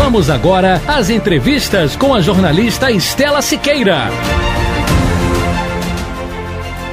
[0.00, 4.08] Vamos agora às entrevistas com a jornalista Estela Siqueira.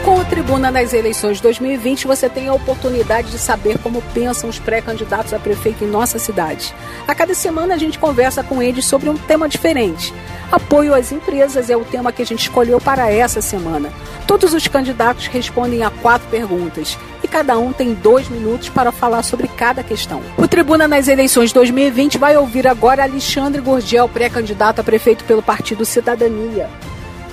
[0.04, 4.58] Com o Tribuna nas eleições 2020, você tem a oportunidade de saber como pensam os
[4.58, 6.73] pré-candidatos a prefeito em nossa cidade.
[7.08, 10.12] A cada semana a gente conversa com eles sobre um tema diferente.
[10.52, 13.94] Apoio às empresas é o tema que a gente escolheu para essa semana.
[14.26, 16.98] Todos os candidatos respondem a quatro perguntas
[17.35, 20.21] cada um tem dois minutos para falar sobre cada questão.
[20.38, 25.83] O Tribuna nas eleições 2020 vai ouvir agora Alexandre Gorgel, pré-candidato a prefeito pelo Partido
[25.83, 26.69] Cidadania.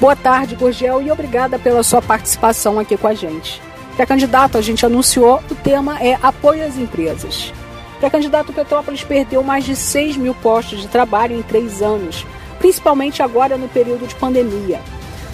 [0.00, 3.62] Boa tarde, Gorgel, e obrigada pela sua participação aqui com a gente.
[3.94, 7.53] Pré-candidato, a gente anunciou, o tema é apoio às empresas.
[8.00, 12.27] Pré-candidato Petrópolis perdeu mais de 6 mil postos de trabalho em três anos,
[12.59, 14.81] principalmente agora no período de pandemia.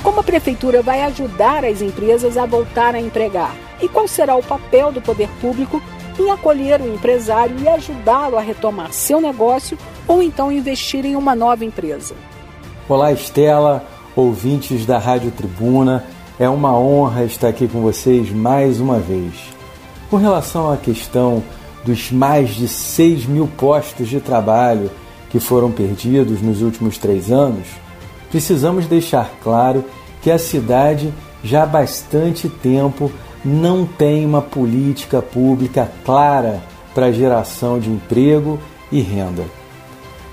[0.02, 3.67] Como a prefeitura vai ajudar as empresas a voltar a empregar?
[3.80, 5.80] E qual será o papel do poder público
[6.18, 11.34] em acolher o empresário e ajudá-lo a retomar seu negócio ou então investir em uma
[11.34, 12.14] nova empresa?
[12.88, 16.04] Olá, Estela ouvintes da Rádio Tribuna.
[16.40, 19.32] É uma honra estar aqui com vocês mais uma vez.
[20.10, 21.42] Com relação à questão
[21.84, 24.90] dos mais de 6 mil postos de trabalho
[25.30, 27.68] que foram perdidos nos últimos três anos,
[28.30, 29.84] precisamos deixar claro
[30.20, 31.12] que a cidade
[31.44, 33.12] já há bastante tempo
[33.44, 36.62] não tem uma política pública clara
[36.94, 38.58] para a geração de emprego
[38.90, 39.44] e renda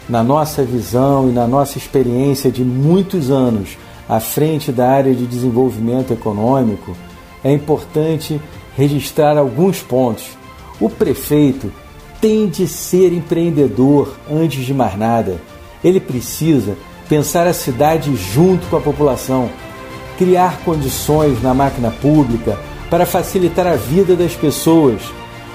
[0.08, 5.26] na nossa visão e na nossa experiência de muitos anos à frente da área de
[5.26, 6.96] desenvolvimento econômico,
[7.44, 8.40] é importante
[8.78, 10.26] registrar alguns pontos.
[10.80, 11.72] O prefeito
[12.22, 15.42] tem de ser empreendedor antes de mais nada.
[15.84, 16.76] Ele precisa
[17.10, 19.50] pensar a cidade junto com a população,
[20.18, 22.60] criar condições na máquina pública
[22.90, 25.02] para facilitar a vida das pessoas,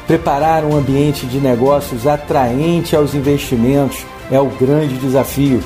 [0.07, 5.63] preparar um ambiente de negócios atraente aos investimentos é o grande desafio.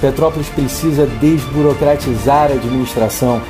[0.00, 3.40] Petrópolis precisa desburocratizar a administração,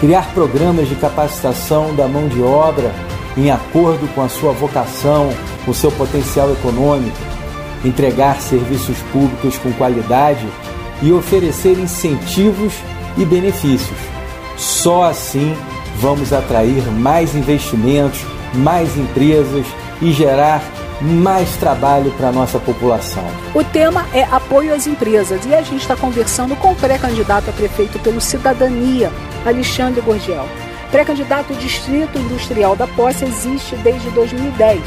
[0.00, 2.92] criar programas de capacitação da mão de obra
[3.36, 5.30] em acordo com a sua vocação,
[5.66, 7.16] o seu potencial econômico,
[7.84, 10.46] entregar serviços públicos com qualidade
[11.02, 12.74] e oferecer incentivos
[13.16, 13.98] e benefícios.
[14.56, 15.54] Só assim
[15.96, 18.24] vamos atrair mais investimentos,
[18.54, 19.66] mais empresas
[20.00, 20.62] e gerar
[21.00, 23.24] mais trabalho para a nossa população.
[23.54, 27.52] O tema é apoio às empresas e a gente está conversando com o pré-candidato a
[27.52, 29.10] prefeito pelo Cidadania,
[29.44, 30.46] Alexandre Gorgel.
[30.90, 34.80] Pré-candidato ao Distrito Industrial da Posse existe desde 2010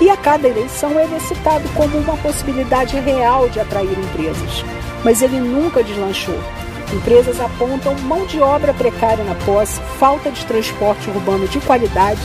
[0.00, 4.64] e a cada eleição ele é citado como uma possibilidade real de atrair empresas.
[5.04, 6.38] Mas ele nunca deslanchou.
[6.92, 12.20] Empresas apontam mão de obra precária na posse, falta de transporte urbano de qualidade,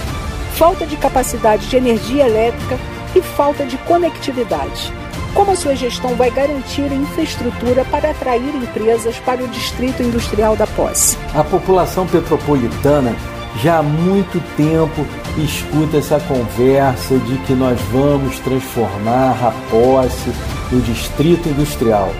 [0.54, 2.78] falta de capacidade de energia elétrica
[3.16, 4.94] e falta de conectividade.
[5.34, 10.66] Como a sua gestão vai garantir infraestrutura para atrair empresas para o Distrito Industrial da
[10.68, 11.18] Posse?
[11.36, 13.16] A população petropolitana
[13.58, 15.06] já há muito tempo
[15.38, 20.32] escuta essa conversa de que nós vamos transformar a posse
[20.72, 22.12] no Distrito Industrial.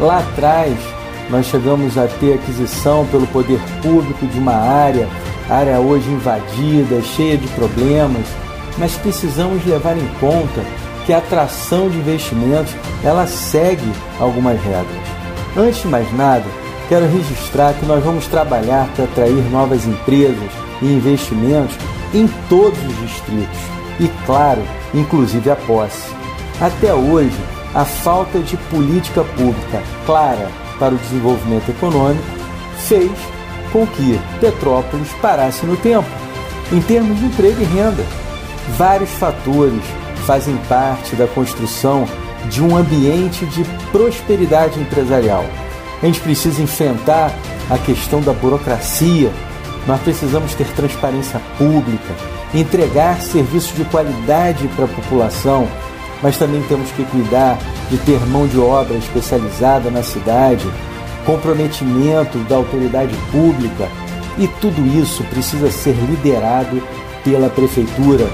[0.00, 0.76] Lá atrás,
[1.30, 5.08] nós chegamos a ter aquisição pelo poder público de uma área,
[5.48, 8.26] área hoje invadida, cheia de problemas
[8.78, 10.62] mas precisamos levar em conta
[11.04, 14.86] que a atração de investimentos ela segue algumas regras.
[15.56, 16.44] Antes de mais nada,
[16.88, 20.50] quero registrar que nós vamos trabalhar para atrair novas empresas
[20.82, 21.76] e investimentos
[22.12, 23.58] em todos os distritos
[24.00, 24.62] e, claro,
[24.92, 26.10] inclusive a posse.
[26.60, 27.38] Até hoje,
[27.74, 32.24] a falta de política pública clara para o desenvolvimento econômico
[32.86, 33.10] fez
[33.72, 36.08] com que Petrópolis parasse no tempo,
[36.72, 38.04] em termos de emprego e renda.
[38.76, 39.82] Vários fatores
[40.26, 42.06] fazem parte da construção
[42.48, 45.44] de um ambiente de prosperidade empresarial.
[46.02, 47.32] A gente precisa enfrentar
[47.70, 49.32] a questão da burocracia,
[49.86, 52.14] nós precisamos ter transparência pública,
[52.54, 55.68] entregar serviços de qualidade para a população,
[56.26, 57.56] mas também temos que cuidar
[57.88, 60.68] de ter mão de obra especializada na cidade,
[61.24, 63.88] comprometimento da autoridade pública
[64.36, 66.82] e tudo isso precisa ser liderado
[67.22, 68.26] pela prefeitura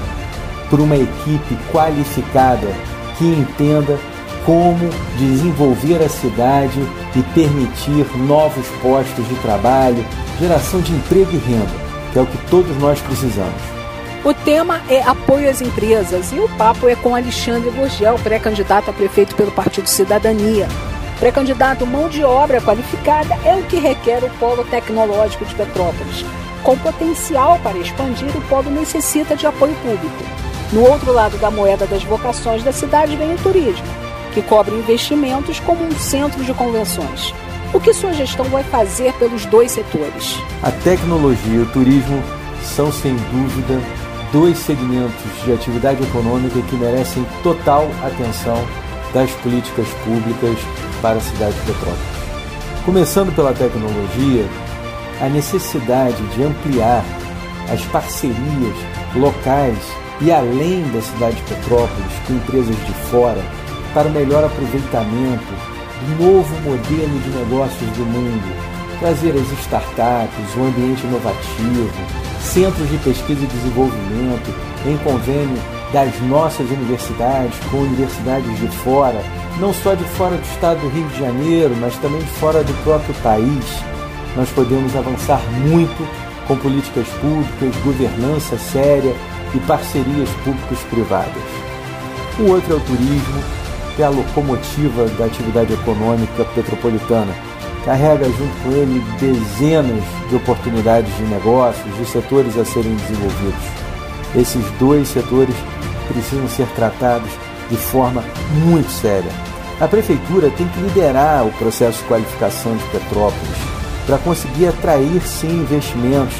[0.71, 2.67] por uma equipe qualificada
[3.15, 3.99] que entenda
[4.43, 6.79] como desenvolver a cidade
[7.15, 10.03] e permitir novos postos de trabalho,
[10.39, 11.75] geração de emprego e renda,
[12.11, 13.72] que é o que todos nós precisamos.
[14.25, 18.93] O tema é apoio às empresas e o papo é com Alexandre Gurgel, pré-candidato a
[18.93, 20.65] prefeito pelo Partido Cidadania.
[21.19, 26.25] Pré-candidato mão de obra qualificada é o que requer o polo tecnológico de Petrópolis.
[26.63, 30.23] Com potencial para expandir, o polo necessita de apoio público.
[30.71, 33.85] No outro lado da moeda das vocações da cidade vem o turismo,
[34.33, 37.33] que cobre investimentos como um centro de convenções.
[37.73, 40.37] O que sua gestão vai fazer pelos dois setores?
[40.61, 42.23] A tecnologia e o turismo
[42.63, 43.81] são, sem dúvida,
[44.33, 48.57] dois segmentos de atividade econômica que merecem total atenção
[49.13, 50.57] das políticas públicas
[51.03, 52.23] para a cidade de Petrópolis.
[52.83, 54.45] Começando pela tecnologia,
[55.21, 57.05] a necessidade de ampliar
[57.71, 58.75] as parcerias
[59.15, 59.77] locais
[60.19, 63.41] e além da cidade de Petrópolis com empresas de fora
[63.93, 65.53] para o melhor aproveitamento
[66.01, 72.97] do novo modelo de negócios do mundo, trazer as startups, o ambiente inovativo, centros de
[72.97, 74.53] pesquisa e desenvolvimento
[74.85, 75.57] em convênio
[75.91, 79.21] das nossas universidades com universidades de fora,
[79.59, 83.13] não só de fora do estado do Rio de Janeiro, mas também fora do próprio
[83.15, 83.65] país.
[84.35, 86.07] Nós podemos avançar muito
[86.47, 89.15] com políticas públicas, governança séria
[89.53, 91.43] e parcerias públicas privadas.
[92.39, 93.43] O outro é o turismo,
[93.95, 97.33] que é a locomotiva da atividade econômica petropolitana
[97.85, 103.63] carrega junto com ele dezenas de oportunidades de negócios, de setores a serem desenvolvidos.
[104.35, 105.55] Esses dois setores
[106.07, 107.29] precisam ser tratados
[107.69, 108.23] de forma
[108.65, 109.31] muito séria.
[109.79, 113.57] A prefeitura tem que liderar o processo de qualificação de Petrópolis
[114.05, 116.35] para conseguir atrair sim investimentos,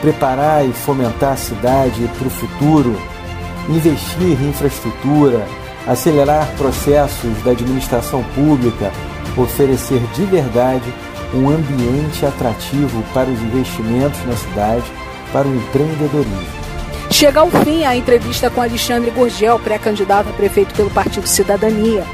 [0.00, 2.96] preparar e fomentar a cidade para o futuro,
[3.68, 5.46] investir em infraestrutura,
[5.86, 8.90] acelerar processos da administração pública
[9.42, 10.92] oferecer de verdade
[11.32, 14.84] um ambiente atrativo para os investimentos na cidade,
[15.32, 16.64] para o empreendedorismo.
[17.10, 22.04] Chega ao fim a entrevista com Alexandre Gurgel, pré-candidato a prefeito pelo Partido Cidadania.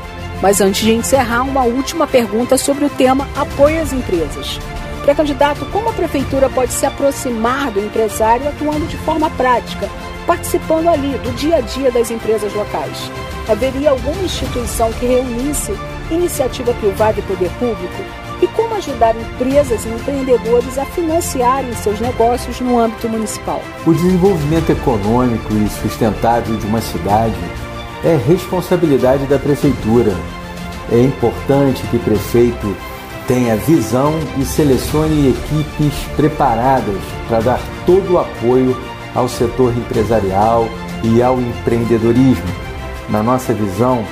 [0.43, 4.59] Mas antes de encerrar, uma última pergunta sobre o tema apoio às empresas.
[5.03, 9.89] Pré-candidato, como a prefeitura pode se aproximar do empresário atuando de forma prática,
[10.27, 13.11] participando ali do dia a dia das empresas locais?
[13.49, 15.73] Haveria alguma instituição que reunisse
[16.11, 18.03] iniciativa privada e poder público?
[18.43, 23.61] E como ajudar empresas e empreendedores a financiarem seus negócios no âmbito municipal?
[23.87, 27.37] O desenvolvimento econômico e sustentável de uma cidade
[28.03, 30.15] é responsabilidade da prefeitura.
[30.91, 32.75] É importante que o prefeito
[33.27, 38.77] tenha visão e selecione equipes preparadas para dar todo o apoio
[39.15, 40.67] ao setor empresarial
[41.05, 42.49] e ao empreendedorismo.
[43.09, 44.05] Na nossa visão,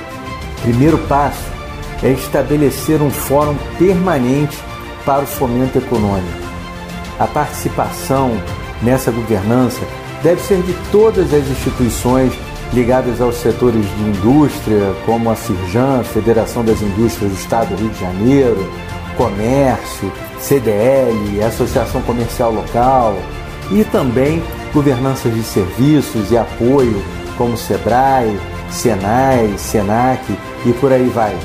[0.61, 1.58] primeiro passo
[2.03, 4.57] é estabelecer um fórum permanente
[5.05, 6.49] para o fomento econômico.
[7.19, 8.31] A participação
[8.81, 9.81] nessa governança
[10.23, 12.33] deve ser de todas as instituições
[12.73, 17.89] ligadas aos setores de indústria, como a Firjan, Federação das Indústrias do Estado do Rio
[17.89, 18.73] de Janeiro,
[19.17, 23.17] Comércio, CDL, Associação Comercial Local,
[23.71, 24.41] e também
[24.73, 27.03] governanças de serviços e apoio,
[27.37, 31.35] como SEBRAE, SENAI, SENAC e por aí vai.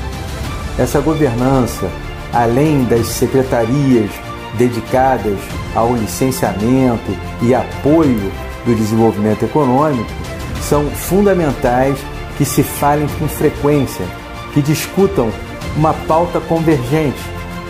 [0.77, 1.89] Essa governança,
[2.33, 4.11] além das secretarias
[4.57, 5.37] dedicadas
[5.73, 8.31] ao licenciamento e apoio
[8.65, 10.09] do desenvolvimento econômico,
[10.61, 11.97] são fundamentais
[12.37, 14.05] que se falem com frequência,
[14.53, 15.29] que discutam
[15.77, 17.19] uma pauta convergente,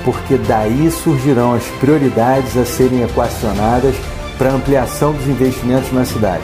[0.03, 3.95] porque daí surgirão as prioridades a serem equacionadas
[4.37, 6.43] para ampliação dos investimentos na cidade.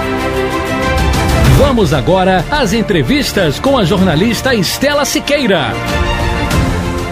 [1.63, 5.67] Vamos agora às entrevistas com a jornalista Estela Siqueira.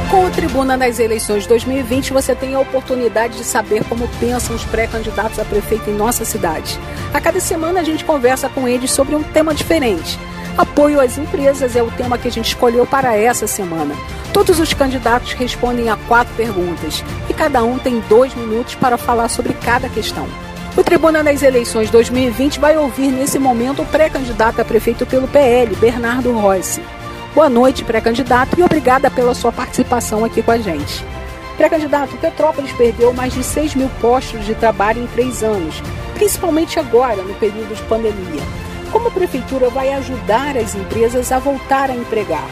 [0.09, 4.65] Com o Tribuna nas eleições 2020, você tem a oportunidade de saber como pensam os
[4.65, 6.79] pré-candidatos a prefeito em nossa cidade.
[7.13, 10.19] A cada semana a gente conversa com eles sobre um tema diferente.
[10.57, 13.93] Apoio às empresas é o tema que a gente escolheu para essa semana.
[14.33, 19.29] Todos os candidatos respondem a quatro perguntas e cada um tem dois minutos para falar
[19.29, 20.27] sobre cada questão.
[20.77, 25.75] O Tribuna nas Eleições 2020 vai ouvir nesse momento o pré-candidato a prefeito pelo PL,
[25.75, 26.81] Bernardo Rossi.
[27.33, 31.03] Boa noite, pré-candidato, e obrigada pela sua participação aqui com a gente.
[31.57, 35.81] Pré-candidato, Petrópolis perdeu mais de 6 mil postos de trabalho em três anos,
[36.13, 38.43] principalmente agora, no período de pandemia.
[38.91, 42.47] Como a prefeitura vai ajudar as empresas a voltar a empregar?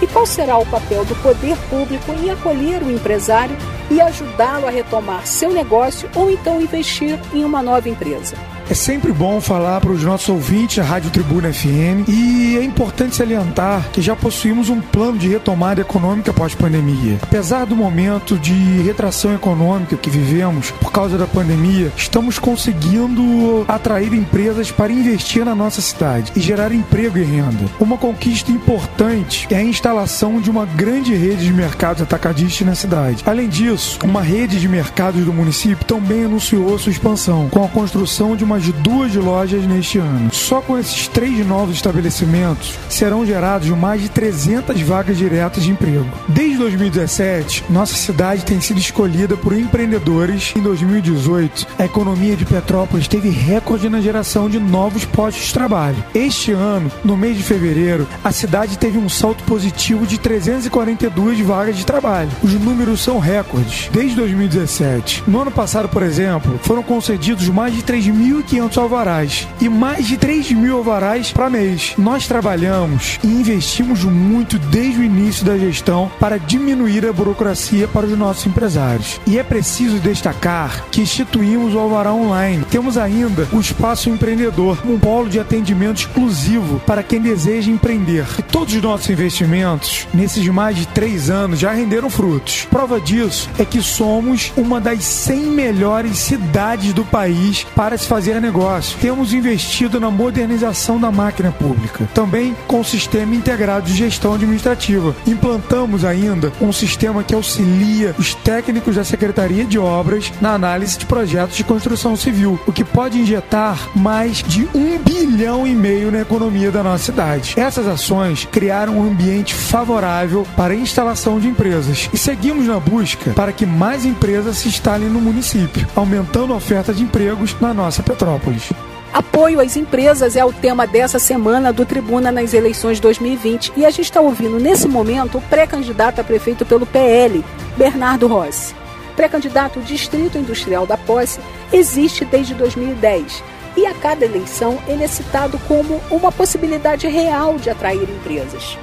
[0.00, 3.56] E qual será o papel do poder público em acolher o empresário
[3.90, 8.36] e ajudá-lo a retomar seu negócio ou então investir em uma nova empresa?
[8.68, 13.14] É sempre bom falar para os nossos ouvintes da Rádio Tribuna FM e é importante
[13.14, 17.16] salientar que já possuímos um plano de retomada econômica pós-pandemia.
[17.22, 24.12] Apesar do momento de retração econômica que vivemos por causa da pandemia, estamos conseguindo atrair
[24.12, 27.70] empresas para investir na nossa cidade e gerar emprego e renda.
[27.78, 33.22] Uma conquista importante é a instalação de uma grande rede de mercados atacadistas na cidade.
[33.24, 38.34] Além disso, uma rede de mercados do município também anunciou sua expansão, com a construção
[38.34, 40.32] de uma de duas lojas neste ano.
[40.32, 46.06] Só com esses três novos estabelecimentos serão gerados mais de 300 vagas diretas de emprego.
[46.28, 50.52] Desde 2017, nossa cidade tem sido escolhida por empreendedores.
[50.56, 56.02] Em 2018, a economia de Petrópolis teve recorde na geração de novos postos de trabalho.
[56.14, 61.76] Este ano, no mês de fevereiro, a cidade teve um salto positivo de 342 vagas
[61.76, 62.30] de trabalho.
[62.42, 65.24] Os números são recordes desde 2017.
[65.26, 70.16] No ano passado, por exemplo, foram concedidos mais de 3.000 1.500 alvarás e mais de
[70.16, 71.94] 3 mil alvarás para mês.
[71.98, 78.06] Nós trabalhamos e investimos muito desde o início da gestão para diminuir a burocracia para
[78.06, 79.20] os nossos empresários.
[79.26, 82.64] E é preciso destacar que instituímos o Alvará Online.
[82.70, 88.26] Temos ainda o Espaço Empreendedor, um polo de atendimento exclusivo para quem deseja empreender.
[88.38, 92.66] E todos os nossos investimentos, nesses mais de três anos, já renderam frutos.
[92.70, 98.35] Prova disso é que somos uma das 100 melhores cidades do país para se fazer
[98.40, 98.98] negócio.
[99.00, 105.14] Temos investido na modernização da máquina pública, também com o sistema integrado de gestão administrativa.
[105.26, 111.06] Implantamos ainda um sistema que auxilia os técnicos da Secretaria de Obras na análise de
[111.06, 116.20] projetos de construção civil, o que pode injetar mais de um bilhão e meio na
[116.20, 117.54] economia da nossa cidade.
[117.56, 123.30] Essas ações criaram um ambiente favorável para a instalação de empresas e seguimos na busca
[123.30, 128.02] para que mais empresas se instalem no município, aumentando a oferta de empregos na nossa
[128.02, 128.25] Petrópolis.
[128.26, 128.72] Petrópolis.
[129.12, 133.90] Apoio às empresas é o tema dessa semana do Tribuna nas eleições 2020 e a
[133.90, 137.44] gente está ouvindo nesse momento o pré-candidato a prefeito pelo PL,
[137.76, 138.74] Bernardo Rossi.
[139.14, 141.40] Pré-candidato Distrito Industrial da Posse
[141.72, 143.42] existe desde 2010
[143.76, 148.76] e a cada eleição ele é citado como uma possibilidade real de atrair empresas.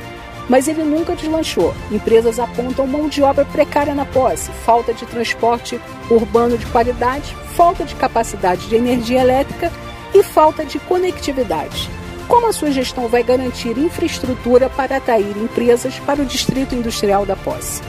[0.50, 1.74] Mas ele nunca deslanchou.
[1.92, 7.84] Empresas apontam mão de obra precária na posse, falta de transporte urbano de qualidade, falta
[7.84, 9.72] de capacidade de energia elétrica
[10.14, 11.90] e falta de conectividade.
[12.28, 17.36] Como a sua gestão vai garantir infraestrutura para atrair empresas para o distrito industrial da
[17.36, 17.82] posse?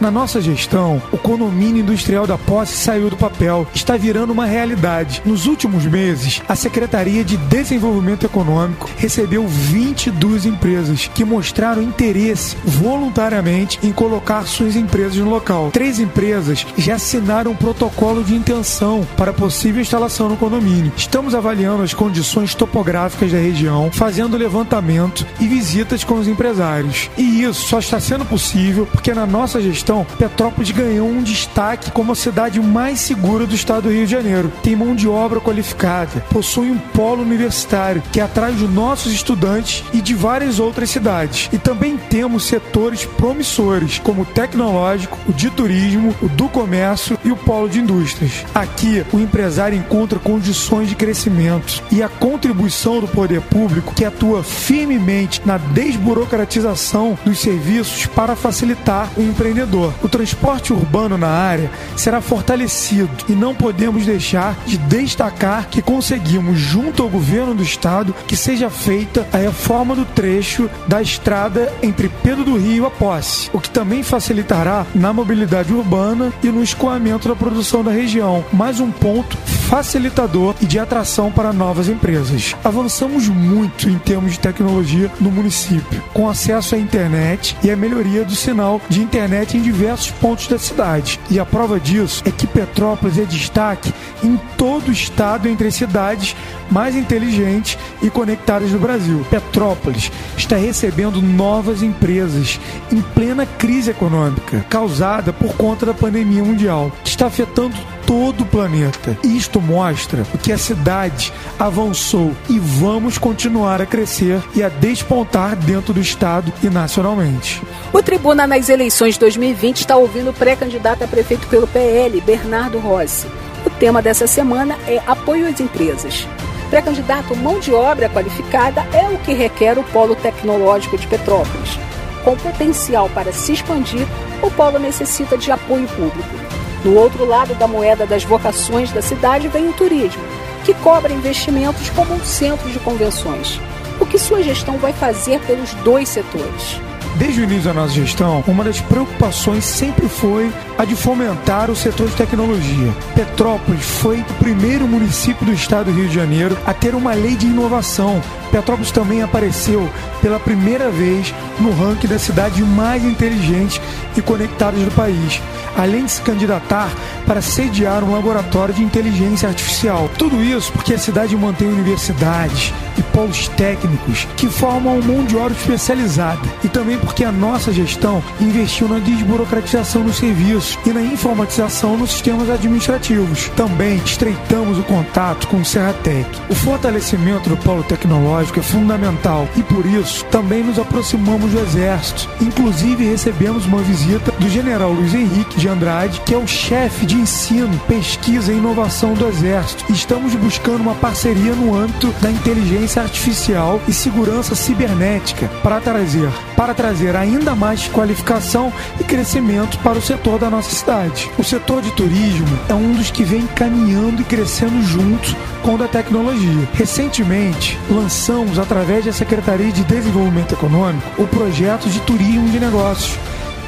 [0.00, 5.20] Na nossa gestão, o condomínio industrial da posse saiu do papel, está virando uma realidade.
[5.26, 13.78] Nos últimos meses, a Secretaria de Desenvolvimento Econômico recebeu 22 empresas que mostraram interesse voluntariamente
[13.82, 15.70] em colocar suas empresas no local.
[15.70, 20.92] Três empresas já assinaram um protocolo de intenção para possível instalação no condomínio.
[20.96, 27.10] Estamos avaliando as condições topográficas da região, fazendo levantamento e visitas com os empresários.
[27.18, 31.90] E isso só está sendo possível porque na nossa gestão gestão, Petrópolis ganhou um destaque
[31.90, 34.52] como a cidade mais segura do estado do Rio de Janeiro.
[34.62, 40.00] Tem mão de obra qualificada, possui um polo universitário que atrai os nossos estudantes e
[40.00, 41.48] de várias outras cidades.
[41.52, 47.32] E também temos setores promissores, como o tecnológico, o de turismo, o do comércio e
[47.32, 48.44] o polo de indústrias.
[48.54, 54.44] Aqui, o empresário encontra condições de crescimento e a contribuição do poder público que atua
[54.44, 62.20] firmemente na desburocratização dos serviços para facilitar o empreendedor O transporte urbano na área será
[62.20, 68.36] fortalecido e não podemos deixar de destacar que conseguimos, junto ao governo do estado, que
[68.36, 73.50] seja feita a reforma do trecho da estrada entre Pedro do Rio e a Posse,
[73.52, 78.44] o que também facilitará na mobilidade urbana e no escoamento da produção da região.
[78.52, 79.36] Mais um ponto
[79.70, 82.56] facilitador e de atração para novas empresas.
[82.64, 88.24] Avançamos muito em termos de tecnologia no município, com acesso à internet e a melhoria
[88.24, 91.20] do sinal de internet em diversos pontos da cidade.
[91.30, 95.74] E a prova disso é que Petrópolis é destaque em todo o estado entre as
[95.74, 96.34] cidades
[96.70, 99.24] mais inteligentes e conectadas do Brasil.
[99.30, 102.60] Petrópolis está recebendo novas empresas
[102.92, 107.76] em plena crise econômica causada por conta da pandemia mundial, que está afetando
[108.10, 109.16] todo o planeta.
[109.22, 115.94] Isto mostra que a cidade avançou e vamos continuar a crescer e a despontar dentro
[115.94, 117.62] do estado e nacionalmente.
[117.92, 123.28] O Tribuna nas eleições 2020 está ouvindo o pré-candidato a prefeito pelo PL, Bernardo Rossi.
[123.64, 126.26] O tema dessa semana é apoio às empresas.
[126.68, 131.78] Pré-candidato mão de obra qualificada é o que requer o polo tecnológico de Petrópolis.
[132.24, 134.04] Com potencial para se expandir,
[134.42, 136.59] o polo necessita de apoio público.
[136.82, 140.22] Do outro lado da moeda das vocações da cidade vem o turismo,
[140.64, 143.60] que cobra investimentos como um centro de convenções.
[144.00, 146.80] O que sua gestão vai fazer pelos dois setores?
[147.16, 151.76] Desde o início da nossa gestão, uma das preocupações sempre foi a de fomentar o
[151.76, 152.94] setor de tecnologia.
[153.14, 157.36] Petrópolis foi o primeiro município do estado do Rio de Janeiro a ter uma lei
[157.36, 158.22] de inovação.
[158.50, 159.88] Petrópolis também apareceu
[160.22, 163.80] pela primeira vez no ranking das cidades mais inteligentes
[164.16, 165.40] e conectadas do país,
[165.76, 166.90] além de se candidatar
[167.26, 170.10] para sediar um laboratório de inteligência artificial.
[170.18, 175.36] Tudo isso porque a cidade mantém universidades e polos técnicos que formam um mão de
[175.36, 181.02] obra especializada e também porque a nossa gestão investiu na desburocratização dos serviços e na
[181.02, 183.48] informatização nos sistemas administrativos.
[183.56, 186.28] Também estreitamos o contato com o Serratec.
[186.48, 192.28] O fortalecimento do polo tecnológico é fundamental e por isso também nos aproximamos do Exército.
[192.40, 197.16] Inclusive recebemos uma visita do General Luiz Henrique de Andrade, que é o chefe de
[197.16, 199.90] ensino, pesquisa e inovação do Exército.
[199.90, 206.74] Estamos buscando uma parceria no âmbito da inteligência artificial e segurança cibernética para trazer, para
[206.74, 211.30] trazer ainda mais qualificação e crescimento para o setor da nossa cidade.
[211.38, 215.78] O setor de turismo é um dos que vem caminhando e crescendo junto com o
[215.78, 216.68] da tecnologia.
[216.74, 223.18] Recentemente, lançamos através da Secretaria de Desenvolvimento Econômico o projeto de turismo de negócios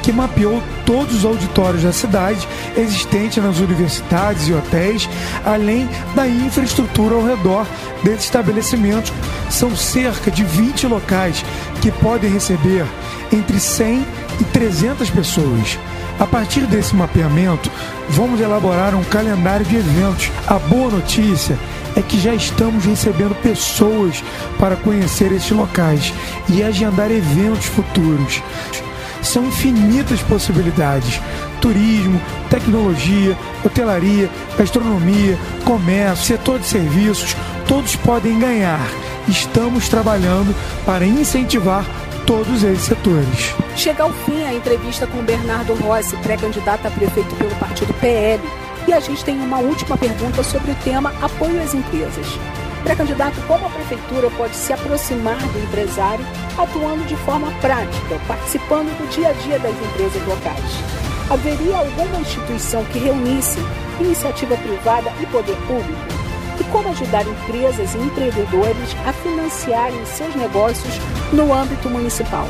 [0.03, 5.09] que mapeou todos os auditórios da cidade existentes nas universidades e hotéis,
[5.45, 7.65] além da infraestrutura ao redor
[8.03, 9.13] desses estabelecimentos.
[9.49, 11.43] São cerca de 20 locais
[11.81, 12.85] que podem receber
[13.33, 14.05] entre 100
[14.39, 15.79] e 300 pessoas.
[16.19, 17.71] A partir desse mapeamento,
[18.09, 20.31] vamos elaborar um calendário de eventos.
[20.47, 21.57] A boa notícia
[21.95, 24.23] é que já estamos recebendo pessoas
[24.59, 26.13] para conhecer esses locais
[26.49, 28.41] e agendar eventos futuros
[29.23, 31.19] são infinitas possibilidades.
[31.61, 37.35] Turismo, tecnologia, hotelaria, gastronomia, comércio, setor de serviços,
[37.67, 38.85] todos podem ganhar.
[39.27, 40.53] Estamos trabalhando
[40.85, 41.85] para incentivar
[42.25, 43.53] todos esses setores.
[43.75, 48.41] Chega ao fim a entrevista com Bernardo Rossi, pré-candidato a prefeito pelo partido PL.
[48.87, 52.27] E a gente tem uma última pergunta sobre o tema apoio às empresas.
[52.83, 56.25] Pré-candidato, como a prefeitura pode se aproximar do empresário
[56.57, 61.03] atuando de forma prática, participando do dia a dia das empresas locais?
[61.29, 63.59] Haveria alguma instituição que reunisse
[63.99, 66.22] iniciativa privada e poder público?
[66.73, 70.95] Como ajudar empresas e empreendedores a financiarem seus negócios
[71.31, 72.47] no âmbito municipal?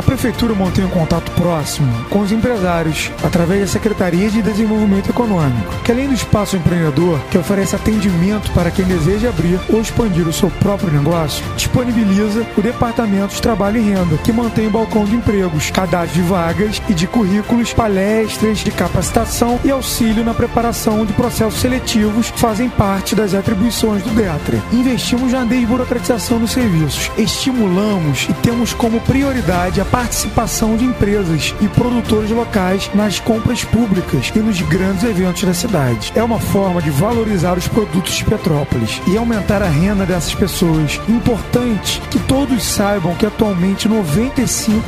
[0.00, 5.74] A Prefeitura mantém um contato próximo com os empresários através da Secretaria de Desenvolvimento Econômico,
[5.84, 10.32] que além do espaço empreendedor, que oferece atendimento para quem deseja abrir ou expandir o
[10.32, 15.14] seu próprio negócio, disponibiliza o Departamento de Trabalho e Renda, que mantém o balcão de
[15.14, 21.12] empregos, cadastro de vagas e de currículos, palestras de capacitação e auxílio na preparação de
[21.12, 24.62] processos seletivos fazem parte das atribuições do DETRE.
[24.72, 31.68] Investimos na desburocratização dos serviços, estimulamos e temos como prioridade a participação de empresas e
[31.68, 36.12] produtores locais nas compras públicas e nos grandes eventos da cidade.
[36.14, 41.00] É uma forma de valorizar os produtos de Petrópolis e aumentar a renda dessas pessoas.
[41.08, 44.80] Importante que todos saibam que atualmente 95%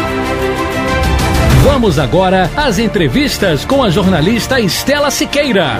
[1.63, 5.77] Vamos agora às entrevistas com a jornalista Estela Siqueira.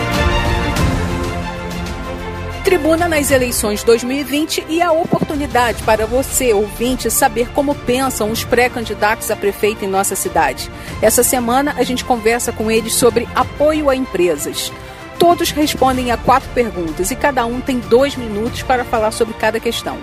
[2.64, 9.32] Tribuna nas eleições 2020 e a oportunidade para você, ouvinte, saber como pensam os pré-candidatos
[9.32, 10.70] a prefeito em nossa cidade.
[11.02, 14.72] Essa semana a gente conversa com eles sobre apoio a empresas.
[15.18, 19.60] Todos respondem a quatro perguntas e cada um tem dois minutos para falar sobre cada
[19.60, 19.98] questão.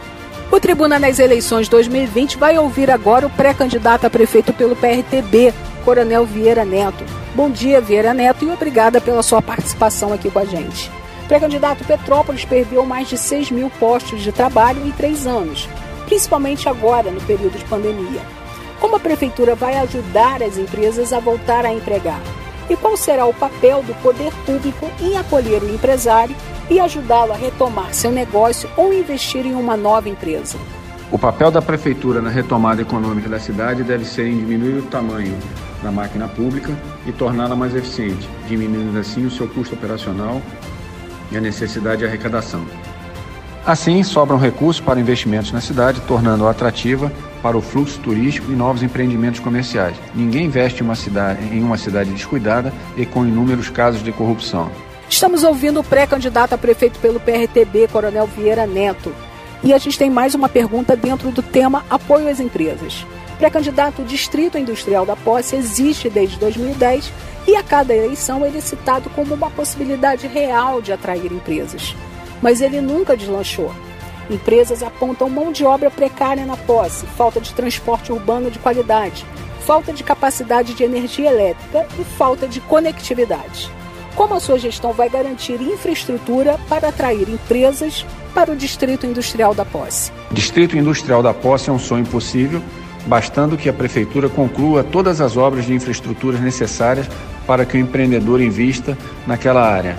[0.51, 5.53] O Tribuna nas eleições 2020 vai ouvir agora o pré-candidato a prefeito pelo PRTB,
[5.85, 7.05] Coronel Vieira Neto.
[7.35, 10.91] Bom dia, Vieira Neto, e obrigada pela sua participação aqui com a gente.
[11.29, 15.69] Pré-candidato Petrópolis perdeu mais de 6 mil postos de trabalho em três anos,
[16.07, 18.23] principalmente agora, no período de pandemia.
[18.81, 22.23] Como a Prefeitura vai ajudar as empresas a voltar a empregar?
[22.71, 26.37] E qual será o papel do poder público em acolher o empresário
[26.69, 30.59] e ajudá-lo a retomar seu negócio ou investir em uma nova empresa?
[31.11, 35.35] O papel da Prefeitura na retomada econômica da cidade deve ser em diminuir o tamanho
[35.83, 36.77] da máquina pública
[37.07, 40.43] e torná-la mais eficiente, diminuindo assim o seu custo operacional
[41.33, 42.67] e a necessidade de arrecadação.
[43.67, 48.83] Assim, sobram recursos para investimentos na cidade, tornando-a atrativa para o fluxo turístico e novos
[48.83, 49.97] empreendimentos comerciais.
[50.15, 54.71] Ninguém investe em uma cidade, em uma cidade descuidada e com inúmeros casos de corrupção.
[55.09, 59.13] Estamos ouvindo o pré-candidato a prefeito pelo PRTB, Coronel Vieira Neto.
[59.63, 63.07] E a gente tem mais uma pergunta dentro do tema apoio às empresas.
[63.39, 67.13] Pré-candidato Distrito Industrial da Posse existe desde 2010
[67.47, 71.95] e a cada eleição ele é citado como uma possibilidade real de atrair empresas.
[72.43, 73.73] Mas ele nunca deslanchou.
[74.31, 79.25] Empresas apontam mão de obra precária na posse, falta de transporte urbano de qualidade,
[79.61, 83.71] falta de capacidade de energia elétrica e falta de conectividade.
[84.15, 89.65] Como a sua gestão vai garantir infraestrutura para atrair empresas para o Distrito Industrial da
[89.65, 90.13] Posse?
[90.31, 92.61] Distrito Industrial da Posse é um sonho possível
[93.07, 97.09] bastando que a Prefeitura conclua todas as obras de infraestruturas necessárias
[97.47, 98.97] para que o empreendedor invista
[99.27, 99.97] naquela área.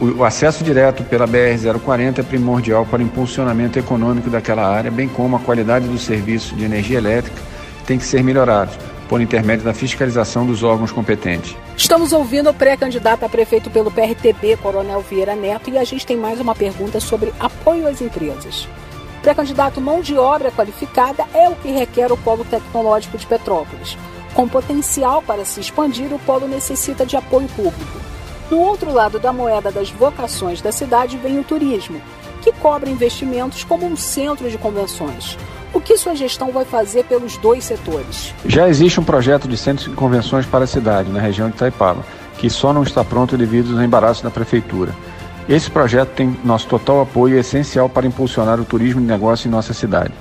[0.00, 5.34] O acesso direto pela BR-040 é primordial para o impulsionamento econômico daquela área, bem como
[5.34, 7.36] a qualidade do serviço de energia elétrica
[7.84, 8.70] tem que ser melhorado
[9.08, 11.56] por intermédio da fiscalização dos órgãos competentes.
[11.76, 16.16] Estamos ouvindo o pré-candidato a prefeito pelo PRTB, Coronel Vieira Neto, e a gente tem
[16.16, 18.68] mais uma pergunta sobre apoio às empresas.
[19.22, 23.98] Pré-candidato mão de obra qualificada é o que requer o polo tecnológico de Petrópolis.
[24.32, 27.98] Com potencial para se expandir, o polo necessita de apoio público.
[28.48, 32.00] Do outro lado da moeda das vocações da cidade vem o turismo,
[32.42, 35.36] que cobra investimentos como um centro de convenções.
[35.72, 38.34] O que sua gestão vai fazer pelos dois setores?
[38.46, 42.02] Já existe um projeto de centro de convenções para a cidade, na região de Itaipava,
[42.38, 44.94] que só não está pronto devido aos embaraços da prefeitura.
[45.46, 49.46] Esse projeto tem nosso total apoio e é essencial para impulsionar o turismo de negócio
[49.46, 50.12] em nossa cidade.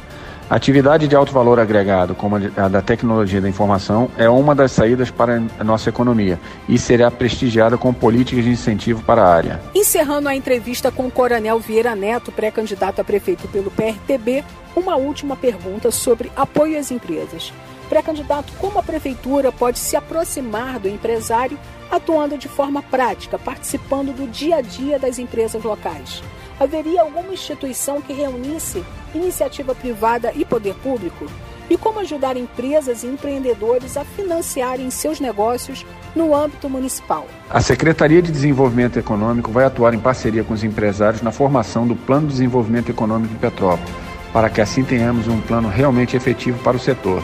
[0.50, 5.12] Atividade de alto valor agregado, como a da tecnologia da informação, é uma das saídas
[5.12, 9.62] para a nossa economia e será prestigiada com políticas de incentivo para a área.
[9.76, 14.42] Encerrando a entrevista com o Coronel Vieira Neto, pré-candidato a prefeito pelo PRTB,
[14.74, 17.52] uma última pergunta sobre apoio às empresas.
[17.90, 21.60] Pré-candidato, como a prefeitura pode se aproximar do empresário
[21.92, 26.24] atuando de forma prática, participando do dia a dia das empresas locais?
[26.60, 31.28] Haveria alguma instituição que reunisse iniciativa privada e poder público?
[31.70, 37.28] E como ajudar empresas e empreendedores a financiarem seus negócios no âmbito municipal?
[37.50, 41.96] A Secretaria de Desenvolvimento Econômico vai atuar em parceria com os empresários na formação do
[41.96, 43.94] Plano de Desenvolvimento Econômico de Petrópolis,
[44.34, 47.22] para que assim tenhamos um plano realmente efetivo para o setor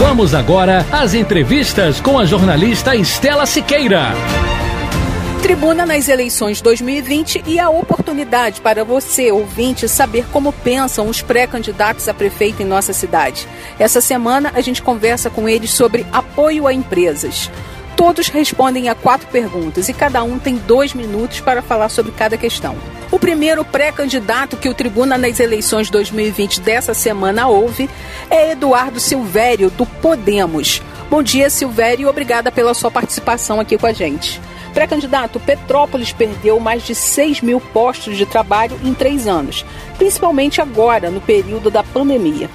[0.00, 4.14] Vamos agora às entrevistas com a jornalista Estela Siqueira.
[5.42, 12.08] Tribuna nas eleições 2020 e a oportunidade para você, ouvinte, saber como pensam os pré-candidatos
[12.08, 13.46] a prefeito em nossa cidade.
[13.78, 17.50] Essa semana a gente conversa com eles sobre apoio a empresas.
[18.00, 22.34] Todos respondem a quatro perguntas e cada um tem dois minutos para falar sobre cada
[22.38, 22.74] questão.
[23.10, 27.90] O primeiro pré-candidato que o Tribuna nas eleições 2020 dessa semana houve
[28.30, 30.80] é Eduardo Silvério, do Podemos.
[31.10, 34.40] Bom dia, Silvério, e obrigada pela sua participação aqui com a gente.
[34.72, 39.62] Pré-candidato, Petrópolis perdeu mais de 6 mil postos de trabalho em três anos,
[39.98, 42.48] principalmente agora, no período da pandemia.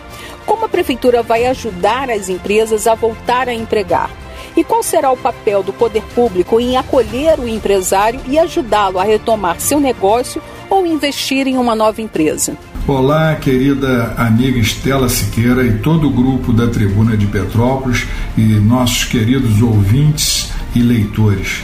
[0.44, 4.25] Como a Prefeitura vai ajudar as empresas a voltar a empregar?
[4.58, 9.04] E qual será o papel do poder público em acolher o empresário e ajudá-lo a
[9.04, 12.58] retomar seu negócio ou investir em uma nova empresa?
[12.88, 18.06] Olá, querida amiga Estela Siqueira e todo o grupo da Tribuna de Petrópolis
[18.38, 21.64] e nossos queridos ouvintes e leitores.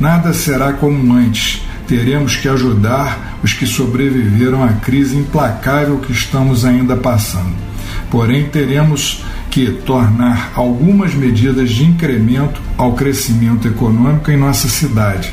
[0.00, 1.62] Nada será como antes.
[1.86, 7.52] Teremos que ajudar os que sobreviveram à crise implacável que estamos ainda passando.
[8.10, 15.32] Porém, teremos que tornar algumas medidas de incremento ao crescimento econômico em nossa cidade.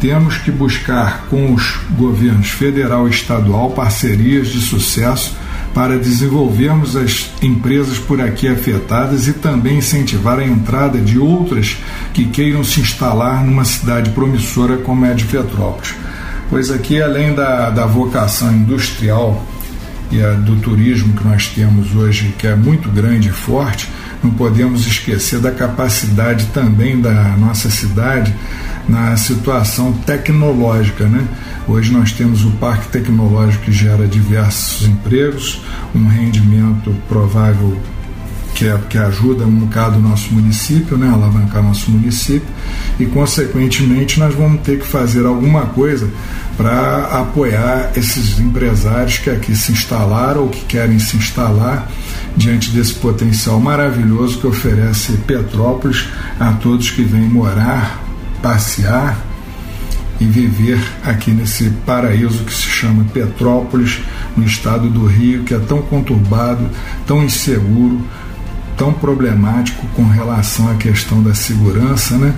[0.00, 5.36] Temos que buscar com os governos federal e estadual parcerias de sucesso
[5.74, 11.76] para desenvolvermos as empresas por aqui afetadas e também incentivar a entrada de outras
[12.14, 15.94] que queiram se instalar numa cidade promissora como é de Petrópolis.
[16.48, 19.44] Pois aqui, além da, da vocação industrial
[20.10, 23.88] e a do turismo que nós temos hoje, que é muito grande e forte,
[24.22, 28.34] não podemos esquecer da capacidade também da nossa cidade
[28.88, 31.04] na situação tecnológica.
[31.06, 31.26] Né?
[31.66, 35.60] Hoje nós temos o parque tecnológico que gera diversos empregos,
[35.94, 37.78] um rendimento provável
[38.54, 42.48] que, é, que ajuda um bocado o nosso município, né, alavancar nosso município,
[42.98, 46.08] e consequentemente nós vamos ter que fazer alguma coisa
[46.56, 51.88] para apoiar esses empresários que aqui se instalaram ou que querem se instalar
[52.36, 56.06] diante desse potencial maravilhoso que oferece Petrópolis
[56.38, 58.02] a todos que vêm morar,
[58.42, 59.16] passear
[60.20, 64.00] e viver aqui nesse paraíso que se chama Petrópolis,
[64.36, 66.68] no estado do Rio, que é tão conturbado,
[67.06, 68.00] tão inseguro,
[68.78, 72.32] tão problemático com relação à questão da segurança, né?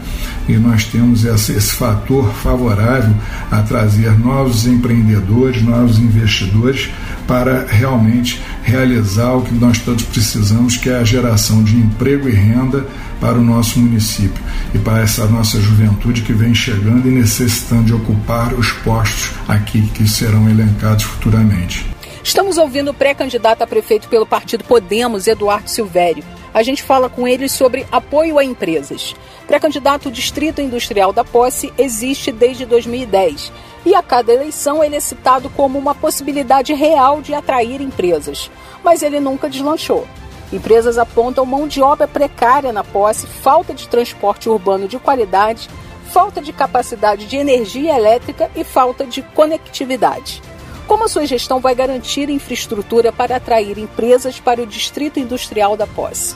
[0.48, 3.14] E nós temos esse, esse fator favorável
[3.50, 6.88] a trazer novos empreendedores, novos investidores
[7.28, 12.32] para realmente realizar o que nós todos precisamos, que é a geração de emprego e
[12.32, 12.86] renda
[13.20, 14.42] para o nosso município
[14.74, 19.82] e para essa nossa juventude que vem chegando e necessitando de ocupar os postos aqui
[19.94, 21.89] que serão elencados futuramente.
[22.22, 26.22] Estamos ouvindo o pré-candidato a prefeito pelo partido Podemos, Eduardo Silvério.
[26.52, 29.14] A gente fala com eles sobre apoio a empresas.
[29.46, 33.50] Pré-candidato Distrito Industrial da Posse existe desde 2010
[33.86, 38.50] e a cada eleição ele é citado como uma possibilidade real de atrair empresas,
[38.84, 40.06] mas ele nunca deslanchou.
[40.52, 45.70] Empresas apontam mão de obra precária na posse, falta de transporte urbano de qualidade,
[46.10, 50.42] falta de capacidade de energia elétrica e falta de conectividade.
[50.90, 55.86] Como a sua gestão vai garantir infraestrutura para atrair empresas para o distrito industrial da
[55.86, 56.34] posse?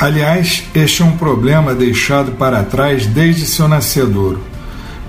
[0.00, 4.42] Aliás, este é um problema deixado para trás desde seu nascedouro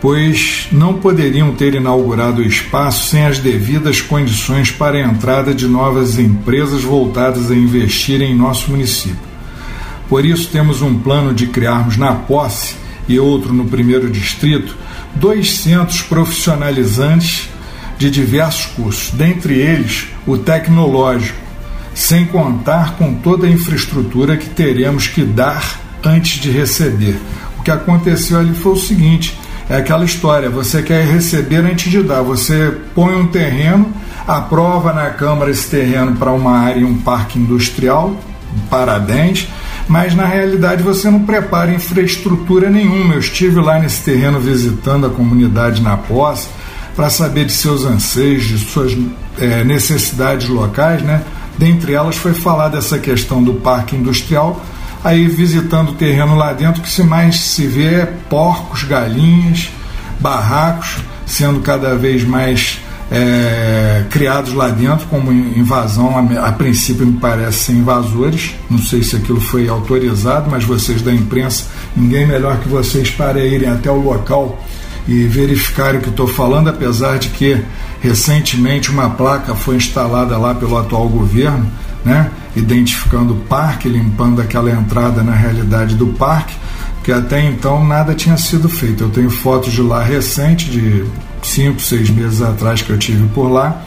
[0.01, 5.67] pois não poderiam ter inaugurado o espaço sem as devidas condições para a entrada de
[5.67, 9.17] novas empresas voltadas a investir em nosso município.
[10.09, 12.75] Por isso, temos um plano de criarmos na posse
[13.07, 14.75] e outro no primeiro distrito
[15.15, 17.54] dois centros profissionalizantes
[17.97, 21.37] de diversos cursos, dentre eles o tecnológico,
[21.93, 27.17] sem contar com toda a infraestrutura que teremos que dar antes de receber.
[27.57, 29.37] O que aconteceu ali foi o seguinte:
[29.69, 32.21] é aquela história, você quer receber antes de dar.
[32.21, 33.91] Você põe um terreno,
[34.27, 38.15] aprova na Câmara esse terreno para uma área, um parque industrial,
[38.69, 39.47] parabéns,
[39.87, 43.13] mas na realidade você não prepara infraestrutura nenhuma.
[43.13, 46.47] Eu estive lá nesse terreno visitando a comunidade na posse
[46.95, 48.95] para saber de seus anseios, de suas
[49.39, 51.23] é, necessidades locais, né?
[51.57, 54.61] Dentre elas foi falar dessa questão do parque industrial
[55.05, 59.69] Aí visitando o terreno lá dentro, que se mais se vê é porcos, galinhas,
[60.19, 62.79] barracos sendo cada vez mais
[63.11, 69.03] é, criados lá dentro como invasão, a, a, princípio me parece ser invasores, não sei
[69.03, 73.91] se aquilo foi autorizado, mas vocês da imprensa, ninguém melhor que vocês para irem até
[73.91, 74.59] o local
[75.07, 77.61] e verificarem o que estou falando, apesar de que
[78.01, 81.69] recentemente uma placa foi instalada lá pelo atual governo,
[82.03, 82.31] né?
[82.55, 86.55] identificando o parque, limpando aquela entrada na realidade do parque,
[87.03, 89.03] que até então nada tinha sido feito.
[89.03, 91.05] Eu tenho fotos de lá recente, de
[91.43, 93.81] cinco, seis meses atrás que eu tive por lá,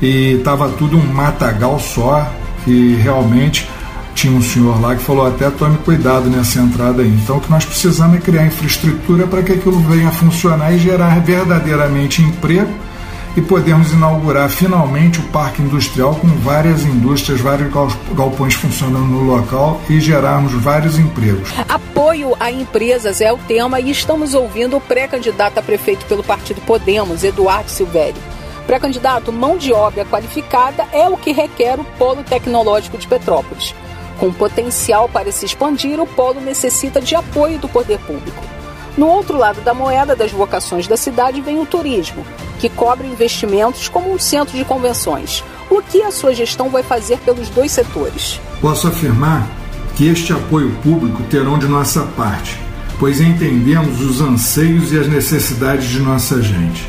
[0.00, 2.32] e estava tudo um matagal só,
[2.66, 3.68] e realmente
[4.16, 7.08] tinha um senhor lá que falou até tome cuidado nessa entrada aí.
[7.08, 10.78] Então o que nós precisamos é criar infraestrutura para que aquilo venha a funcionar e
[10.78, 12.72] gerar verdadeiramente emprego
[13.36, 17.70] e podemos inaugurar finalmente o parque industrial com várias indústrias, vários
[18.14, 21.50] galpões funcionando no local e gerarmos vários empregos.
[21.68, 26.62] Apoio a empresas é o tema e estamos ouvindo o pré-candidato a prefeito pelo partido
[26.62, 28.22] Podemos, Eduardo Silvério.
[28.66, 33.74] Pré-candidato, mão de obra qualificada é o que requer o polo tecnológico de Petrópolis.
[34.18, 38.42] Com potencial para se expandir, o polo necessita de apoio do poder público.
[38.96, 42.24] No outro lado da moeda das vocações da cidade vem o turismo,
[42.58, 45.44] que cobre investimentos como um centro de convenções.
[45.68, 48.40] O que a sua gestão vai fazer pelos dois setores?
[48.60, 49.46] Posso afirmar
[49.94, 52.58] que este apoio público terão de nossa parte,
[52.98, 56.88] pois entendemos os anseios e as necessidades de nossa gente.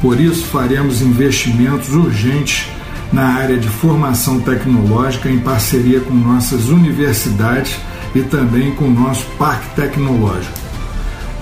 [0.00, 2.68] Por isso, faremos investimentos urgentes
[3.12, 7.76] na área de formação tecnológica em parceria com nossas universidades
[8.14, 10.58] e também com o nosso parque tecnológico,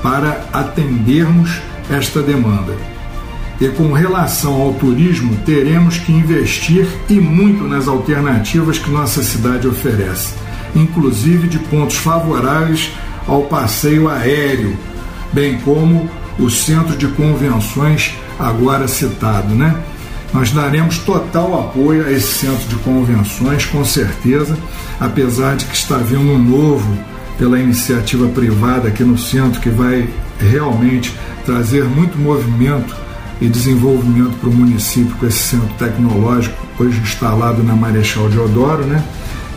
[0.03, 2.75] para atendermos esta demanda.
[3.61, 9.69] E com relação ao turismo, teremos que investir e muito nas alternativas que nossa cidade
[9.69, 10.35] oferece,
[10.75, 12.91] inclusive de pontos favoráveis
[13.27, 14.77] ao passeio aéreo,
[15.33, 19.77] bem como o centro de convenções agora citado, né?
[20.33, 24.57] Nós daremos total apoio a esse centro de convenções, com certeza,
[24.99, 26.97] apesar de que está vindo um novo
[27.39, 31.15] pela iniciativa privada aqui no centro que vai realmente
[31.45, 32.95] trazer muito movimento
[33.41, 39.05] e desenvolvimento para o município com esse centro tecnológico, hoje instalado na Marechal Deodoro, né?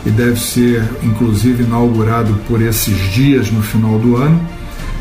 [0.04, 4.40] E deve ser, inclusive, inaugurado por esses dias no final do ano.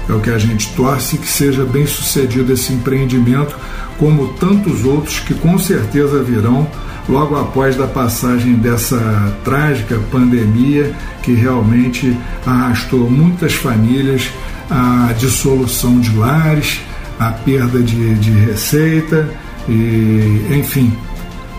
[0.07, 3.55] É o que a gente torce que seja bem sucedido esse empreendimento,
[3.97, 6.67] como tantos outros que com certeza virão
[7.07, 12.15] logo após da passagem dessa trágica pandemia que realmente
[12.45, 14.29] arrastou muitas famílias
[14.69, 16.81] à dissolução de lares,
[17.19, 19.29] a perda de, de receita
[19.69, 20.93] e, enfim,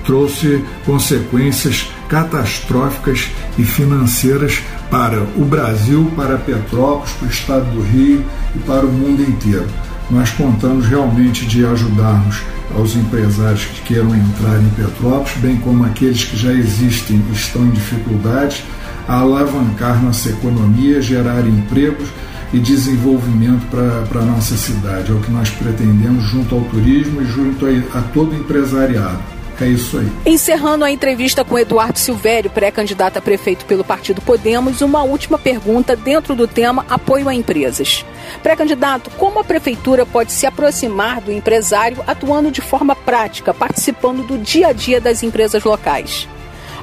[0.05, 8.25] trouxe consequências catastróficas e financeiras para o Brasil, para Petrópolis, para o estado do Rio
[8.55, 9.67] e para o mundo inteiro.
[10.11, 12.43] Nós contamos realmente de ajudarmos
[12.75, 17.65] aos empresários que queiram entrar em Petrópolis, bem como aqueles que já existem e estão
[17.67, 18.63] em dificuldades,
[19.09, 22.09] a alavancar nossa economia, gerar empregos
[22.53, 25.11] e desenvolvimento para a nossa cidade.
[25.11, 29.36] É o que nós pretendemos junto ao turismo e junto a, a todo empresariado.
[29.61, 30.07] É isso aí.
[30.27, 35.97] Encerrando a entrevista com Eduardo Silvério, pré-candidato a prefeito pelo Partido Podemos, uma última pergunta
[35.97, 38.05] dentro do tema apoio a empresas.
[38.43, 44.37] Pré-candidato, como a prefeitura pode se aproximar do empresário atuando de forma prática, participando do
[44.37, 46.29] dia a dia das empresas locais?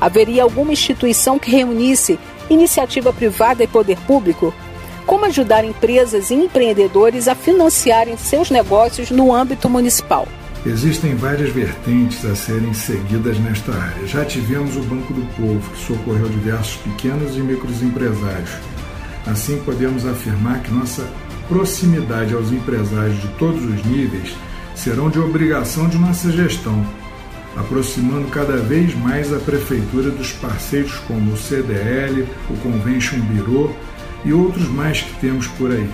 [0.02, 2.20] Haveria alguma instituição que reunisse
[2.50, 4.52] iniciativa privada e poder público?
[5.06, 10.28] Como ajudar empresas e empreendedores a financiarem seus negócios no âmbito municipal?
[10.66, 14.08] Existem várias vertentes a serem seguidas nesta área.
[14.08, 18.50] Já tivemos o Banco do Povo, que socorreu diversos pequenos e microempresários.
[19.28, 21.06] Assim, podemos afirmar que nossa
[21.50, 24.34] proximidade aos empresários de todos os níveis
[24.74, 26.86] serão de obrigação de nossa gestão,
[27.58, 33.76] aproximando cada vez mais a Prefeitura dos parceiros como o CDL, o Convention Bureau
[34.24, 35.90] e outros mais que temos por aí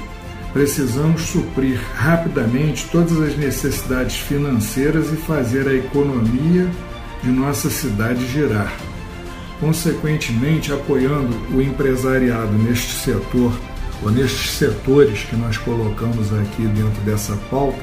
[0.53, 6.69] precisamos suprir rapidamente todas as necessidades financeiras e fazer a economia
[7.23, 8.73] de nossa cidade girar.
[9.59, 13.53] Consequentemente, apoiando o empresariado neste setor,
[14.01, 17.81] ou nestes setores que nós colocamos aqui dentro dessa pauta,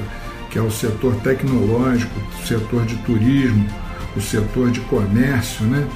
[0.49, 3.67] que é o setor tecnológico, o setor de turismo,
[4.15, 5.87] o setor de comércio, né?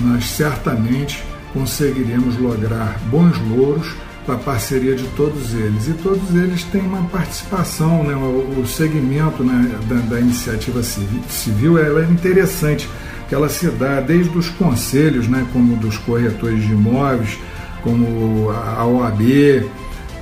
[0.00, 3.94] nós certamente conseguiremos lograr bons louros
[4.24, 5.88] com a parceria de todos eles.
[5.88, 8.14] E todos eles têm uma participação, né?
[8.14, 12.88] o, o segmento né, da, da, iniciativa civil, ela é interessante,
[13.28, 17.38] que ela se dá desde os conselhos, né, como dos corretores de imóveis,
[17.82, 19.64] como a OAB,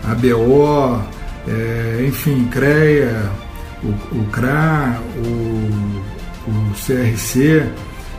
[0.05, 1.03] a BO,
[1.47, 3.31] é, enfim, CREA,
[3.83, 6.01] o, o CRA, o,
[6.49, 7.67] o CRC,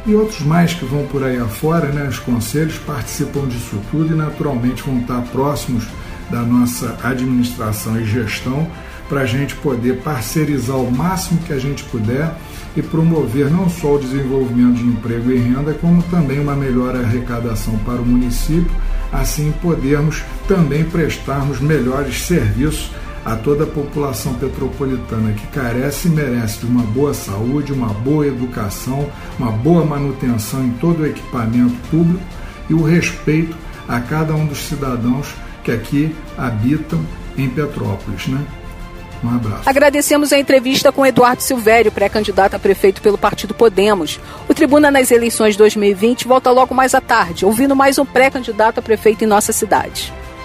[0.05, 2.07] e outros mais que vão por aí afora, né?
[2.07, 5.87] Os conselhos participam disso tudo e naturalmente vão estar próximos
[6.29, 8.67] da nossa administração e gestão
[9.07, 12.33] para a gente poder parcerizar o máximo que a gente puder
[12.75, 17.77] e promover não só o desenvolvimento de emprego e renda, como também uma melhor arrecadação
[17.79, 18.71] para o município,
[19.11, 22.91] assim podermos também prestarmos melhores serviços
[23.23, 28.25] a toda a população petropolitana que carece e merece de uma boa saúde, uma boa
[28.25, 32.23] educação, uma boa manutenção em todo o equipamento público
[32.69, 33.55] e o respeito
[33.87, 35.27] a cada um dos cidadãos
[35.63, 36.99] que aqui habitam
[37.37, 38.43] em Petrópolis, né?
[39.23, 39.69] Um abraço.
[39.69, 44.19] Agradecemos a entrevista com Eduardo Silvério, pré-candidato a prefeito pelo Partido Podemos.
[44.49, 48.81] O Tribuna nas eleições 2020 volta logo mais à tarde, ouvindo mais um pré-candidato a
[48.81, 50.11] prefeito em nossa cidade.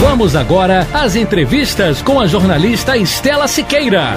[0.00, 4.14] Vamos agora às entrevistas com a jornalista Estela Siqueira.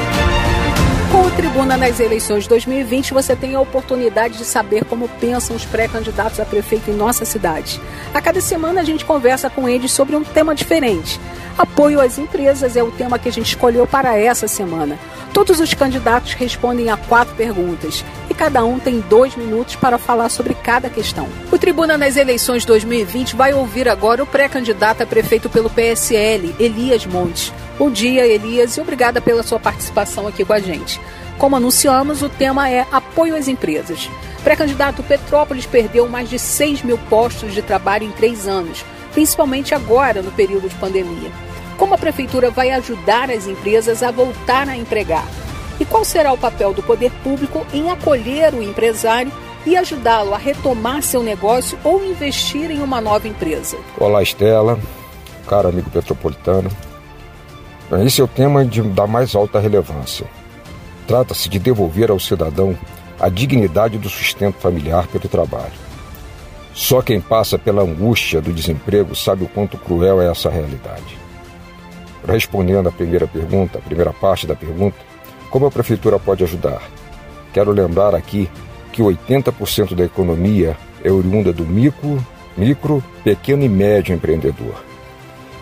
[1.35, 6.45] Tribuna nas eleições 2020, você tem a oportunidade de saber como pensam os pré-candidatos a
[6.45, 7.81] prefeito em nossa cidade.
[8.13, 11.19] A cada semana a gente conversa com eles sobre um tema diferente.
[11.57, 14.97] Apoio às empresas é o tema que a gente escolheu para essa semana.
[15.33, 20.29] Todos os candidatos respondem a quatro perguntas e cada um tem dois minutos para falar
[20.29, 21.27] sobre cada questão.
[21.51, 27.07] O Tribuna nas eleições 2020 vai ouvir agora o pré-candidato a prefeito pelo PSL, Elias
[27.07, 27.51] Montes.
[27.79, 31.01] Bom dia, Elias, e obrigada pela sua participação aqui com a gente.
[31.37, 34.09] Como anunciamos, o tema é apoio às empresas.
[34.43, 40.21] Pré-candidato Petrópolis perdeu mais de 6 mil postos de trabalho em três anos, principalmente agora
[40.21, 41.31] no período de pandemia.
[41.77, 45.25] Como a prefeitura vai ajudar as empresas a voltar a empregar?
[45.79, 49.31] E qual será o papel do poder público em acolher o empresário
[49.65, 53.77] e ajudá-lo a retomar seu negócio ou investir em uma nova empresa?
[53.97, 54.77] Olá, Estela,
[55.47, 56.69] caro amigo petropolitano.
[58.05, 60.27] Esse é o tema de, da mais alta relevância.
[61.07, 62.77] Trata-se de devolver ao cidadão
[63.19, 65.73] a dignidade do sustento familiar pelo trabalho.
[66.73, 71.17] Só quem passa pela angústia do desemprego sabe o quanto cruel é essa realidade.
[72.27, 74.97] Respondendo à primeira pergunta, a primeira parte da pergunta,
[75.49, 76.81] como a prefeitura pode ajudar?
[77.53, 78.49] Quero lembrar aqui
[78.91, 82.25] que 80% da economia é oriunda do micro,
[82.57, 84.83] micro, pequeno e médio empreendedor.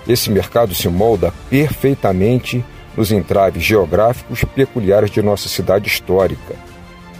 [0.07, 2.63] Esse mercado se molda perfeitamente
[2.95, 6.55] nos entraves geográficos peculiares de nossa cidade histórica,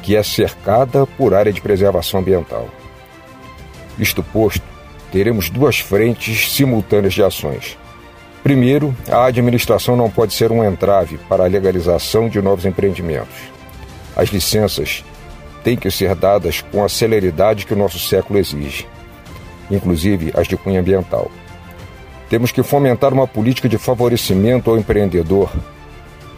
[0.01, 2.67] que é cercada por área de preservação ambiental.
[3.97, 4.63] Isto posto,
[5.11, 7.77] teremos duas frentes simultâneas de ações.
[8.43, 13.35] Primeiro, a administração não pode ser um entrave para a legalização de novos empreendimentos.
[14.15, 15.03] As licenças
[15.63, 18.87] têm que ser dadas com a celeridade que o nosso século exige,
[19.69, 21.29] inclusive as de cunho ambiental.
[22.31, 25.51] Temos que fomentar uma política de favorecimento ao empreendedor.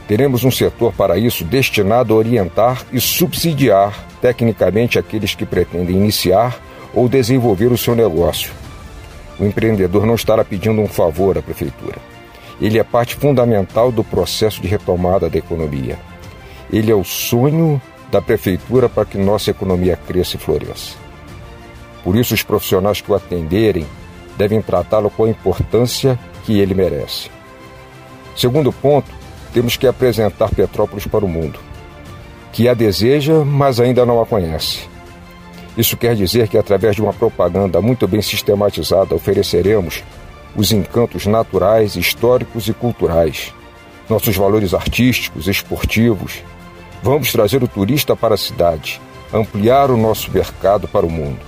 [0.08, 6.60] Teremos um setor para isso destinado a orientar e subsidiar tecnicamente aqueles que pretendem iniciar
[6.96, 8.52] ou desenvolver o seu negócio.
[9.40, 11.98] O empreendedor não estará pedindo um favor à prefeitura.
[12.60, 16.00] Ele é parte fundamental do processo de retomada da economia.
[16.72, 17.80] Ele é o sonho
[18.10, 20.96] da prefeitura para que nossa economia cresça e floresça.
[22.04, 23.86] Por isso, os profissionais que o atenderem
[24.38, 27.30] devem tratá-lo com a importância que ele merece.
[28.36, 29.10] Segundo ponto,
[29.54, 31.60] temos que apresentar Petrópolis para o mundo,
[32.52, 34.90] que a deseja, mas ainda não a conhece.
[35.78, 40.04] Isso quer dizer que, através de uma propaganda muito bem sistematizada, ofereceremos
[40.56, 43.54] os encantos naturais, históricos e culturais,
[44.08, 46.44] nossos valores artísticos, esportivos.
[47.02, 49.02] Vamos trazer o turista para a cidade,
[49.34, 51.40] ampliar o nosso mercado para o mundo.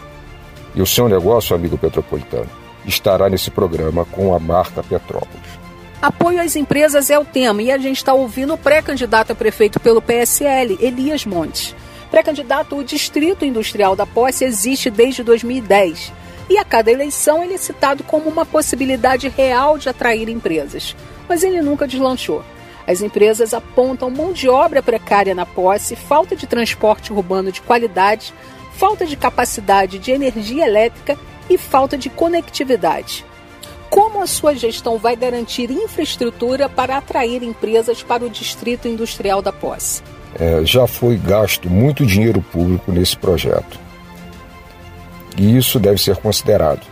[0.74, 2.50] E o seu negócio, amigo petropolitano,
[2.88, 5.66] estará nesse programa com a marca Petrópolis.
[6.02, 9.80] Apoio às empresas é o tema e a gente está ouvindo o pré-candidato a prefeito
[9.80, 11.76] pelo PSL, Elias Montes.
[12.12, 16.14] Pré-candidato, o Distrito Industrial da Posse existe desde 2010
[16.50, 20.96] e a cada eleição ele é citado como uma possibilidade real de atrair empresas.
[21.28, 22.44] Mas ele nunca deslanchou.
[22.88, 28.32] As empresas apontam mão de obra precária na posse, falta de transporte urbano de qualidade,
[28.74, 31.18] falta de capacidade de energia elétrica
[31.50, 33.26] e falta de conectividade.
[33.90, 39.52] Como a sua gestão vai garantir infraestrutura para atrair empresas para o Distrito Industrial da
[39.52, 40.02] Posse?
[40.38, 43.80] é, já foi gasto muito dinheiro público nesse projeto.
[45.38, 46.86] E isso deve ser considerado.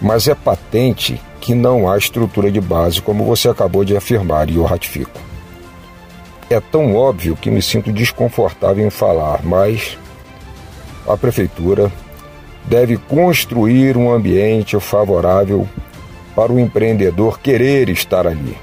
[0.00, 4.56] Mas é patente que não há estrutura de base, como você acabou de afirmar, e
[4.56, 5.20] eu ratifico.
[6.50, 9.98] É tão óbvio que me sinto desconfortável em falar, mas
[11.06, 11.90] a prefeitura
[12.66, 15.68] deve construir um ambiente favorável
[16.34, 18.56] para o empreendedor querer estar ali.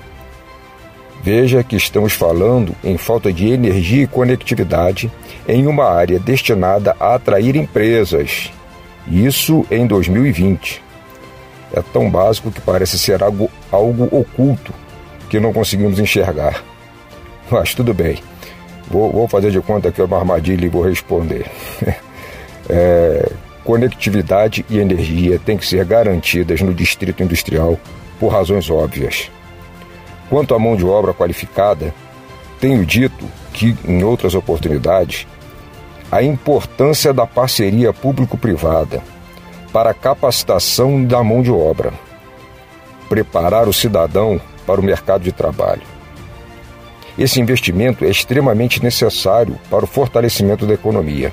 [1.24, 5.10] Veja que estamos falando em falta de energia e conectividade
[5.48, 8.52] em uma área destinada a atrair empresas.
[9.08, 10.82] Isso em 2020.
[11.74, 14.74] É tão básico que parece ser algo, algo oculto
[15.30, 16.62] que não conseguimos enxergar.
[17.50, 18.20] Mas tudo bem.
[18.88, 21.50] Vou, vou fazer de conta que é uma armadilha e vou responder.
[22.70, 23.32] é,
[23.64, 27.80] conectividade e energia têm que ser garantidas no distrito industrial
[28.20, 29.32] por razões óbvias.
[30.30, 31.94] Quanto à mão de obra qualificada,
[32.60, 35.28] tenho dito que, em outras oportunidades,
[36.12, 39.02] a importância da parceria público-privada
[39.72, 41.92] para a capacitação da mão de obra,
[43.10, 45.82] preparar o cidadão para o mercado de trabalho.
[47.18, 51.32] Esse investimento é extremamente necessário para o fortalecimento da economia.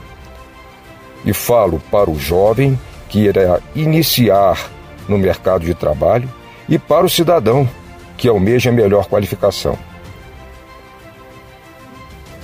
[1.25, 4.71] E falo para o jovem que irá iniciar
[5.09, 6.29] no mercado de trabalho
[6.69, 7.69] e para o cidadão
[8.17, 9.77] que almeja melhor qualificação.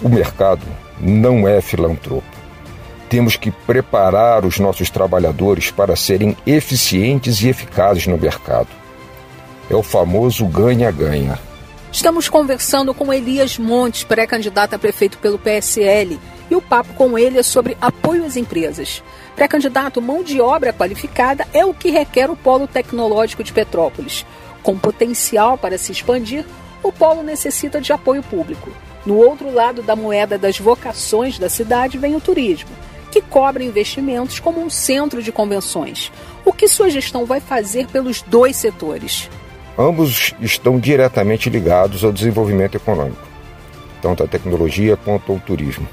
[0.02, 0.62] O mercado
[1.00, 2.24] não é filantropo.
[3.08, 8.68] Temos que preparar os nossos trabalhadores para serem eficientes e eficazes no mercado.
[9.70, 11.38] É o famoso ganha-ganha.
[11.96, 16.20] Estamos conversando com Elias Montes, pré-candidato a prefeito pelo PSL,
[16.50, 19.02] e o papo com ele é sobre apoio às empresas.
[19.34, 24.26] Pré-candidato, mão de obra qualificada é o que requer o Polo Tecnológico de Petrópolis.
[24.62, 26.44] Com potencial para se expandir,
[26.82, 28.70] o polo necessita de apoio público.
[29.06, 32.68] No outro lado da moeda das vocações da cidade vem o turismo,
[33.10, 36.12] que cobra investimentos como um centro de convenções.
[36.44, 39.30] O que sua gestão vai fazer pelos dois setores?
[39.78, 43.26] Ambos estão diretamente ligados ao desenvolvimento econômico,
[44.00, 45.86] tanto a tecnologia quanto o turismo.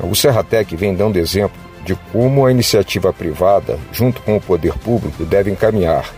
[0.00, 5.24] O Serratec vem dando exemplo de como a iniciativa privada, junto com o poder público,
[5.24, 6.12] deve encaminhar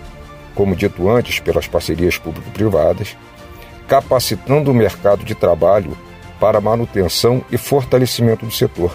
[0.56, 3.14] como dito antes, pelas parcerias público-privadas,
[3.86, 5.96] capacitando o mercado de trabalho
[6.40, 8.92] para manutenção e fortalecimento do setor.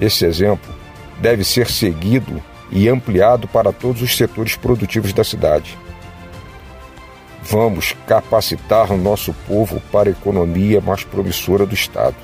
[0.00, 0.74] Esse exemplo
[1.20, 2.42] deve ser seguido
[2.72, 5.78] e ampliado para todos os setores produtivos da cidade.
[7.46, 12.16] Vamos capacitar o nosso povo para a economia mais promissora do Estado.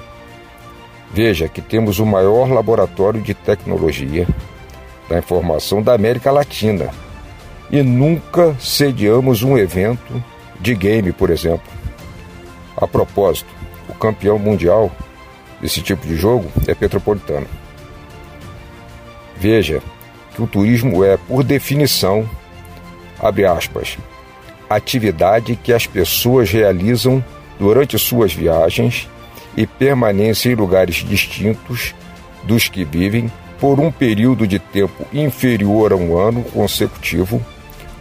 [1.12, 4.26] Veja que temos o maior laboratório de tecnologia
[5.08, 6.90] da informação da América Latina
[7.70, 10.22] e nunca sediamos um evento
[10.58, 11.70] de game, por exemplo.
[12.76, 13.50] A propósito,
[13.88, 14.90] o campeão mundial
[15.60, 17.46] desse tipo de jogo é Petropolitano.
[19.36, 19.82] Veja
[20.34, 22.28] que o turismo é, por definição,
[23.18, 23.98] abre aspas,
[24.70, 27.22] atividade que as pessoas realizam
[27.58, 29.08] durante suas viagens
[29.56, 31.94] e permanecem em lugares distintos
[32.44, 37.44] dos que vivem por um período de tempo inferior a um ano consecutivo,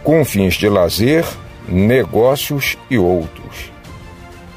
[0.02, 1.26] com fins de lazer,
[1.68, 3.70] negócios e outros.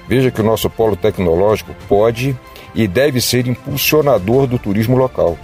[0.07, 2.37] Veja que o nosso polo tecnológico pode
[2.75, 5.37] e deve ser impulsionador do turismo local,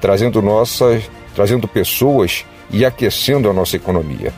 [0.00, 4.32] trazendo nossas, trazendo pessoas e aquecendo a nossa economia.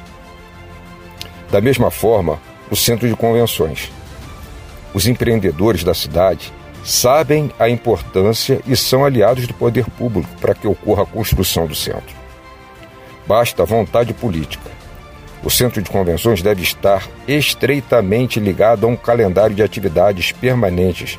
[1.50, 2.40] Da mesma forma,
[2.70, 3.90] o centro de convenções.
[4.94, 6.52] Os empreendedores da cidade
[6.84, 11.74] sabem a importância e são aliados do poder público para que ocorra a construção do
[11.74, 12.16] centro.
[13.26, 14.70] Basta vontade política.
[15.42, 21.18] O centro de convenções deve estar estreitamente ligado a um calendário de atividades permanentes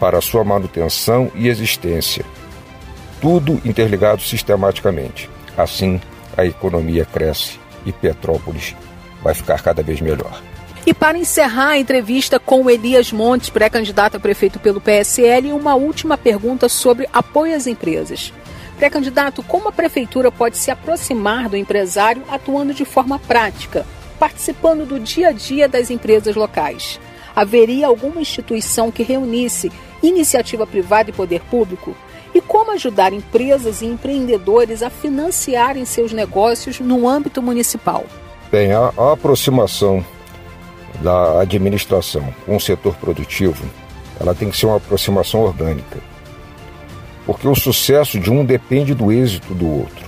[0.00, 2.24] para sua manutenção e existência.
[3.20, 5.30] Tudo interligado sistematicamente.
[5.56, 6.00] Assim,
[6.36, 8.74] a economia cresce e Petrópolis
[9.22, 10.42] vai ficar cada vez melhor.
[10.84, 16.18] E para encerrar a entrevista com Elias Montes, pré-candidato a prefeito pelo PSL, uma última
[16.18, 18.32] pergunta sobre apoio às empresas.
[18.76, 23.86] Pré-candidato, como a prefeitura pode se aproximar do empresário atuando de forma prática,
[24.18, 26.98] participando do dia a dia das empresas locais?
[27.34, 29.70] Haveria alguma instituição que reunisse
[30.02, 31.96] iniciativa privada e poder público?
[32.34, 38.04] E como ajudar empresas e empreendedores a financiarem seus negócios no âmbito municipal?
[38.52, 40.04] Bem, a, a aproximação
[41.00, 43.64] da administração com o setor produtivo,
[44.20, 45.98] ela tem que ser uma aproximação orgânica.
[47.24, 50.04] Porque o sucesso de um depende do êxito do outro.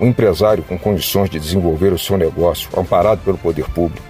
[0.00, 4.04] Um empresário com condições de desenvolver o seu negócio, amparado pelo poder público,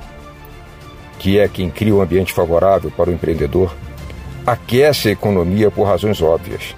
[1.18, 3.76] que é quem cria um ambiente favorável para o empreendedor,
[4.46, 6.74] aquece a economia por razões óbvias.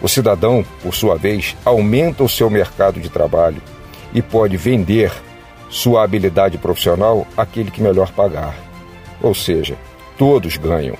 [0.00, 3.60] O cidadão, por sua vez, aumenta o seu mercado de trabalho
[4.14, 5.12] e pode vender
[5.68, 8.54] sua habilidade profissional àquele que melhor pagar.
[9.20, 9.76] Ou seja,
[10.16, 10.96] todos ganham.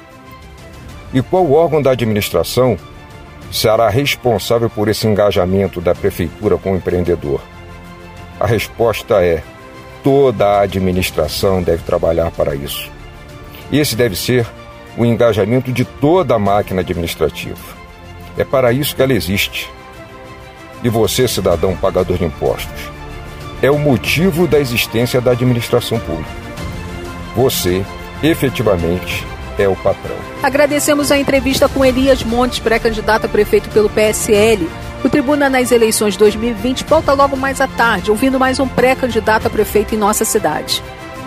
[1.12, 2.76] E qual órgão da administração
[3.52, 7.40] será responsável por esse engajamento da prefeitura com o empreendedor?
[8.40, 9.42] A resposta é:
[10.02, 12.90] toda a administração deve trabalhar para isso.
[13.72, 14.46] Esse deve ser
[14.96, 17.74] o engajamento de toda a máquina administrativa.
[18.36, 19.70] É para isso que ela existe.
[20.82, 22.93] E você, cidadão pagador de impostos,
[23.64, 26.28] é o motivo da existência da administração pública.
[27.34, 27.82] Você,
[28.22, 29.26] efetivamente,
[29.58, 30.16] é o patrão.
[30.42, 34.68] Agradecemos a entrevista com Elias Montes, pré-candidato a prefeito pelo PSL.
[35.02, 39.50] O Tribuna nas eleições 2020 volta logo mais à tarde, ouvindo mais um pré-candidato a
[39.50, 40.82] prefeito em nossa cidade.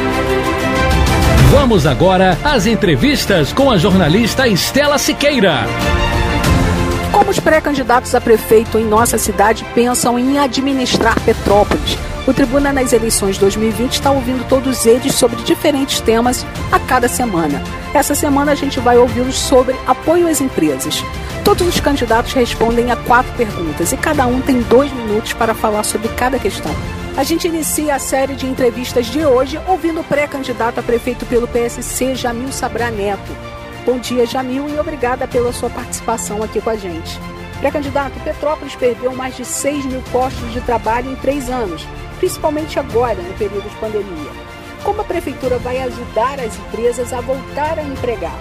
[1.51, 5.65] Vamos agora às entrevistas com a jornalista Estela Siqueira.
[7.11, 11.97] Como os pré-candidatos a prefeito em nossa cidade pensam em administrar Petrópolis?
[12.25, 17.61] O Tribuna nas eleições 2020 está ouvindo todos eles sobre diferentes temas a cada semana.
[17.93, 21.03] Essa semana a gente vai ouvi-los sobre apoio às empresas.
[21.43, 25.83] Todos os candidatos respondem a quatro perguntas e cada um tem dois minutos para falar
[25.83, 26.73] sobre cada questão.
[27.17, 31.45] A gente inicia a série de entrevistas de hoje ouvindo o pré-candidato a prefeito pelo
[31.45, 33.35] PSC, Jamil Sabra Neto.
[33.85, 37.19] Bom dia, Jamil, e obrigada pela sua participação aqui com a gente.
[37.59, 41.85] Pré-candidato, Petrópolis perdeu mais de 6 mil postos de trabalho em três anos,
[42.17, 44.31] principalmente agora, no período de pandemia.
[44.81, 48.39] Como a prefeitura vai ajudar as empresas a voltar a empregar?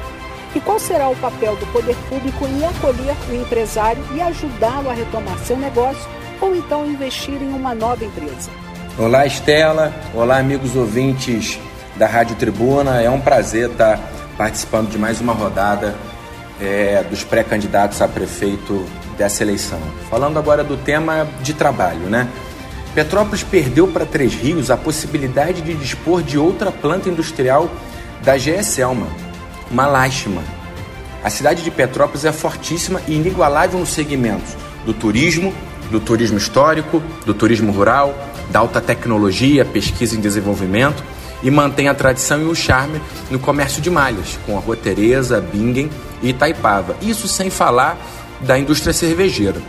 [0.54, 4.94] E qual será o papel do poder público em acolher o empresário e ajudá-lo a
[4.94, 6.08] retomar seu negócio
[6.40, 8.50] ou então investir em uma nova empresa?
[8.98, 9.92] Olá, Estela.
[10.14, 11.58] Olá, amigos ouvintes
[11.96, 13.00] da Rádio Tribuna.
[13.00, 13.98] É um prazer estar
[14.36, 15.94] participando de mais uma rodada
[16.60, 18.86] é, dos pré-candidatos a prefeito
[19.16, 19.80] dessa eleição.
[20.08, 22.28] Falando agora do tema de trabalho, né?
[22.94, 27.70] Petrópolis perdeu para Três Rios a possibilidade de dispor de outra planta industrial
[28.22, 29.06] da GE Selma,
[29.70, 30.42] uma lástima.
[31.22, 35.54] A cidade de Petrópolis é fortíssima e inigualável nos segmentos do turismo,
[35.90, 38.14] do turismo histórico, do turismo rural,
[38.50, 41.02] da alta tecnologia, pesquisa em desenvolvimento
[41.42, 45.40] e mantém a tradição e o charme no comércio de malhas, com a Rua Tereza,
[45.40, 45.90] Bingen
[46.22, 46.96] e Itaipava.
[47.00, 47.96] Isso sem falar
[48.40, 49.60] da indústria cervejeira.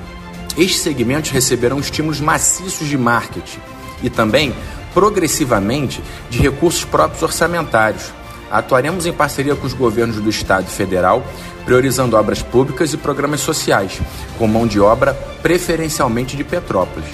[0.58, 3.60] Estes segmentos receberão estímulos maciços de marketing
[4.04, 4.54] e também,
[4.94, 8.12] progressivamente, de recursos próprios orçamentários.
[8.52, 11.24] Atuaremos em parceria com os governos do Estado e Federal,
[11.64, 14.02] priorizando obras públicas e programas sociais,
[14.38, 17.10] com mão de obra preferencialmente de Petrópolis.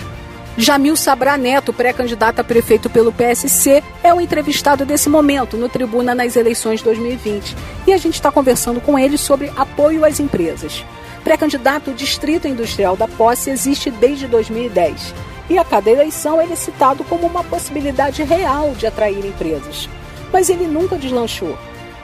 [0.58, 6.16] Jamil Sabra Neto, pré-candidato a prefeito pelo PSC, é o entrevistado desse momento no Tribuna
[6.16, 7.56] nas eleições 2020.
[7.86, 10.84] E a gente está conversando com ele sobre apoio às empresas.
[11.24, 15.14] Pré-candidato Distrito Industrial da Posse existe desde 2010
[15.50, 19.88] e a cada eleição ele é citado como uma possibilidade real de atrair empresas.
[20.32, 21.57] Mas ele nunca deslanchou.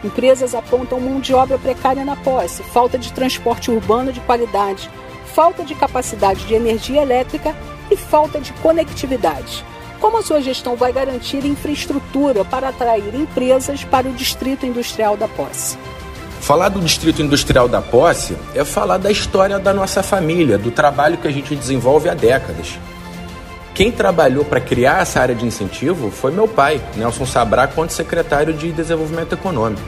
[0.03, 4.89] Empresas apontam mão de obra precária na posse, falta de transporte urbano de qualidade,
[5.33, 7.55] falta de capacidade de energia elétrica
[7.89, 9.63] e falta de conectividade.
[9.99, 15.29] Como a sua gestão vai garantir infraestrutura para atrair empresas para o Distrito Industrial da
[15.29, 15.77] Posse?
[16.41, 21.17] Falar do Distrito Industrial da Posse é falar da história da nossa família, do trabalho
[21.17, 22.77] que a gente desenvolve há décadas.
[23.73, 28.53] Quem trabalhou para criar essa área de incentivo foi meu pai, Nelson Sabrá, quando secretário
[28.53, 29.81] de Desenvolvimento Econômico.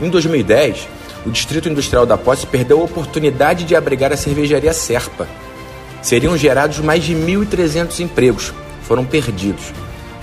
[0.00, 0.88] Em 2010,
[1.26, 5.28] o Distrito Industrial da Posse perdeu a oportunidade de abrigar a cervejaria Serpa.
[6.00, 8.54] Seriam gerados mais de 1.300 empregos,
[8.84, 9.64] foram perdidos.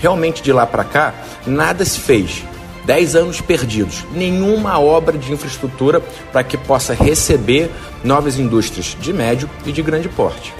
[0.00, 1.14] Realmente de lá para cá,
[1.46, 2.42] nada se fez
[2.84, 6.00] 10 anos perdidos, nenhuma obra de infraestrutura
[6.32, 7.70] para que possa receber
[8.02, 10.52] novas indústrias de médio e de grande porte.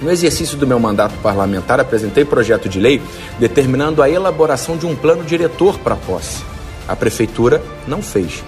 [0.00, 3.02] No exercício do meu mandato parlamentar, apresentei projeto de lei
[3.38, 6.42] determinando a elaboração de um plano diretor para a posse.
[6.88, 8.42] A prefeitura não fez.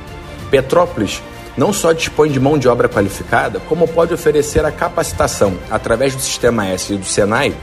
[0.50, 1.22] Petrópolis
[1.56, 6.22] não só dispõe de mão de obra qualificada, como pode oferecer a capacitação através do
[6.22, 7.54] Sistema S e do Senai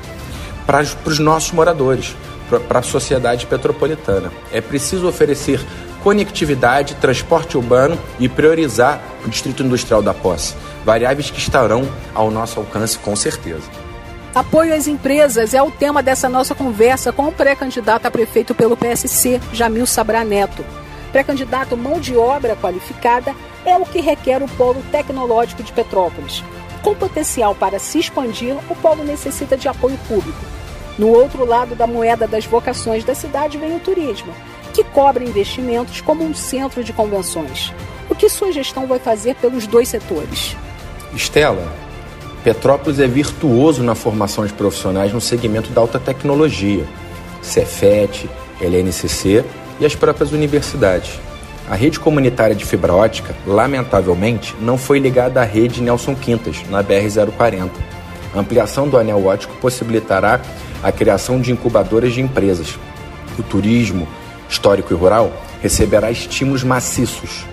[0.66, 2.16] para os nossos moradores
[2.68, 4.32] para a sociedade petropolitana.
[4.52, 5.60] É preciso oferecer
[6.04, 10.56] conectividade, transporte urbano e priorizar o Distrito Industrial da Posse.
[10.86, 13.64] Variáveis que estarão ao nosso alcance com certeza.
[14.34, 18.78] Apoio às empresas é o tema dessa nossa conversa com o pré-candidato a prefeito pelo
[18.78, 20.64] PSC, Jamil Sabra Neto.
[21.12, 23.34] Pré-candidato mão de obra qualificada
[23.66, 26.43] é o que requer o polo tecnológico de Petrópolis.
[26.84, 30.60] Com potencial para se expandir, o polo necessita de apoio público
[31.00, 34.34] no outro lado da moeda das vocações da cidade vem o turismo,
[34.74, 37.74] que cobra investimentos como um centro de convenções.
[38.09, 40.55] O que sua gestão vai fazer pelos dois setores?
[41.13, 41.72] Estela,
[42.43, 46.86] Petrópolis é virtuoso na formação de profissionais no segmento da alta tecnologia,
[47.41, 48.30] Cefet,
[48.61, 49.43] LNCC
[49.80, 51.20] e as próprias universidades.
[51.70, 56.84] A rede comunitária de fibra ótica, lamentavelmente, não foi ligada à rede Nelson Quintas, na
[56.84, 57.70] BR-040.
[58.34, 60.41] A ampliação do anel ótico possibilitará
[60.82, 62.80] a criação de incubadoras de empresas.
[63.38, 64.07] O turismo
[64.50, 65.32] histórico e rural
[65.62, 67.45] receberá estímulos maciços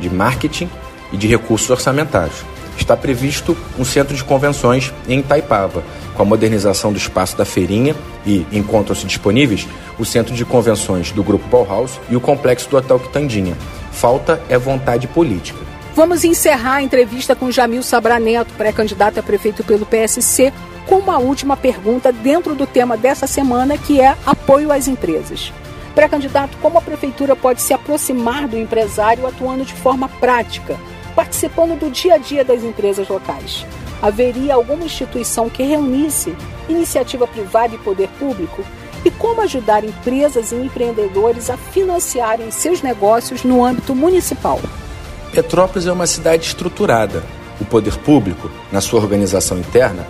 [0.00, 0.68] de marketing
[1.12, 2.44] e de recursos orçamentários.
[2.76, 5.82] Está previsto um centro de convenções em Itaipava,
[6.14, 7.94] com a modernização do espaço da feirinha
[8.26, 12.98] e, encontram-se disponíveis, o centro de convenções do Grupo Bauhaus e o complexo do Hotel
[12.98, 13.56] Quitandinha.
[13.92, 15.58] Falta é vontade política.
[15.94, 20.52] Vamos encerrar a entrevista com Jamil Sabraneto, pré-candidato a prefeito pelo PSC,
[20.86, 25.52] com uma última pergunta dentro do tema dessa semana, que é apoio às empresas.
[25.94, 30.78] Pré-candidato, como a prefeitura pode se aproximar do empresário atuando de forma prática,
[31.14, 33.66] participando do dia a dia das empresas locais?
[34.00, 36.34] Haveria alguma instituição que reunisse
[36.68, 38.64] iniciativa privada e poder público?
[39.04, 44.60] E como ajudar empresas e empreendedores a financiarem seus negócios no âmbito municipal?
[45.32, 47.22] Petrópolis é uma cidade estruturada.
[47.60, 50.06] O poder público, na sua organização interna,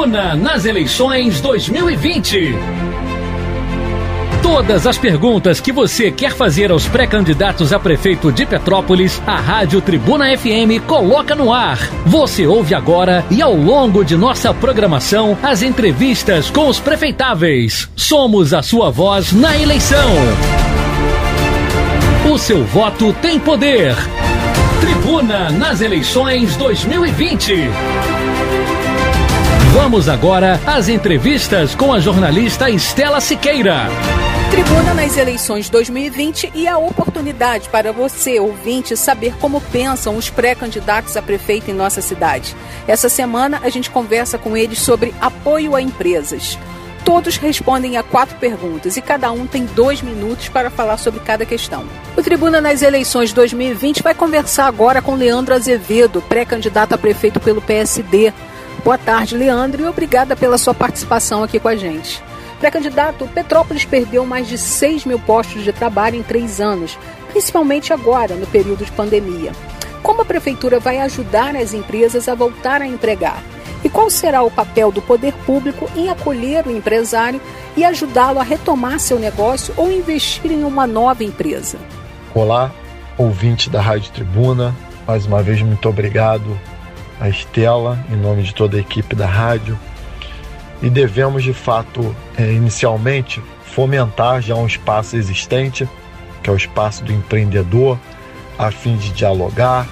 [0.04, 2.54] Tribuna nas eleições 2020.
[4.42, 9.80] Todas as perguntas que você quer fazer aos pré-candidatos a prefeito de Petrópolis, a Rádio
[9.80, 11.78] Tribuna FM coloca no ar.
[12.06, 17.90] Você ouve agora e ao longo de nossa programação as entrevistas com os prefeitáveis.
[17.96, 20.12] Somos a sua voz na eleição.
[22.30, 23.96] O seu voto tem poder.
[24.82, 28.33] Tribuna nas eleições 2020.
[29.74, 33.88] Vamos agora às entrevistas com a jornalista Estela Siqueira.
[34.52, 41.18] Tribuna nas eleições 2020 e a oportunidade para você, ouvinte, saber como pensam os pré-candidatos
[41.18, 42.56] a prefeito em nossa cidade.
[42.88, 46.56] Essa semana a gente conversa com eles sobre apoio a empresas.
[47.04, 51.48] Todos respondem a quatro perguntas e cada um tem dois minutos para falar sobre cada
[51.48, 51.84] questão.
[52.16, 57.60] O Tribuna nas eleições 2020 vai conversar agora com Leandro Azevedo, pré-candidato a prefeito pelo
[57.60, 58.32] PSD.
[58.84, 62.22] Boa tarde, Leandro, e obrigada pela sua participação aqui com a gente.
[62.60, 67.00] Pré-candidato, Petrópolis perdeu mais de 6 mil postos de trabalho em três anos,
[67.32, 69.54] principalmente agora, no período de pandemia.
[70.02, 73.42] Como a Prefeitura vai ajudar as empresas a voltar a empregar?
[73.86, 77.40] E qual será o papel do poder público em acolher o empresário
[77.78, 81.78] e ajudá-lo a retomar seu negócio ou investir em uma nova empresa?
[82.36, 82.70] Olá,
[83.18, 84.76] ouvinte da Rádio Tribuna,
[85.08, 86.60] mais uma vez muito obrigado
[87.24, 89.80] a Estela, em nome de toda a equipe da rádio.
[90.82, 95.88] E devemos, de fato, é, inicialmente, fomentar já um espaço existente,
[96.44, 97.98] que é o espaço do empreendedor,
[98.60, 99.88] a fim de dialogar,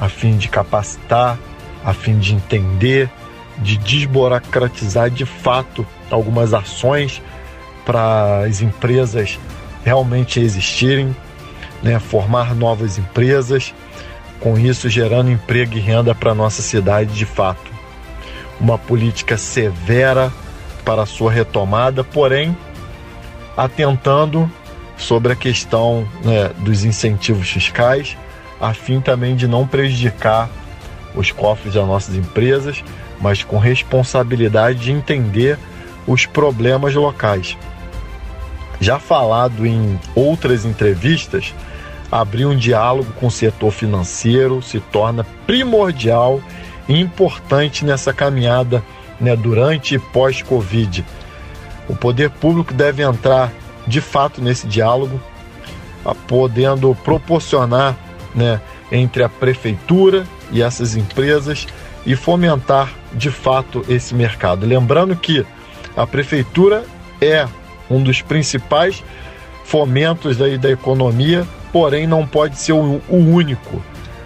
[0.00, 1.38] a fim de capacitar,
[1.84, 3.10] a fim de entender,
[3.58, 7.20] de desburocratizar de fato algumas ações
[7.84, 9.38] para as empresas
[9.84, 11.14] realmente existirem,
[11.82, 11.98] né?
[11.98, 13.74] formar novas empresas
[14.40, 17.70] com isso gerando emprego e renda para nossa cidade de fato.
[18.58, 20.32] Uma política severa
[20.84, 22.56] para sua retomada, porém
[23.56, 24.50] atentando
[24.96, 28.16] sobre a questão né, dos incentivos fiscais,
[28.60, 30.48] a fim também de não prejudicar
[31.14, 32.84] os cofres das nossas empresas,
[33.20, 35.58] mas com responsabilidade de entender
[36.06, 37.56] os problemas locais.
[38.80, 41.54] Já falado em outras entrevistas,
[42.10, 46.40] abrir um diálogo com o setor financeiro se torna primordial
[46.88, 48.82] e importante nessa caminhada
[49.20, 51.04] né, durante e pós-Covid.
[51.88, 53.52] O poder público deve entrar
[53.86, 55.20] de fato nesse diálogo,
[56.26, 57.96] podendo proporcionar
[58.34, 61.66] né, entre a prefeitura e essas empresas
[62.04, 64.66] e fomentar de fato esse mercado.
[64.66, 65.44] Lembrando que
[65.96, 66.84] a prefeitura
[67.20, 67.46] é
[67.90, 69.02] um dos principais
[69.64, 73.82] fomentos aí da economia porém não pode ser o, único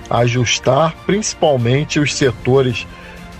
[0.08, 2.86] ajustar principalmente os setores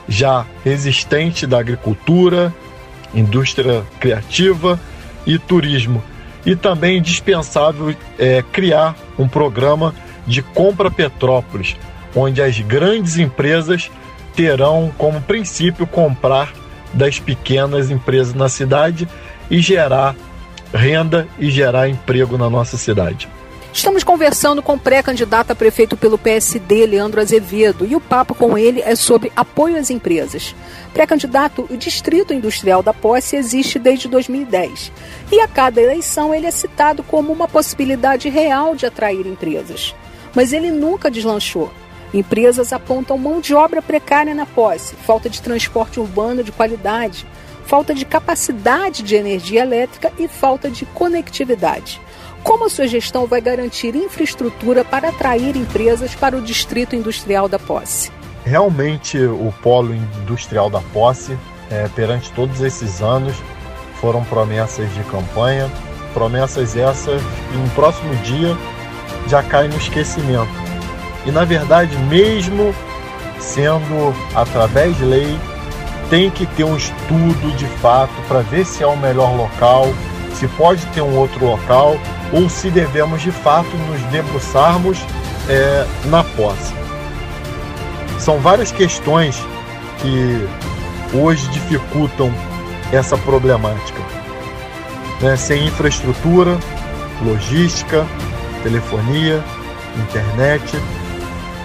[0.09, 2.52] já existentes da agricultura,
[3.14, 4.78] indústria criativa
[5.26, 6.02] e turismo.
[6.44, 9.94] E também indispensável é, criar um programa
[10.26, 11.76] de compra Petrópolis,
[12.14, 13.90] onde as grandes empresas
[14.34, 16.52] terão como princípio comprar
[16.92, 19.09] das pequenas empresas na cidade
[19.50, 20.14] e gerar
[20.72, 23.28] renda e gerar emprego na nossa cidade.
[23.74, 28.56] Estamos conversando com o pré-candidato a prefeito pelo PSD, Leandro Azevedo, e o papo com
[28.56, 30.54] ele é sobre apoio às empresas.
[30.92, 34.92] Pré-candidato, o Distrito Industrial da Posse existe desde 2010
[35.32, 39.92] e a cada eleição ele é citado como uma possibilidade real de atrair empresas.
[40.36, 41.68] Mas ele nunca deslanchou.
[42.14, 47.26] Empresas apontam mão de obra precária na posse, falta de transporte urbano de qualidade,
[47.66, 52.00] falta de capacidade de energia elétrica e falta de conectividade.
[52.45, 57.59] Como a sua gestão vai garantir infraestrutura para atrair empresas para o Distrito Industrial da
[57.59, 58.12] Posse?
[58.45, 61.38] Realmente, o Polo Industrial da Posse,
[61.70, 63.34] é, perante todos esses anos,
[63.99, 65.70] foram promessas de campanha,
[66.12, 68.55] promessas essas que no próximo dia
[69.26, 70.53] já caem no esquecimento.
[71.24, 72.74] E na verdade, mesmo
[73.40, 75.38] sendo através de lei,
[76.11, 79.86] tem que ter um estudo de fato para ver se é o melhor local,
[80.35, 81.97] se pode ter um outro local
[82.32, 84.99] ou se devemos de fato nos debruçarmos
[85.49, 86.74] é, na posse.
[88.18, 89.37] São várias questões
[89.99, 90.49] que
[91.16, 92.32] hoje dificultam
[92.93, 94.01] essa problemática.
[95.20, 95.37] Né?
[95.37, 96.59] Sem infraestrutura,
[97.22, 98.07] logística,
[98.62, 99.43] telefonia,
[99.97, 100.76] internet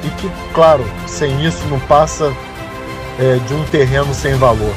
[0.04, 2.32] e que, claro, sem isso não passa
[3.20, 4.74] é, de um terreno sem valor.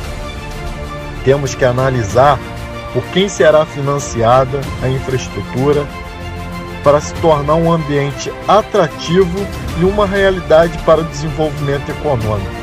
[1.24, 2.38] Temos que analisar
[2.92, 5.86] por quem será financiada a infraestrutura
[6.84, 9.38] para se tornar um ambiente atrativo
[9.80, 12.62] e uma realidade para o desenvolvimento econômico.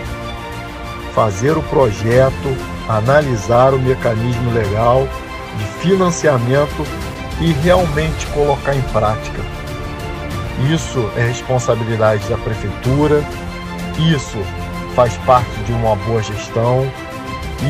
[1.14, 2.58] Fazer o projeto,
[2.88, 5.08] analisar o mecanismo legal
[5.58, 6.86] de financiamento
[7.42, 9.42] e realmente colocar em prática.
[10.70, 13.24] Isso é responsabilidade da prefeitura,
[13.98, 14.38] isso
[14.94, 16.92] faz parte de uma boa gestão,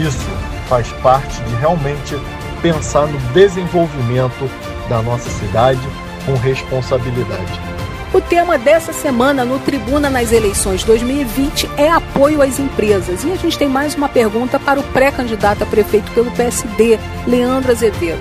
[0.01, 0.27] isso
[0.67, 2.15] faz parte de realmente
[2.61, 4.49] pensar no desenvolvimento
[4.87, 5.81] da nossa cidade
[6.25, 7.69] com responsabilidade.
[8.11, 13.23] O tema dessa semana no Tribuna nas Eleições 2020 é apoio às empresas.
[13.23, 17.71] E a gente tem mais uma pergunta para o pré-candidato a prefeito pelo PSD, Leandro
[17.71, 18.19] Azevedo.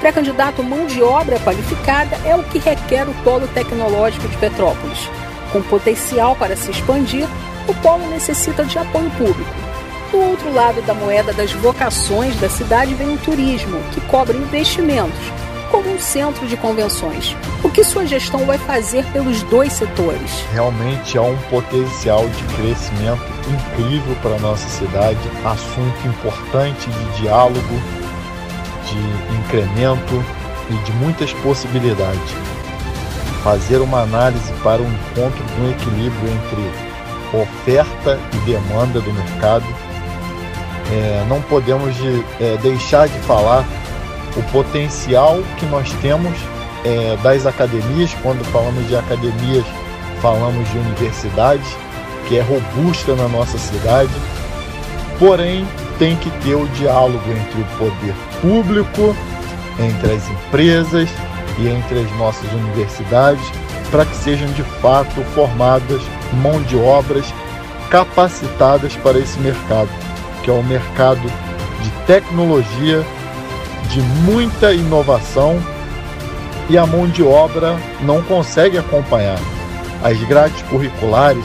[0.00, 5.08] Pré-candidato mão de obra qualificada é o que requer o polo tecnológico de Petrópolis.
[5.52, 7.28] Com potencial para se expandir,
[7.68, 9.69] o polo necessita de apoio público.
[10.10, 15.20] Do outro lado da moeda das vocações da cidade vem o turismo, que cobra investimentos,
[15.70, 17.36] como um centro de convenções.
[17.62, 20.44] O que sua gestão vai fazer pelos dois setores?
[20.52, 27.80] Realmente há um potencial de crescimento incrível para a nossa cidade, assunto importante de diálogo,
[28.86, 30.24] de incremento
[30.70, 32.34] e de muitas possibilidades.
[33.44, 36.90] Fazer uma análise para o encontro de um equilíbrio entre
[37.32, 39.64] oferta e demanda do mercado.
[40.92, 43.64] É, não podemos de, é, deixar de falar
[44.36, 46.36] o potencial que nós temos
[46.84, 48.14] é, das academias.
[48.22, 49.64] Quando falamos de academias,
[50.20, 51.66] falamos de universidades,
[52.28, 54.10] que é robusta na nossa cidade.
[55.18, 55.66] Porém,
[55.98, 59.14] tem que ter o diálogo entre o poder público,
[59.78, 61.08] entre as empresas
[61.58, 63.44] e entre as nossas universidades,
[63.90, 66.00] para que sejam de fato formadas
[66.32, 67.26] mão de obras
[67.90, 69.90] capacitadas para esse mercado,
[70.50, 71.20] é um mercado
[71.82, 73.04] de tecnologia,
[73.88, 75.60] de muita inovação
[76.68, 79.38] e a mão de obra não consegue acompanhar.
[80.02, 81.44] As grades curriculares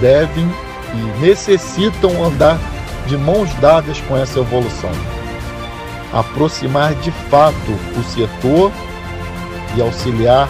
[0.00, 0.48] devem
[0.94, 2.58] e necessitam andar
[3.06, 4.90] de mãos dadas com essa evolução.
[6.12, 8.72] Aproximar de fato o setor
[9.76, 10.48] e auxiliar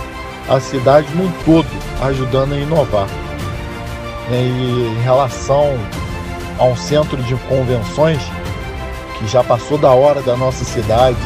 [0.48, 1.68] a cidade num todo,
[2.02, 3.08] ajudando a inovar.
[4.30, 5.78] E em relação
[6.58, 8.20] a um centro de convenções,
[9.18, 11.16] que já passou da hora da nossa cidade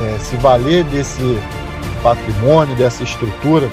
[0.00, 1.38] é, se valer desse
[2.02, 3.68] patrimônio, dessa estrutura,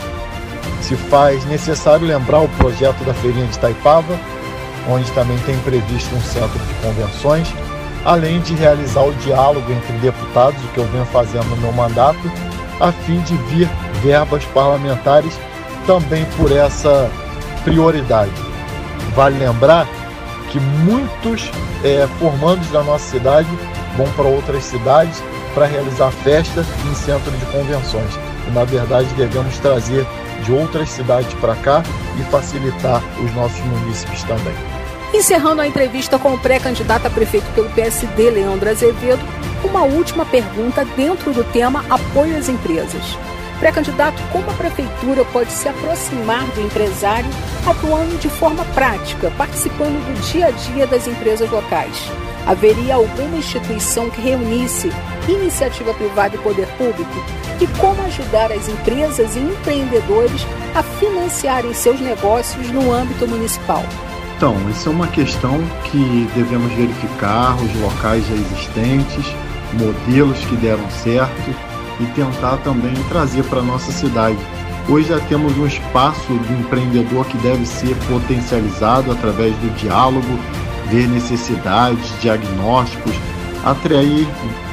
[0.82, 4.18] se faz necessário lembrar o projeto da Feirinha de Taipava,
[4.90, 7.48] onde também tem previsto um centro de convenções,
[8.06, 12.20] além de realizar o diálogo entre deputados, o que eu venho fazendo no meu mandato,
[12.80, 13.68] a fim de vir
[14.02, 15.38] verbas parlamentares
[15.86, 17.10] também por essa
[17.64, 18.32] prioridade.
[19.16, 19.88] Vale lembrar
[20.50, 21.52] que muitos
[21.84, 23.50] é, formandos da nossa cidade
[23.96, 25.22] vão para outras cidades
[25.54, 28.14] para realizar festa em centro de convenções.
[28.48, 30.06] E, na verdade, devemos trazer
[30.44, 31.84] de outras cidades para cá
[32.20, 34.54] e facilitar os nossos municípios também.
[35.14, 39.26] Encerrando a entrevista com o pré-candidato a prefeito pelo PSD, Leandro Azevedo,
[39.64, 43.18] uma última pergunta dentro do tema apoio às empresas.
[43.60, 47.30] Pré-candidato, como a prefeitura pode se aproximar do empresário
[47.66, 52.12] atuando de forma prática, participando do dia a dia das empresas locais?
[52.46, 54.92] Haveria alguma instituição que reunisse
[55.28, 57.12] iniciativa privada e poder público?
[57.60, 60.46] E como ajudar as empresas e empreendedores
[60.76, 63.84] a financiarem seus negócios no âmbito municipal?
[64.38, 69.26] Então, isso é uma questão que devemos verificar os locais já existentes,
[69.74, 71.67] modelos que deram certo
[72.00, 74.38] e tentar também trazer para a nossa cidade.
[74.90, 80.40] Hoje já temos um espaço do empreendedor que deve ser potencializado através do diálogo,
[80.90, 83.14] ver necessidades, diagnósticos,
[83.66, 84.28] atrair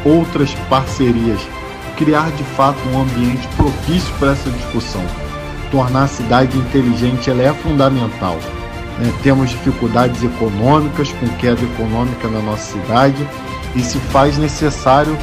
[0.04, 1.40] outras parcerias,
[1.96, 5.04] criar de fato um ambiente propício para essa discussão.
[5.70, 8.38] Tornar a cidade inteligente ela é fundamental.
[8.98, 9.12] Né?
[9.22, 13.26] Temos dificuldades econômicas, com queda econômica na nossa cidade,
[13.74, 15.18] e se faz necessário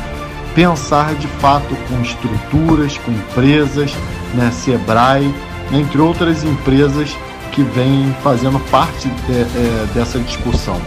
[0.55, 3.93] pensar de fato com estruturas, com empresas,
[4.33, 5.33] né, Sebrae,
[5.71, 7.15] entre outras empresas
[7.51, 10.79] que vêm fazendo parte de, é, dessa discussão.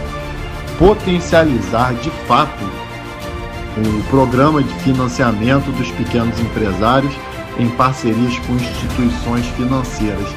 [0.77, 2.63] Potencializar de fato
[3.77, 7.13] o programa de financiamento dos pequenos empresários
[7.59, 10.27] em parcerias com instituições financeiras.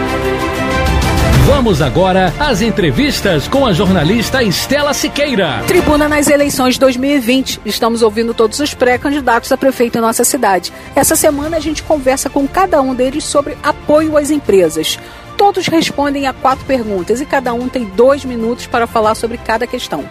[1.45, 5.63] Vamos agora às entrevistas com a jornalista Estela Siqueira.
[5.65, 7.61] Tribuna nas eleições 2020.
[7.65, 10.71] Estamos ouvindo todos os pré-candidatos a prefeito em nossa cidade.
[10.95, 14.99] Essa semana a gente conversa com cada um deles sobre apoio às empresas.
[15.35, 19.65] Todos respondem a quatro perguntas e cada um tem dois minutos para falar sobre cada
[19.65, 20.05] questão.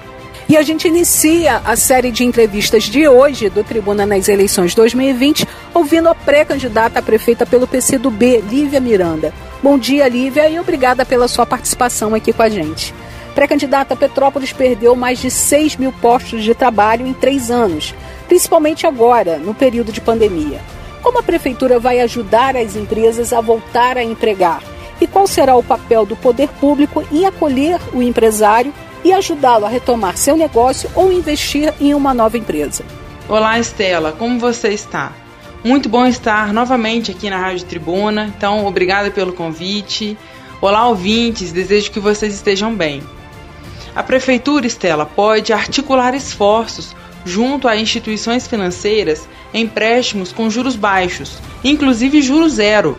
[0.50, 5.46] E a gente inicia a série de entrevistas de hoje do Tribuna nas eleições 2020,
[5.72, 9.32] ouvindo a pré-candidata a prefeita pelo PCdoB, Lívia Miranda.
[9.62, 12.92] Bom dia, Lívia, e obrigada pela sua participação aqui com a gente.
[13.32, 17.94] Pré-candidata Petrópolis perdeu mais de 6 mil postos de trabalho em três anos,
[18.26, 20.60] principalmente agora, no período de pandemia.
[21.00, 24.64] Como a prefeitura vai ajudar as empresas a voltar a empregar?
[25.00, 28.74] E qual será o papel do poder público em acolher o empresário
[29.04, 32.84] e ajudá-lo a retomar seu negócio ou investir em uma nova empresa.
[33.28, 35.12] Olá, Estela, como você está?
[35.62, 40.16] Muito bom estar novamente aqui na Rádio Tribuna, então obrigada pelo convite.
[40.60, 43.02] Olá, ouvintes, desejo que vocês estejam bem.
[43.94, 46.94] A Prefeitura, Estela, pode articular esforços
[47.24, 52.96] junto a instituições financeiras empréstimos com juros baixos, inclusive juros zero,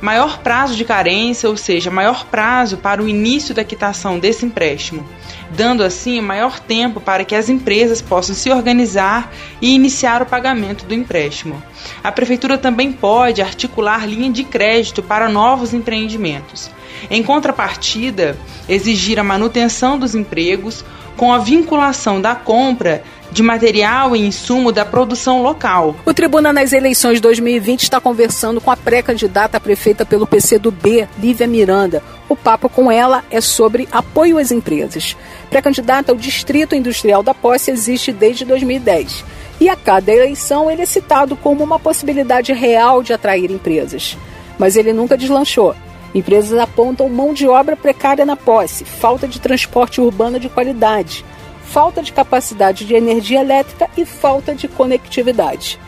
[0.00, 5.06] maior prazo de carência, ou seja, maior prazo para o início da quitação desse empréstimo,
[5.54, 10.84] dando assim maior tempo para que as empresas possam se organizar e iniciar o pagamento
[10.84, 11.62] do empréstimo.
[12.02, 16.70] A prefeitura também pode articular linha de crédito para novos empreendimentos.
[17.10, 18.36] Em contrapartida,
[18.68, 20.84] exigir a manutenção dos empregos
[21.16, 25.96] com a vinculação da compra de material e insumo da produção local.
[26.04, 32.02] O Tribuna nas eleições 2020 está conversando com a pré-candidata prefeita pelo PCdoB, Lívia Miranda.
[32.28, 35.16] O papo com ela é sobre apoio às empresas.
[35.52, 39.22] Pré-candidata ao Distrito Industrial da Posse existe desde 2010.
[39.60, 44.16] E a cada eleição ele é citado como uma possibilidade real de atrair empresas.
[44.58, 45.76] Mas ele nunca deslanchou.
[46.14, 51.22] Empresas apontam mão de obra precária na posse, falta de transporte urbano de qualidade,
[51.64, 55.78] falta de capacidade de energia elétrica e falta de conectividade.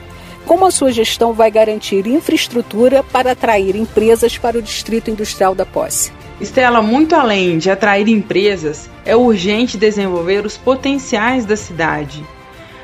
[0.44, 5.64] Como a sua gestão vai garantir infraestrutura para atrair empresas para o Distrito Industrial da
[5.64, 6.12] Posse?
[6.40, 12.24] Estela, muito além de atrair empresas, é urgente desenvolver os potenciais da cidade.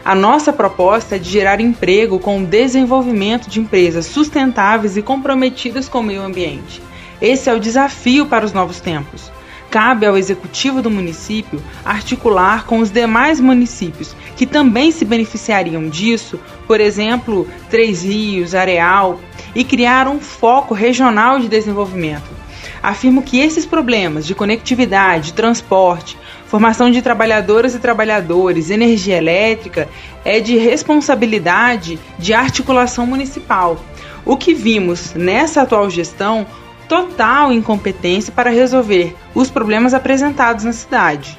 [0.05, 5.89] A nossa proposta é de gerar emprego com o desenvolvimento de empresas sustentáveis e comprometidas
[5.89, 6.81] com o meio ambiente.
[7.21, 9.31] Esse é o desafio para os novos tempos.
[9.69, 16.41] Cabe ao executivo do município articular com os demais municípios que também se beneficiariam disso,
[16.67, 19.21] por exemplo, Três Rios, Areal,
[19.55, 22.40] e criar um foco regional de desenvolvimento.
[22.83, 26.17] Afirmo que esses problemas de conectividade, transporte,
[26.47, 29.89] formação de trabalhadoras e trabalhadores, energia elétrica,
[30.25, 33.79] é de responsabilidade de articulação municipal.
[34.25, 36.47] O que vimos nessa atual gestão
[36.89, 41.39] total incompetência para resolver os problemas apresentados na cidade.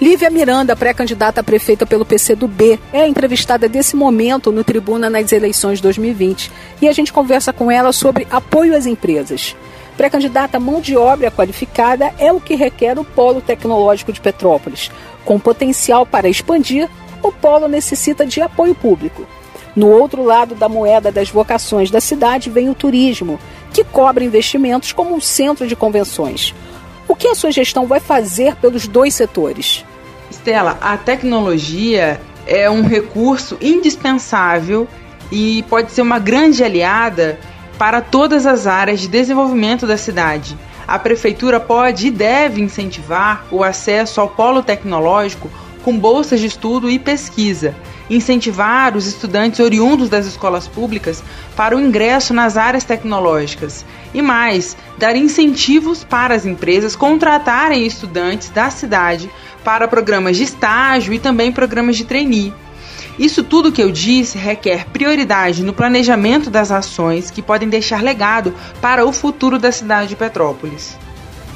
[0.00, 5.80] Lívia Miranda, pré-candidata a prefeita pelo PCdoB, é entrevistada desse momento no Tribuna nas eleições
[5.80, 9.56] 2020 e a gente conversa com ela sobre apoio às empresas.
[9.98, 14.92] Pré-candidata mão de obra qualificada é o que requer o Polo Tecnológico de Petrópolis.
[15.24, 16.88] Com potencial para expandir,
[17.20, 19.26] o polo necessita de apoio público.
[19.74, 23.40] No outro lado da moeda das vocações da cidade vem o turismo,
[23.72, 26.54] que cobra investimentos como um centro de convenções.
[27.08, 29.84] O que a sua gestão vai fazer pelos dois setores?
[30.30, 34.86] Estela, a tecnologia é um recurso indispensável
[35.32, 37.36] e pode ser uma grande aliada
[37.78, 40.58] para todas as áreas de desenvolvimento da cidade.
[40.86, 45.48] A prefeitura pode e deve incentivar o acesso ao polo tecnológico
[45.84, 47.74] com bolsas de estudo e pesquisa,
[48.10, 51.22] incentivar os estudantes oriundos das escolas públicas
[51.54, 58.50] para o ingresso nas áreas tecnológicas e mais, dar incentivos para as empresas contratarem estudantes
[58.50, 59.30] da cidade
[59.62, 62.52] para programas de estágio e também programas de trainee.
[63.18, 68.54] Isso tudo que eu disse requer prioridade no planejamento das ações que podem deixar legado
[68.80, 70.96] para o futuro da cidade de Petrópolis.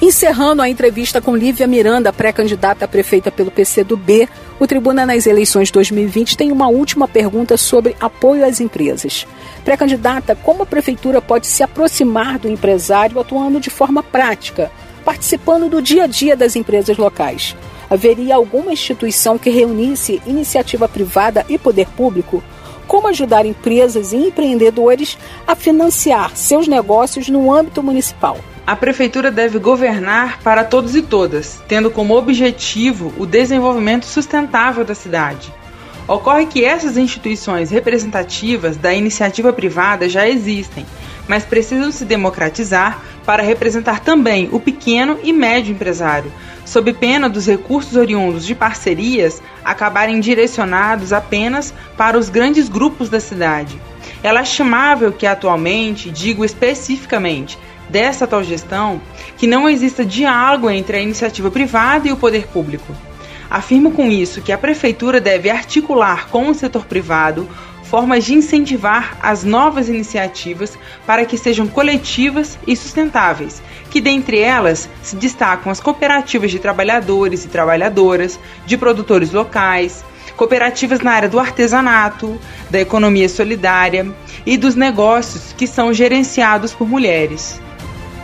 [0.00, 4.28] Encerrando a entrevista com Lívia Miranda, pré-candidata a prefeita pelo PCdoB,
[4.58, 9.24] o Tribuna nas eleições 2020 tem uma última pergunta sobre apoio às empresas.
[9.64, 14.72] Pré-candidata, como a prefeitura pode se aproximar do empresário atuando de forma prática,
[15.04, 17.54] participando do dia a dia das empresas locais?
[17.92, 22.42] Haveria alguma instituição que reunisse iniciativa privada e poder público?
[22.86, 28.38] Como ajudar empresas e empreendedores a financiar seus negócios no âmbito municipal?
[28.66, 34.94] A prefeitura deve governar para todos e todas, tendo como objetivo o desenvolvimento sustentável da
[34.94, 35.52] cidade.
[36.06, 40.84] Ocorre que essas instituições representativas da iniciativa privada já existem,
[41.28, 46.32] mas precisam se democratizar para representar também o pequeno e médio empresário,
[46.64, 53.20] sob pena dos recursos oriundos de parcerias acabarem direcionados apenas para os grandes grupos da
[53.20, 53.80] cidade.
[54.24, 57.56] É lastimável que atualmente, digo especificamente,
[57.88, 59.00] dessa tal gestão
[59.36, 62.92] que não exista diálogo entre a iniciativa privada e o poder público.
[63.52, 67.46] Afirmo com isso que a Prefeitura deve articular com o setor privado
[67.82, 74.88] formas de incentivar as novas iniciativas para que sejam coletivas e sustentáveis, que dentre elas
[75.02, 80.02] se destacam as cooperativas de trabalhadores e trabalhadoras, de produtores locais,
[80.34, 84.10] cooperativas na área do artesanato, da economia solidária
[84.46, 87.60] e dos negócios que são gerenciados por mulheres.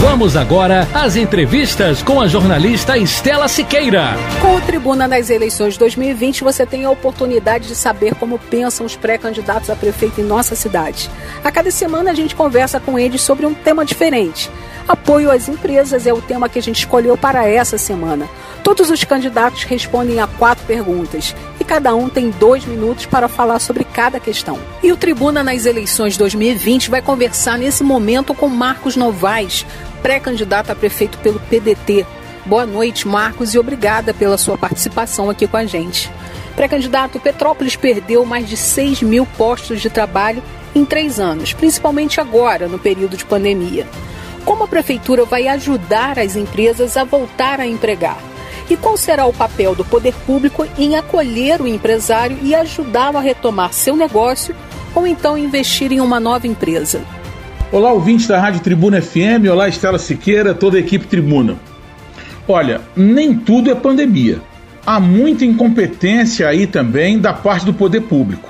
[0.00, 4.14] Vamos agora às entrevistas com a jornalista Estela Siqueira.
[4.40, 8.94] Com o Tribuna nas eleições 2020, você tem a oportunidade de saber como pensam os
[8.94, 11.10] pré-candidatos a prefeito em nossa cidade.
[11.42, 14.48] A cada semana a gente conversa com eles sobre um tema diferente.
[14.86, 18.26] Apoio às empresas é o tema que a gente escolheu para essa semana.
[18.64, 23.58] Todos os candidatos respondem a quatro perguntas e cada um tem dois minutos para falar
[23.58, 24.58] sobre cada questão.
[24.82, 29.66] E o Tribuna nas eleições 2020 vai conversar nesse momento com Marcos Novaes,
[30.02, 32.06] pré-candidato a prefeito pelo PDT.
[32.46, 36.10] Boa noite, Marcos, e obrigada pela sua participação aqui com a gente.
[36.56, 40.42] Pré-candidato, Petrópolis perdeu mais de 6 mil postos de trabalho
[40.74, 43.86] em três anos, principalmente agora, no período de pandemia.
[44.44, 48.18] Como a prefeitura vai ajudar as empresas a voltar a empregar?
[48.70, 53.20] E qual será o papel do poder público em acolher o empresário e ajudá-lo a
[53.20, 54.54] retomar seu negócio
[54.94, 57.02] ou então investir em uma nova empresa?
[57.70, 61.58] Olá, ouvintes da Rádio Tribuna FM, olá Estela Siqueira, toda a equipe Tribuna.
[62.48, 64.40] Olha, nem tudo é pandemia.
[64.86, 68.48] Há muita incompetência aí também da parte do poder público.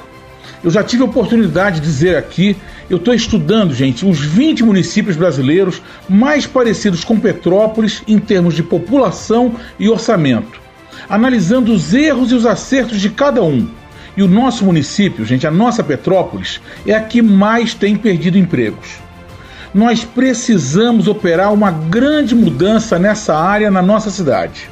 [0.62, 2.56] Eu já tive a oportunidade de dizer aqui
[2.88, 8.62] eu estou estudando, gente, os 20 municípios brasileiros mais parecidos com Petrópolis em termos de
[8.62, 10.60] população e orçamento,
[11.08, 13.68] analisando os erros e os acertos de cada um.
[14.16, 19.07] E o nosso município, gente, a nossa Petrópolis, é a que mais tem perdido empregos.
[19.74, 24.70] Nós precisamos operar uma grande mudança nessa área na nossa cidade.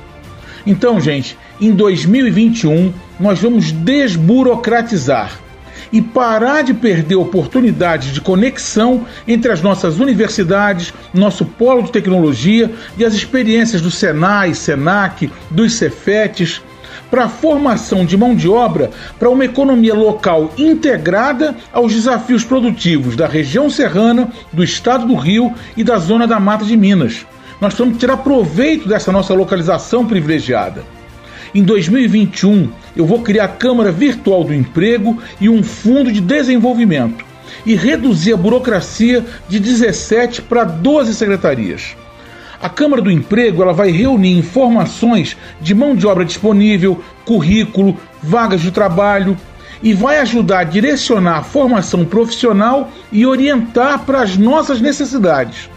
[0.66, 5.38] Então, gente, em 2021 nós vamos desburocratizar
[5.92, 12.70] e parar de perder oportunidades de conexão entre as nossas universidades, nosso polo de tecnologia
[12.98, 16.62] e as experiências do Senai, Senac, dos Cefetes.
[17.10, 23.16] Para a formação de mão de obra para uma economia local integrada aos desafios produtivos
[23.16, 27.26] da região serrana, do estado do Rio e da zona da Mata de Minas.
[27.60, 30.84] Nós que tirar proveito dessa nossa localização privilegiada.
[31.54, 37.24] Em 2021, eu vou criar a Câmara Virtual do Emprego e um fundo de desenvolvimento
[37.64, 41.96] e reduzir a burocracia de 17 para 12 secretarias.
[42.66, 48.60] A Câmara do Emprego ela vai reunir informações de mão de obra disponível, currículo, vagas
[48.60, 49.36] de trabalho
[49.80, 55.70] e vai ajudar a direcionar a formação profissional e orientar para as nossas necessidades.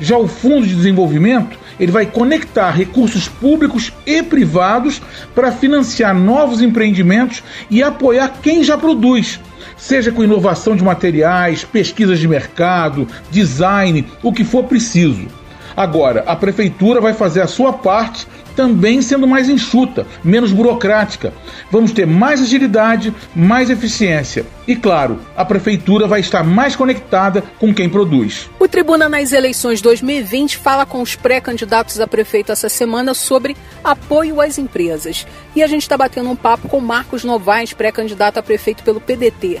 [0.00, 5.00] Já o Fundo de Desenvolvimento ele vai conectar recursos públicos e privados
[5.32, 7.40] para financiar novos empreendimentos
[7.70, 9.38] e apoiar quem já produz,
[9.76, 15.28] seja com inovação de materiais, pesquisas de mercado, design, o que for preciso.
[15.76, 18.26] Agora, a prefeitura vai fazer a sua parte
[18.56, 21.34] também sendo mais enxuta, menos burocrática.
[21.70, 24.46] Vamos ter mais agilidade, mais eficiência.
[24.66, 28.48] E claro, a prefeitura vai estar mais conectada com quem produz.
[28.58, 33.54] O Tribuna nas eleições 2020 fala com os pré-candidatos a prefeito essa semana sobre
[33.84, 35.26] apoio às empresas.
[35.54, 39.60] E a gente está batendo um papo com Marcos Novaes, pré-candidato a prefeito pelo PDT.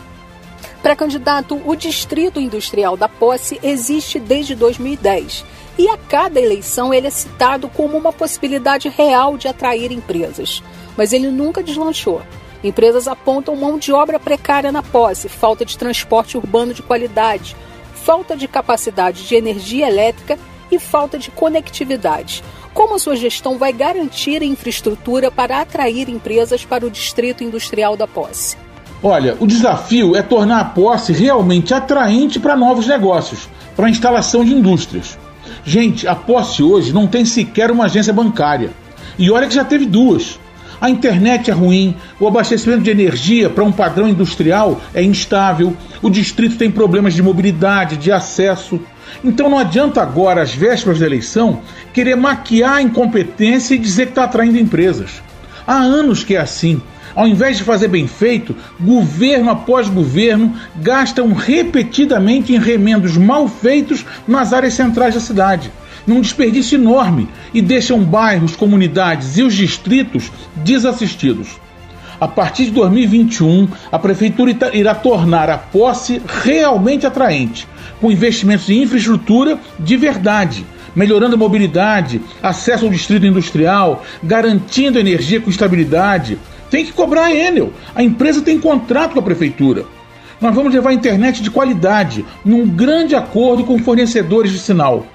[0.82, 5.44] Pré-candidato, o Distrito Industrial da Posse existe desde 2010
[5.78, 10.62] e a cada eleição ele é citado como uma possibilidade real de atrair empresas.
[10.96, 12.22] Mas ele nunca deslanchou.
[12.64, 17.54] Empresas apontam mão de obra precária na posse, falta de transporte urbano de qualidade,
[17.94, 20.38] falta de capacidade de energia elétrica
[20.70, 22.42] e falta de conectividade.
[22.72, 27.96] Como a sua gestão vai garantir a infraestrutura para atrair empresas para o distrito industrial
[27.96, 28.56] da posse?
[29.02, 34.44] Olha, o desafio é tornar a posse realmente atraente para novos negócios, para a instalação
[34.44, 35.18] de indústrias.
[35.66, 38.70] Gente, a posse hoje não tem sequer uma agência bancária.
[39.18, 40.38] E olha que já teve duas.
[40.80, 46.08] A internet é ruim, o abastecimento de energia para um padrão industrial é instável, o
[46.08, 48.78] distrito tem problemas de mobilidade, de acesso.
[49.24, 51.60] Então não adianta agora, às vésperas da eleição,
[51.92, 55.20] querer maquiar a incompetência e dizer que está atraindo empresas.
[55.66, 56.80] Há anos que é assim.
[57.16, 64.04] Ao invés de fazer bem feito, governo após governo gastam repetidamente em remendos mal feitos
[64.28, 65.72] nas áreas centrais da cidade
[66.06, 71.58] num desperdício enorme e deixam bairros, comunidades e os distritos desassistidos.
[72.18, 77.68] A partir de 2021, a Prefeitura irá tornar a posse realmente atraente,
[78.00, 80.64] com investimentos em infraestrutura de verdade,
[80.94, 86.38] melhorando a mobilidade, acesso ao distrito industrial, garantindo energia com estabilidade,
[86.76, 87.72] tem que cobrar a Enel.
[87.94, 89.86] A empresa tem contrato com a prefeitura.
[90.38, 95.06] Nós vamos levar internet de qualidade, num grande acordo com fornecedores de sinal.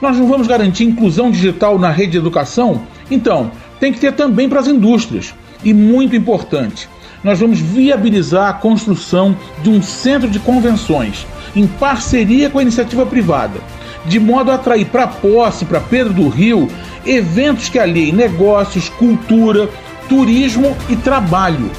[0.00, 2.80] Nós não vamos garantir inclusão digital na rede de educação?
[3.10, 5.34] Então, tem que ter também para as indústrias.
[5.62, 6.88] E muito importante,
[7.22, 13.04] nós vamos viabilizar a construção de um centro de convenções em parceria com a iniciativa
[13.04, 13.60] privada,
[14.06, 16.66] de modo a atrair para Posse, para Pedro do Rio,
[17.04, 19.68] eventos que aliem negócios, cultura,
[20.10, 21.70] turismo e trabalho.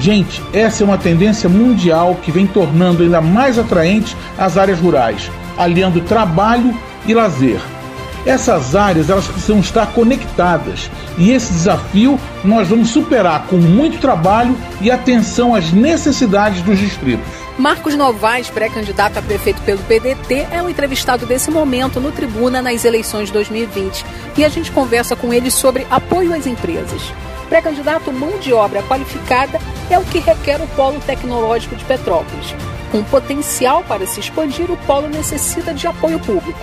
[0.00, 5.30] Gente, essa é uma tendência mundial que vem tornando ainda mais atraentes as áreas rurais,
[5.56, 6.76] aliando trabalho
[7.06, 7.60] e lazer.
[8.26, 14.56] Essas áreas elas precisam estar conectadas e esse desafio nós vamos superar com muito trabalho
[14.80, 17.26] e atenção às necessidades dos distritos.
[17.56, 22.84] Marcos Novaes, pré-candidato a prefeito pelo PDT, é o entrevistado desse momento no Tribuna nas
[22.84, 24.04] eleições 2020
[24.36, 27.12] e a gente conversa com ele sobre apoio às empresas.
[27.48, 29.58] Pré-candidato mão de obra qualificada
[29.90, 32.54] é o que requer o polo tecnológico de Petrópolis.
[32.92, 36.58] Com potencial para se expandir, o polo necessita de apoio público.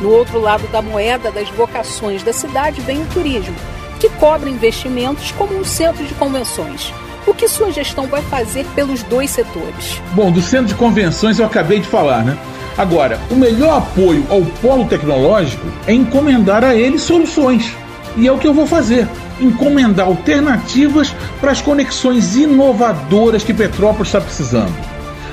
[0.00, 3.54] No outro lado da moeda das vocações da cidade vem o turismo,
[3.98, 6.92] que cobra investimentos como um centro de convenções.
[7.26, 10.00] O que sua gestão vai fazer pelos dois setores?
[10.14, 12.38] Bom, do centro de convenções eu acabei de falar, né?
[12.78, 17.76] Agora, o melhor apoio ao polo tecnológico é encomendar a ele soluções.
[18.16, 19.06] E é o que eu vou fazer
[19.40, 24.74] encomendar alternativas para as conexões inovadoras que Petrópolis está precisando.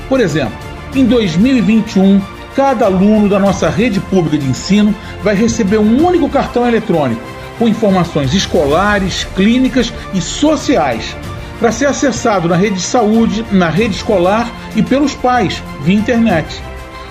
[0.08, 0.58] Por exemplo,
[0.96, 2.22] em 2021,
[2.56, 7.22] cada aluno da nossa rede pública de ensino vai receber um único cartão eletrônico
[7.60, 11.16] com informações escolares, clínicas e sociais
[11.60, 16.62] para ser acessado na rede de saúde, na rede escolar e pelos pais via internet.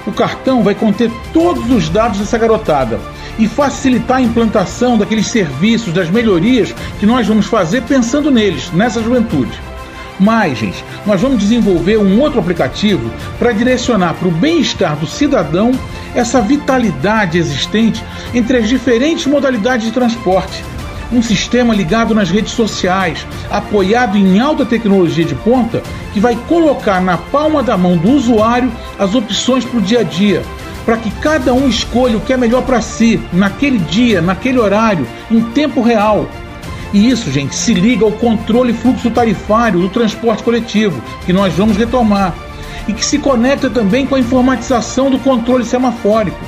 [0.06, 3.00] O cartão vai conter todos os dados dessa garotada
[3.38, 9.02] e facilitar a implantação daqueles serviços, das melhorias que nós vamos fazer pensando neles, nessa
[9.02, 9.60] juventude.
[10.18, 15.72] Mas, gente, nós vamos desenvolver um outro aplicativo para direcionar para o bem-estar do cidadão
[16.14, 18.02] essa vitalidade existente
[18.32, 20.64] entre as diferentes modalidades de transporte.
[21.12, 25.80] um sistema ligado nas redes sociais, apoiado em alta tecnologia de ponta,
[26.12, 30.02] que vai colocar na palma da mão do usuário as opções para o dia a
[30.02, 30.42] dia,
[30.86, 35.04] para que cada um escolha o que é melhor para si, naquele dia, naquele horário,
[35.28, 36.30] em tempo real.
[36.92, 41.76] E isso, gente, se liga ao controle fluxo tarifário do transporte coletivo, que nós vamos
[41.76, 42.32] retomar,
[42.86, 46.38] e que se conecta também com a informatização do controle semafórico.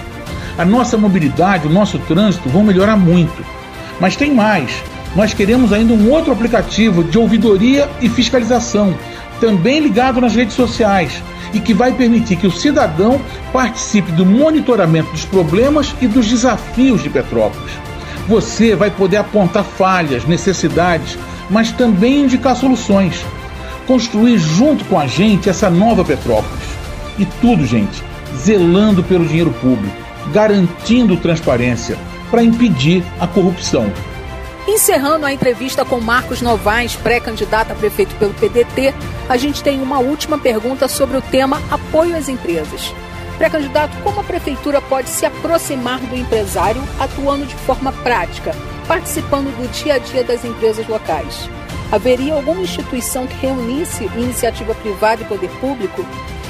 [0.57, 3.45] A nossa mobilidade, o nosso trânsito vão melhorar muito.
[4.01, 4.71] Mas tem mais.
[5.17, 8.95] Nós queremos ainda um outro aplicativo de ouvidoria e fiscalização,
[9.41, 11.23] também ligado nas redes sociais,
[11.53, 13.21] e que vai permitir que o cidadão
[13.53, 17.73] participe do monitoramento dos problemas e dos desafios de Petrópolis.
[18.29, 21.19] Você vai poder apontar falhas, necessidades,
[21.49, 23.25] mas também indicar soluções.
[23.87, 26.69] Construir junto com a gente essa nova Petrópolis.
[27.19, 28.03] E tudo, gente,
[28.37, 29.97] zelando pelo dinheiro público,
[30.33, 31.97] garantindo transparência
[32.31, 33.91] para impedir a corrupção.
[34.69, 38.93] Encerrando a entrevista com Marcos Novaes, pré-candidato a prefeito pelo PDT,
[39.27, 42.95] a gente tem uma última pergunta sobre o tema apoio às empresas.
[43.39, 48.55] Pré-candidato, como a prefeitura pode se aproximar do empresário atuando de forma prática,
[48.87, 51.49] participando do dia a dia das empresas locais?
[51.91, 56.05] Haveria alguma instituição que reunisse iniciativa privada e poder público?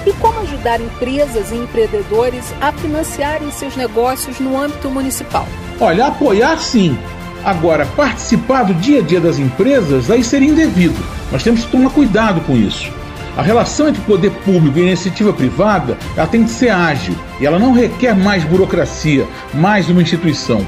[0.05, 5.47] E como ajudar empresas e empreendedores a financiarem seus negócios no âmbito municipal?
[5.81, 6.99] Olha, apoiar sim.
[7.44, 10.97] Agora, participar do dia a dia das empresas, aí seria indevido.
[11.31, 12.90] Nós temos que tomar cuidado com isso.
[13.36, 17.59] A relação entre poder público e iniciativa privada ela tem que ser ágil e ela
[17.59, 20.66] não requer mais burocracia, mais uma instituição.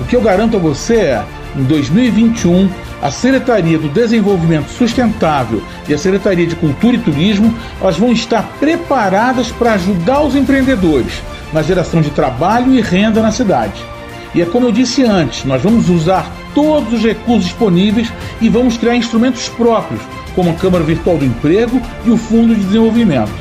[0.00, 1.24] O que eu garanto a você é,
[1.54, 2.70] em 2021,
[3.02, 8.42] a Secretaria do Desenvolvimento Sustentável e a Secretaria de Cultura e Turismo elas vão estar
[8.58, 11.22] preparadas para ajudar os empreendedores
[11.52, 13.84] na geração de trabalho e renda na cidade.
[14.36, 18.76] E é como eu disse antes, nós vamos usar todos os recursos disponíveis e vamos
[18.76, 20.02] criar instrumentos próprios
[20.34, 23.32] como a Câmara Virtual do Emprego e o Fundo de Desenvolvimento.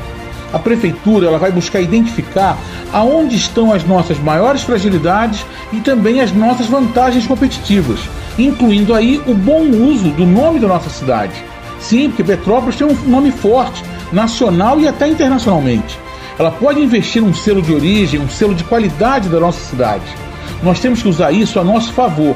[0.53, 2.57] A prefeitura ela vai buscar identificar
[2.93, 7.99] aonde estão as nossas maiores fragilidades e também as nossas vantagens competitivas,
[8.39, 11.33] incluindo aí o bom uso do nome da nossa cidade.
[11.77, 15.99] Sim, porque Petrópolis tem um nome forte, nacional e até internacionalmente.
[16.39, 20.24] Ela pode investir num selo de origem, um selo de qualidade da nossa cidade.
[20.65, 22.35] Nós temos que usar isso a nosso favor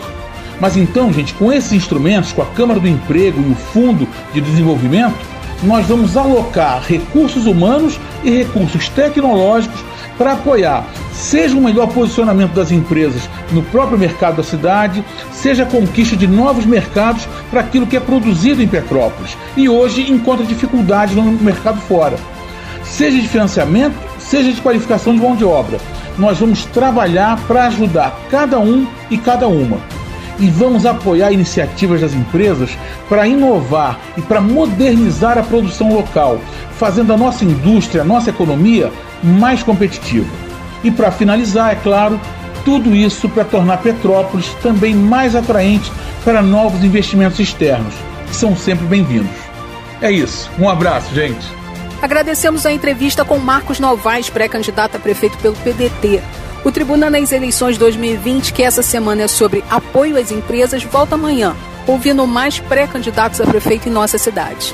[0.60, 4.42] mas então, gente, com esses instrumentos, com a Câmara do Emprego e o Fundo de
[4.42, 5.16] Desenvolvimento,
[5.64, 9.84] nós vamos alocar recursos humanos e recursos tecnológicos
[10.18, 15.64] para apoiar, seja o um melhor posicionamento das empresas no próprio mercado da cidade, seja
[15.64, 20.46] a conquista de novos mercados para aquilo que é produzido em Petrópolis e hoje encontra
[20.46, 22.18] dificuldades no mercado fora.
[22.84, 25.80] Seja de financiamento, seja de qualificação de mão de obra.
[26.20, 29.80] Nós vamos trabalhar para ajudar cada um e cada uma
[30.38, 32.78] e vamos apoiar iniciativas das empresas
[33.08, 36.40] para inovar e para modernizar a produção local,
[36.78, 38.92] fazendo a nossa indústria, a nossa economia
[39.22, 40.30] mais competitiva.
[40.84, 42.20] E para finalizar, é claro,
[42.64, 45.92] tudo isso para tornar Petrópolis também mais atraente
[46.24, 47.94] para novos investimentos externos,
[48.28, 49.32] que são sempre bem-vindos.
[50.02, 50.50] É isso.
[50.58, 51.59] Um abraço, gente.
[52.02, 56.22] Agradecemos a entrevista com Marcos Novaes, pré-candidato a prefeito pelo PDT.
[56.64, 61.56] O Tribuna nas Eleições 2020, que essa semana é sobre apoio às empresas, volta amanhã,
[61.88, 64.74] ouvindo mais pré-candidatos a prefeito em nossa cidade.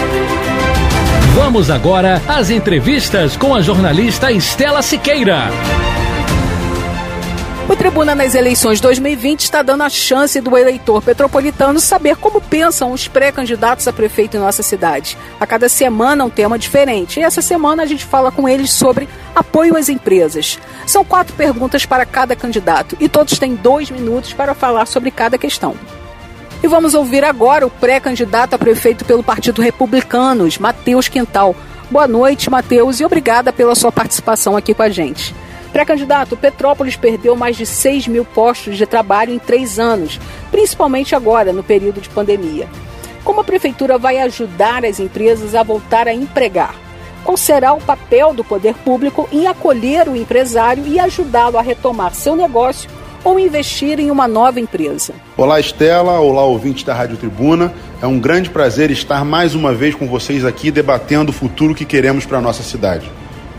[1.33, 5.45] Vamos agora às entrevistas com a jornalista Estela Siqueira.
[7.69, 12.91] O Tribuna nas eleições 2020 está dando a chance do eleitor petropolitano saber como pensam
[12.91, 15.17] os pré-candidatos a prefeito em nossa cidade.
[15.39, 17.21] A cada semana um tema diferente.
[17.21, 20.59] E essa semana a gente fala com eles sobre apoio às empresas.
[20.85, 25.37] São quatro perguntas para cada candidato e todos têm dois minutos para falar sobre cada
[25.37, 25.77] questão.
[26.63, 31.55] E vamos ouvir agora o pré-candidato a prefeito pelo Partido Republicanos, Matheus Quintal.
[31.89, 35.33] Boa noite, Matheus, e obrigada pela sua participação aqui com a gente.
[35.73, 40.19] Pré-candidato, Petrópolis perdeu mais de 6 mil postos de trabalho em três anos,
[40.51, 42.69] principalmente agora, no período de pandemia.
[43.23, 46.75] Como a Prefeitura vai ajudar as empresas a voltar a empregar?
[47.23, 52.13] Qual será o papel do poder público em acolher o empresário e ajudá-lo a retomar
[52.13, 52.87] seu negócio
[53.23, 55.13] ou investir em uma nova empresa?
[55.37, 56.19] Olá, Estela.
[56.19, 57.73] Olá, ouvintes da Rádio Tribuna.
[58.01, 61.85] É um grande prazer estar mais uma vez com vocês aqui debatendo o futuro que
[61.85, 63.09] queremos para a nossa cidade.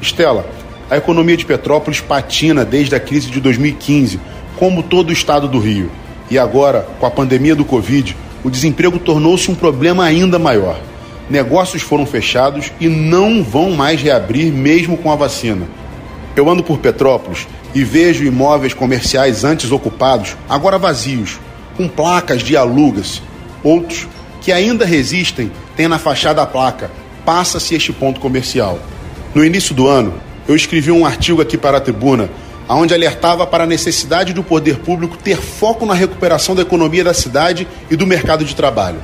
[0.00, 0.46] Estela,
[0.90, 4.20] a economia de Petrópolis patina desde a crise de 2015,
[4.58, 5.90] como todo o estado do Rio.
[6.30, 10.78] E agora, com a pandemia do Covid, o desemprego tornou-se um problema ainda maior.
[11.30, 15.66] Negócios foram fechados e não vão mais reabrir mesmo com a vacina.
[16.34, 21.38] Eu ando por Petrópolis e vejo imóveis comerciais antes ocupados, agora vazios,
[21.76, 23.22] com placas de alugas.
[23.62, 24.06] Outros
[24.40, 26.90] que ainda resistem têm na fachada a placa:
[27.24, 28.78] passa-se este ponto comercial.
[29.34, 30.14] No início do ano,
[30.46, 32.28] eu escrevi um artigo aqui para a tribuna,
[32.68, 37.14] onde alertava para a necessidade do poder público ter foco na recuperação da economia da
[37.14, 38.98] cidade e do mercado de trabalho.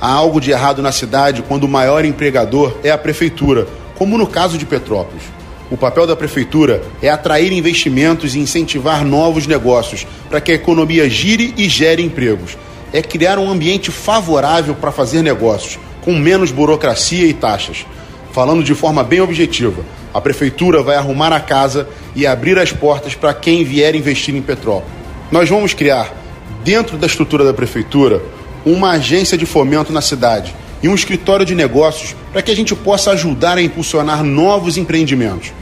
[0.00, 3.66] Há algo de errado na cidade quando o maior empregador é a prefeitura,
[3.96, 5.35] como no caso de Petrópolis.
[5.68, 11.10] O papel da prefeitura é atrair investimentos e incentivar novos negócios para que a economia
[11.10, 12.56] gire e gere empregos.
[12.92, 17.84] É criar um ambiente favorável para fazer negócios, com menos burocracia e taxas.
[18.32, 19.84] Falando de forma bem objetiva,
[20.14, 24.42] a prefeitura vai arrumar a casa e abrir as portas para quem vier investir em
[24.42, 24.94] Petrópolis.
[25.32, 26.14] Nós vamos criar,
[26.62, 28.22] dentro da estrutura da prefeitura,
[28.64, 30.54] uma agência de fomento na cidade
[30.86, 35.52] e um escritório de negócios para que a gente possa ajudar a impulsionar novos empreendimentos.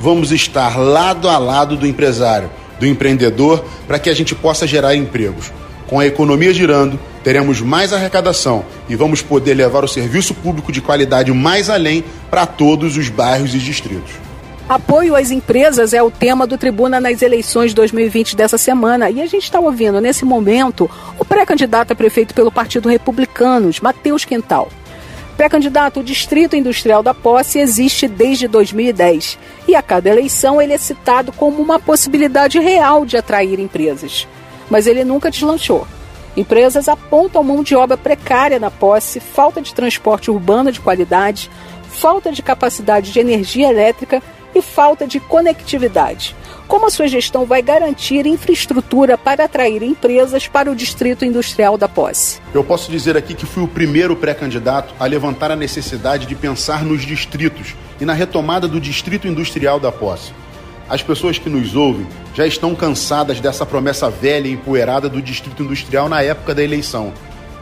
[0.00, 2.50] Vamos estar lado a lado do empresário,
[2.80, 5.52] do empreendedor, para que a gente possa gerar empregos.
[5.86, 10.80] Com a economia girando, teremos mais arrecadação e vamos poder levar o serviço público de
[10.80, 14.31] qualidade mais além para todos os bairros e distritos.
[14.74, 19.10] Apoio às empresas é o tema do Tribuna nas eleições 2020 dessa semana.
[19.10, 24.24] E a gente está ouvindo, nesse momento, o pré-candidato a prefeito pelo Partido Republicanos, Matheus
[24.24, 24.70] Quintal.
[25.36, 29.38] Pré-candidato, o Distrito Industrial da Posse existe desde 2010
[29.68, 34.26] e a cada eleição ele é citado como uma possibilidade real de atrair empresas
[34.72, 35.86] mas ele nunca deslanchou.
[36.34, 41.50] Empresas apontam mão de obra precária na posse, falta de transporte urbano de qualidade,
[41.90, 44.22] falta de capacidade de energia elétrica
[44.54, 46.34] e falta de conectividade.
[46.68, 51.88] Como a sua gestão vai garantir infraestrutura para atrair empresas para o distrito industrial da
[51.88, 52.40] posse?
[52.54, 56.84] Eu posso dizer aqui que fui o primeiro pré-candidato a levantar a necessidade de pensar
[56.84, 60.32] nos distritos e na retomada do distrito industrial da posse.
[60.88, 65.62] As pessoas que nos ouvem já estão cansadas dessa promessa velha e empoeirada do Distrito
[65.62, 67.12] Industrial na época da eleição.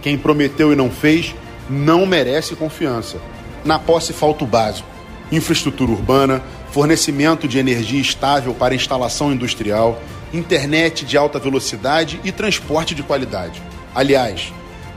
[0.02, 1.34] Quem prometeu e não fez
[1.68, 3.18] não merece confiança.
[3.64, 4.88] Na posse falta o básico:
[5.30, 10.00] infraestrutura urbana, fornecimento de energia estável para instalação industrial,
[10.32, 13.60] internet de alta velocidade e transporte de qualidade.
[13.94, 14.52] Aliás,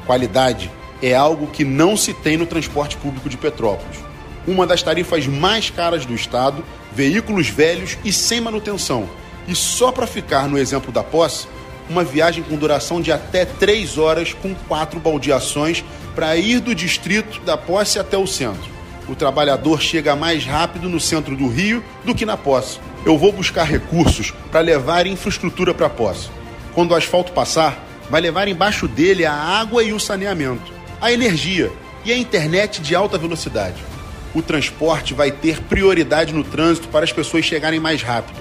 [0.06, 0.70] qualidade
[1.02, 4.00] é algo que não se tem no transporte público de Petrópolis.
[4.46, 6.64] Uma das tarifas mais caras do estado
[6.94, 9.10] veículos velhos e sem manutenção.
[9.48, 11.48] E só para ficar no exemplo da posse,
[11.90, 15.84] uma viagem com duração de até três horas com quatro baldeações
[16.16, 18.73] para ir do distrito da posse até o centro.
[19.08, 22.80] O trabalhador chega mais rápido no centro do Rio do que na posse.
[23.06, 26.30] Eu vou buscar recursos para levar infraestrutura para a posse.
[26.74, 27.78] Quando o asfalto passar,
[28.10, 30.72] vai levar embaixo dele a água e o saneamento,
[31.02, 31.72] a energia
[32.06, 33.94] e a internet de alta velocidade
[34.34, 38.40] o transporte vai ter prioridade no trânsito para as pessoas chegarem mais rápido.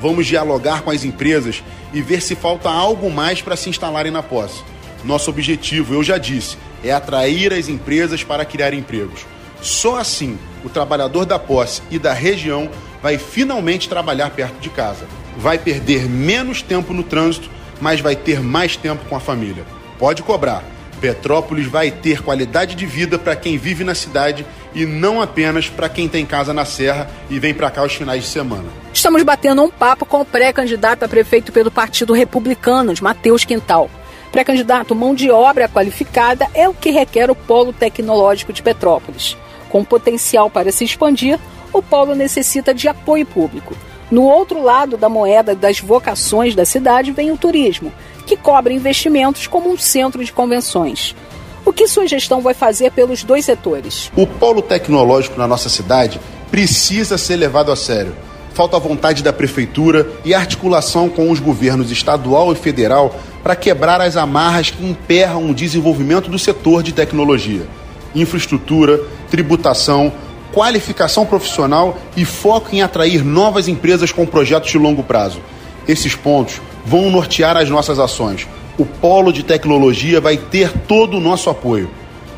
[0.00, 1.62] Vamos dialogar com as empresas
[1.92, 4.62] e ver se falta algo mais para se instalarem na posse.
[5.04, 9.26] Nosso objetivo, eu já disse, é atrair as empresas para criar empregos.
[9.64, 12.68] Só assim o trabalhador da posse e da região
[13.02, 15.06] vai finalmente trabalhar perto de casa.
[15.38, 17.50] Vai perder menos tempo no trânsito,
[17.80, 19.64] mas vai ter mais tempo com a família.
[19.98, 20.62] Pode cobrar.
[21.00, 25.88] Petrópolis vai ter qualidade de vida para quem vive na cidade e não apenas para
[25.88, 28.68] quem tem casa na Serra e vem para cá aos finais de semana.
[28.92, 33.90] Estamos batendo um papo com o pré-candidato a prefeito pelo Partido Republicano, Matheus Quintal.
[34.30, 39.36] Pré-candidato, mão de obra qualificada é o que requer o polo tecnológico de Petrópolis.
[39.74, 41.36] Com potencial para se expandir,
[41.72, 43.74] o polo necessita de apoio público.
[44.08, 47.92] No outro lado da moeda das vocações da cidade vem o turismo,
[48.24, 51.16] que cobra investimentos como um centro de convenções.
[51.64, 54.12] O que sua gestão vai fazer pelos dois setores?
[54.14, 56.20] O polo tecnológico na nossa cidade
[56.52, 58.14] precisa ser levado a sério.
[58.52, 64.16] Falta vontade da prefeitura e articulação com os governos estadual e federal para quebrar as
[64.16, 67.66] amarras que emperram o desenvolvimento do setor de tecnologia.
[68.14, 69.00] Infraestrutura,
[69.34, 70.12] tributação,
[70.52, 75.40] qualificação profissional e foco em atrair novas empresas com projetos de longo prazo.
[75.88, 78.46] Esses pontos vão nortear as nossas ações.
[78.78, 81.90] O polo de tecnologia vai ter todo o nosso apoio.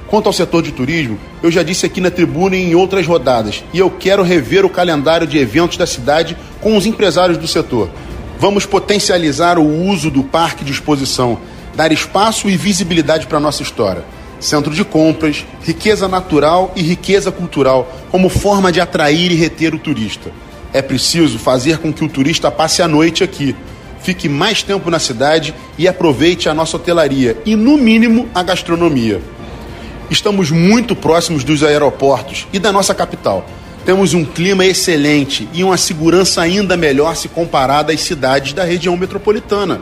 [0.06, 3.62] Quanto ao setor de turismo, eu já disse aqui na tribuna e em outras rodadas,
[3.74, 7.90] e eu quero rever o calendário de eventos da cidade com os empresários do setor.
[8.38, 11.38] Vamos potencializar o uso do parque de exposição,
[11.74, 14.15] dar espaço e visibilidade para a nossa história.
[14.38, 19.78] Centro de compras, riqueza natural e riqueza cultural, como forma de atrair e reter o
[19.78, 20.30] turista.
[20.72, 23.56] É preciso fazer com que o turista passe a noite aqui,
[24.02, 29.20] fique mais tempo na cidade e aproveite a nossa hotelaria e, no mínimo, a gastronomia.
[30.10, 33.44] Estamos muito próximos dos aeroportos e da nossa capital.
[33.84, 38.96] Temos um clima excelente e uma segurança ainda melhor se comparada às cidades da região
[38.96, 39.80] metropolitana.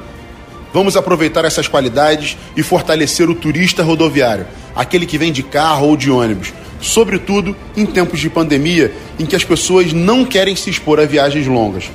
[0.74, 4.44] Vamos aproveitar essas qualidades e fortalecer o turista rodoviário,
[4.74, 9.36] aquele que vem de carro ou de ônibus, sobretudo em tempos de pandemia em que
[9.36, 11.92] as pessoas não querem se expor a viagens longas.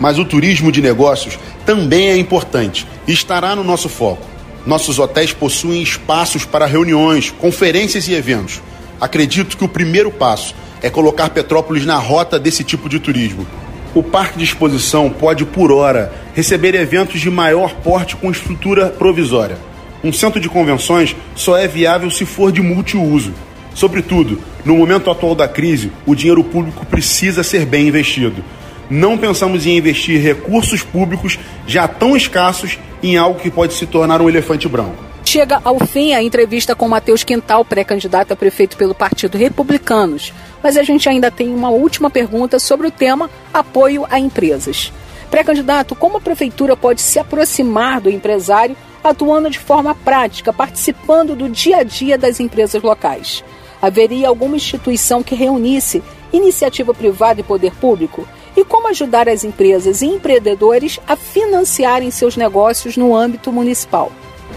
[0.00, 4.26] Mas o turismo de negócios também é importante e estará no nosso foco.
[4.66, 8.60] Nossos hotéis possuem espaços para reuniões, conferências e eventos.
[9.00, 13.46] Acredito que o primeiro passo é colocar Petrópolis na rota desse tipo de turismo.
[13.94, 19.56] O parque de exposição pode, por hora, receber eventos de maior porte com estrutura provisória.
[20.04, 23.32] Um centro de convenções só é viável se for de multiuso.
[23.74, 28.42] Sobretudo, no momento atual da crise, o dinheiro público precisa ser bem investido
[28.90, 34.20] não pensamos em investir recursos públicos já tão escassos em algo que pode se tornar
[34.20, 35.04] um elefante branco.
[35.24, 40.32] Chega ao fim a entrevista com Matheus Quintal, pré-candidato a prefeito pelo Partido Republicanos.
[40.62, 44.92] Mas a gente ainda tem uma última pergunta sobre o tema apoio a empresas.
[45.30, 51.48] Pré-candidato, como a prefeitura pode se aproximar do empresário atuando de forma prática, participando do
[51.48, 53.44] dia a dia das empresas locais?
[53.80, 56.02] Haveria alguma instituição que reunisse
[56.32, 58.26] iniciativa privada e poder público?
[58.56, 64.10] e como ajudar as empresas e empreendedores a financiarem seus negócios no âmbito municipal.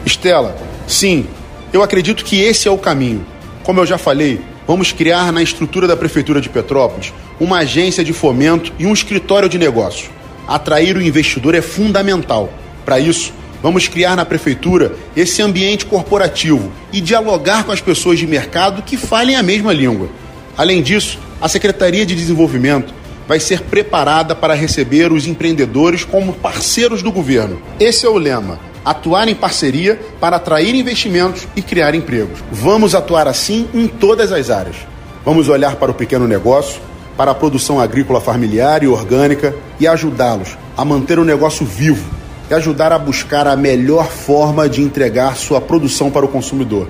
[0.05, 0.55] Estela,
[0.87, 1.27] sim,
[1.73, 3.25] eu acredito que esse é o caminho.
[3.63, 4.39] Como eu já falei,
[4.69, 9.49] vamos criar na estrutura da Prefeitura de Petrópolis uma agência de fomento e um escritório
[9.49, 10.11] de negócios.
[10.47, 12.53] Atrair o investidor é fundamental.
[12.85, 13.33] Para isso,
[13.63, 18.95] vamos criar na Prefeitura esse ambiente corporativo e dialogar com as pessoas de mercado que
[18.95, 20.07] falem a mesma língua.
[20.55, 22.93] Além disso, a Secretaria de Desenvolvimento
[23.27, 27.59] vai ser preparada para receber os empreendedores como parceiros do governo.
[27.79, 28.68] Esse é o lema.
[28.83, 32.39] Atuar em parceria para atrair investimentos e criar empregos.
[32.51, 34.77] Vamos atuar assim em todas as áreas.
[35.25, 36.81] Vamos olhar para o pequeno negócio,
[37.17, 42.09] para a produção agrícola familiar e orgânica e ajudá-los a manter o negócio vivo
[42.49, 46.87] e ajudar a buscar a melhor forma de entregar sua produção para o consumidor.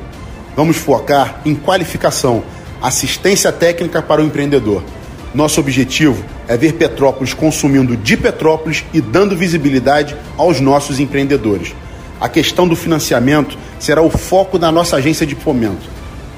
[0.55, 2.43] Vamos focar em qualificação,
[2.81, 4.83] assistência técnica para o empreendedor
[5.33, 11.75] nosso objetivo é ver Petrópolis consumindo de Petrópolis e dando visibilidade aos nossos empreendedores.
[12.19, 15.87] A questão do financiamento será o foco da nossa agência de fomento.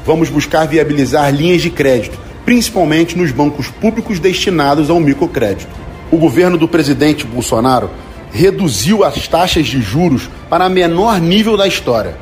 [0.06, 5.72] Vamos buscar viabilizar linhas de crédito, principalmente nos bancos públicos destinados ao microcrédito.
[6.12, 7.90] O governo do presidente Bolsonaro
[8.34, 12.18] reduziu as taxas de juros para menor nível da história.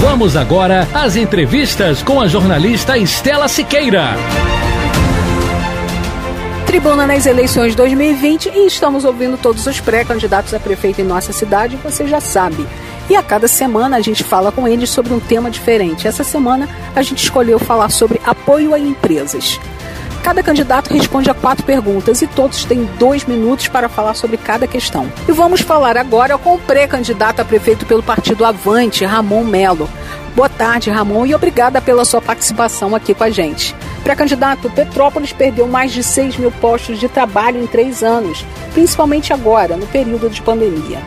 [0.00, 4.14] Vamos agora às entrevistas com a jornalista Estela Siqueira.
[6.66, 11.76] Tribuna nas eleições 2020 e estamos ouvindo todos os pré-candidatos a prefeito em nossa cidade,
[11.82, 12.64] você já sabe.
[13.10, 16.06] E a cada semana a gente fala com eles sobre um tema diferente.
[16.06, 19.58] Essa semana a gente escolheu falar sobre apoio a empresas.
[20.22, 24.66] Cada candidato responde a quatro perguntas e todos têm dois minutos para falar sobre cada
[24.66, 25.10] questão.
[25.28, 29.88] E vamos falar agora com o pré-candidato a prefeito pelo partido Avante, Ramon Melo.
[30.34, 33.74] Boa tarde, Ramon, e obrigada pela sua participação aqui com a gente.
[34.04, 39.76] Pré-candidato, Petrópolis perdeu mais de 6 mil postos de trabalho em três anos, principalmente agora,
[39.76, 41.00] no período de pandemia.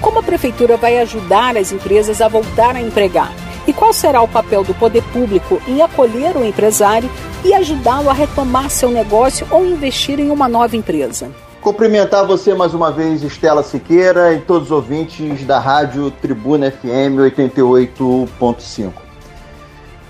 [0.00, 3.32] Como a prefeitura vai ajudar as empresas a voltar a empregar?
[3.68, 7.10] E qual será o papel do poder público em acolher o empresário
[7.44, 11.30] e ajudá-lo a retomar seu negócio ou investir em uma nova empresa?
[11.60, 17.20] Cumprimentar você mais uma vez, Estela Siqueira, e todos os ouvintes da Rádio Tribuna FM
[17.36, 18.90] 88.5.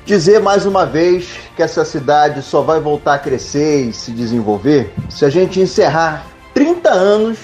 [0.05, 4.95] Dizer mais uma vez que essa cidade só vai voltar a crescer e se desenvolver
[5.11, 7.39] se a gente encerrar 30 anos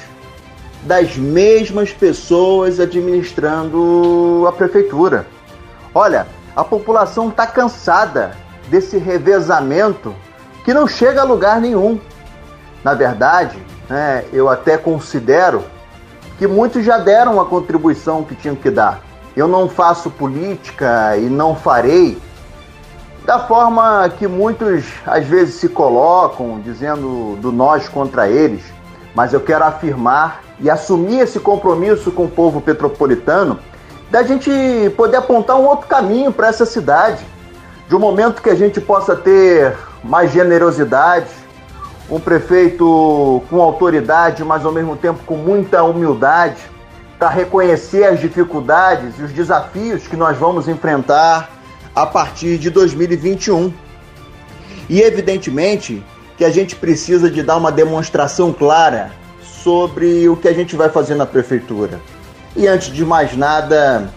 [0.85, 5.27] das mesmas pessoas administrando a prefeitura.
[5.95, 6.27] Olha,
[6.57, 8.33] a população está cansada
[8.69, 10.15] desse revezamento
[10.65, 12.01] que não chega a lugar nenhum.
[12.83, 15.63] Na verdade, né, eu até considero
[16.37, 19.01] que muitos já deram a contribuição que tinham que dar.
[19.37, 22.21] Eu não faço política e não farei
[23.25, 28.63] da forma que muitos às vezes se colocam, dizendo do nós contra eles,
[29.15, 33.59] mas eu quero afirmar e assumir esse compromisso com o povo petropolitano
[34.15, 34.49] da gente
[34.97, 37.27] poder apontar um outro caminho para essa cidade,
[37.89, 41.27] de um momento que a gente possa ter mais generosidade,
[42.09, 46.63] um prefeito com autoridade, mas ao mesmo tempo com muita humildade,
[47.19, 51.51] para reconhecer as dificuldades e os desafios que nós vamos enfrentar
[51.93, 53.75] a partir de 2021.
[54.89, 56.01] E evidentemente
[56.37, 59.11] que a gente precisa de dar uma demonstração clara
[59.43, 62.01] sobre o que a gente vai fazer na prefeitura.
[62.57, 64.09] E antes de mais nada,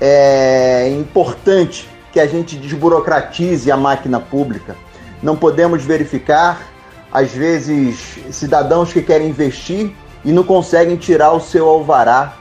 [0.00, 4.76] é importante que a gente desburocratize a máquina pública.
[5.22, 6.60] Não podemos verificar,
[7.12, 9.92] às vezes, cidadãos que querem investir
[10.24, 12.34] e não conseguem tirar o seu alvará.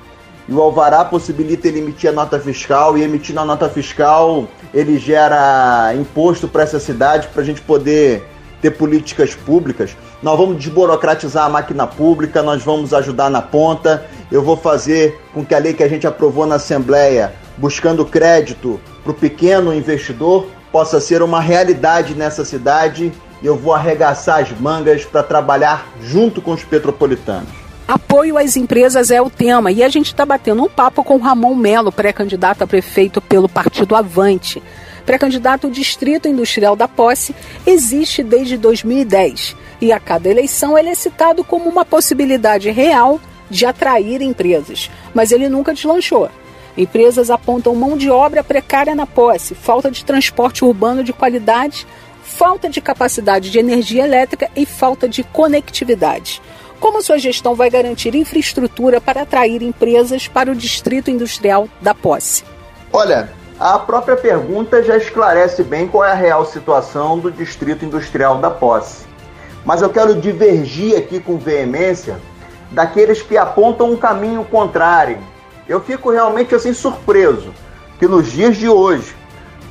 [0.50, 4.98] E o alvará possibilita ele emitir a nota fiscal, e emitindo a nota fiscal, ele
[4.98, 8.28] gera imposto para essa cidade para a gente poder
[8.64, 9.96] ter políticas públicas.
[10.22, 14.06] Nós vamos desburocratizar a máquina pública, nós vamos ajudar na ponta.
[14.32, 18.80] Eu vou fazer com que a lei que a gente aprovou na Assembleia, buscando crédito
[19.04, 23.12] para o pequeno investidor, possa ser uma realidade nessa cidade.
[23.42, 27.50] E eu vou arregaçar as mangas para trabalhar junto com os petropolitanos.
[27.86, 31.54] Apoio às empresas é o tema e a gente está batendo um papo com Ramon
[31.54, 34.64] Melo, pré-candidato a prefeito pelo Partido Avante.
[35.06, 37.36] Pré-candidato ao Distrito Industrial da Posse
[37.66, 43.20] existe desde 2010 e a cada eleição ele é citado como uma possibilidade real
[43.50, 46.30] de atrair empresas, mas ele nunca deslanchou.
[46.76, 51.86] Empresas apontam mão de obra precária na posse, falta de transporte urbano de qualidade,
[52.24, 56.42] falta de capacidade de energia elétrica e falta de conectividade.
[56.80, 62.44] Como sua gestão vai garantir infraestrutura para atrair empresas para o distrito industrial da posse?
[62.92, 63.30] Olha,
[63.64, 68.50] a própria pergunta já esclarece bem qual é a real situação do distrito industrial da
[68.50, 69.06] posse.
[69.64, 72.20] Mas eu quero divergir aqui com veemência
[72.72, 75.18] daqueles que apontam um caminho contrário.
[75.66, 77.54] Eu fico realmente assim surpreso
[77.98, 79.16] que nos dias de hoje,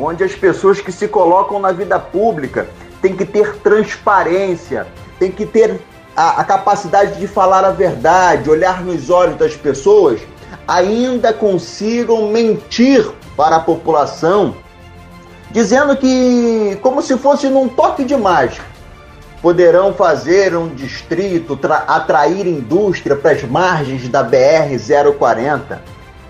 [0.00, 2.68] onde as pessoas que se colocam na vida pública
[3.02, 4.86] têm que ter transparência,
[5.18, 5.78] têm que ter
[6.16, 10.18] a, a capacidade de falar a verdade, olhar nos olhos das pessoas,
[10.66, 14.56] ainda consigam mentir para a população,
[15.50, 18.64] dizendo que, como se fosse num toque de mágica,
[19.42, 25.78] poderão fazer um distrito, atrair indústria para as margens da BR-040.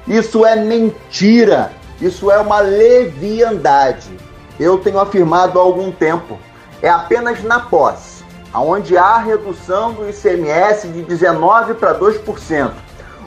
[0.08, 1.70] Isso é mentira,
[2.00, 4.10] isso é uma leviandade.
[4.58, 6.38] Eu tenho afirmado há algum tempo.
[6.80, 8.24] É apenas na posse,
[8.54, 12.72] onde há redução do ICMS de 19% para 2%.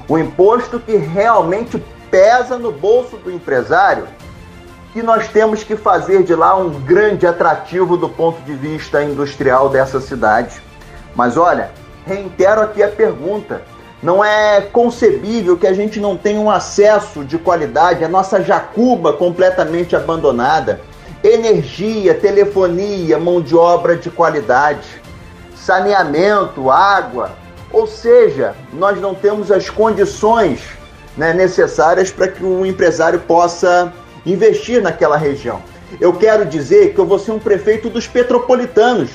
[0.09, 1.81] O imposto que realmente
[2.15, 4.07] pesa no bolso do empresário
[4.93, 9.67] que nós temos que fazer de lá um grande atrativo do ponto de vista industrial
[9.67, 10.61] dessa cidade.
[11.13, 11.71] Mas olha,
[12.05, 13.63] reitero aqui a pergunta.
[14.01, 19.11] Não é concebível que a gente não tenha um acesso de qualidade, a nossa Jacuba
[19.11, 20.79] completamente abandonada,
[21.21, 25.01] energia, telefonia, mão de obra de qualidade,
[25.53, 27.31] saneamento, água.
[27.73, 30.61] Ou seja, nós não temos as condições
[31.17, 33.93] né, necessárias para que o empresário possa
[34.25, 35.61] investir naquela região.
[35.99, 39.11] Eu quero dizer que eu vou ser um prefeito dos petropolitanos,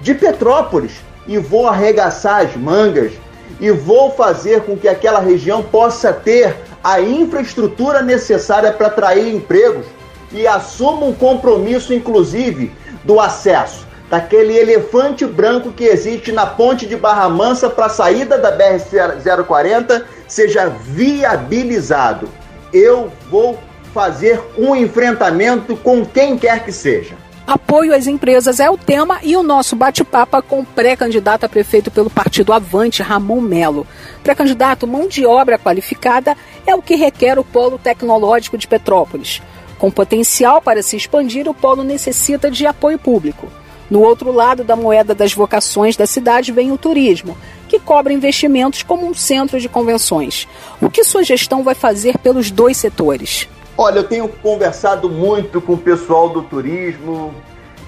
[0.00, 0.92] de Petrópolis,
[1.26, 3.12] e vou arregaçar as mangas
[3.60, 9.86] e vou fazer com que aquela região possa ter a infraestrutura necessária para atrair empregos
[10.32, 12.72] e assuma um compromisso, inclusive,
[13.04, 18.36] do acesso daquele elefante branco que existe na ponte de Barra Mansa para a saída
[18.36, 22.28] da BR-040 seja viabilizado.
[22.72, 23.56] Eu vou
[23.94, 27.14] fazer um enfrentamento com quem quer que seja.
[27.46, 31.90] Apoio às empresas é o tema e o nosso bate-papo com o pré-candidato a prefeito
[31.90, 33.86] pelo partido Avante, Ramon Melo.
[34.22, 39.42] Pré-candidato, mão de obra qualificada é o que requer o polo tecnológico de Petrópolis.
[39.78, 43.48] Com potencial para se expandir, o polo necessita de apoio público.
[43.90, 47.36] No outro lado da moeda das vocações da cidade vem o turismo,
[47.66, 50.46] que cobra investimentos como um centro de convenções.
[50.80, 53.48] O que sua gestão vai fazer pelos dois setores?
[53.76, 57.34] Olha, eu tenho conversado muito com o pessoal do turismo,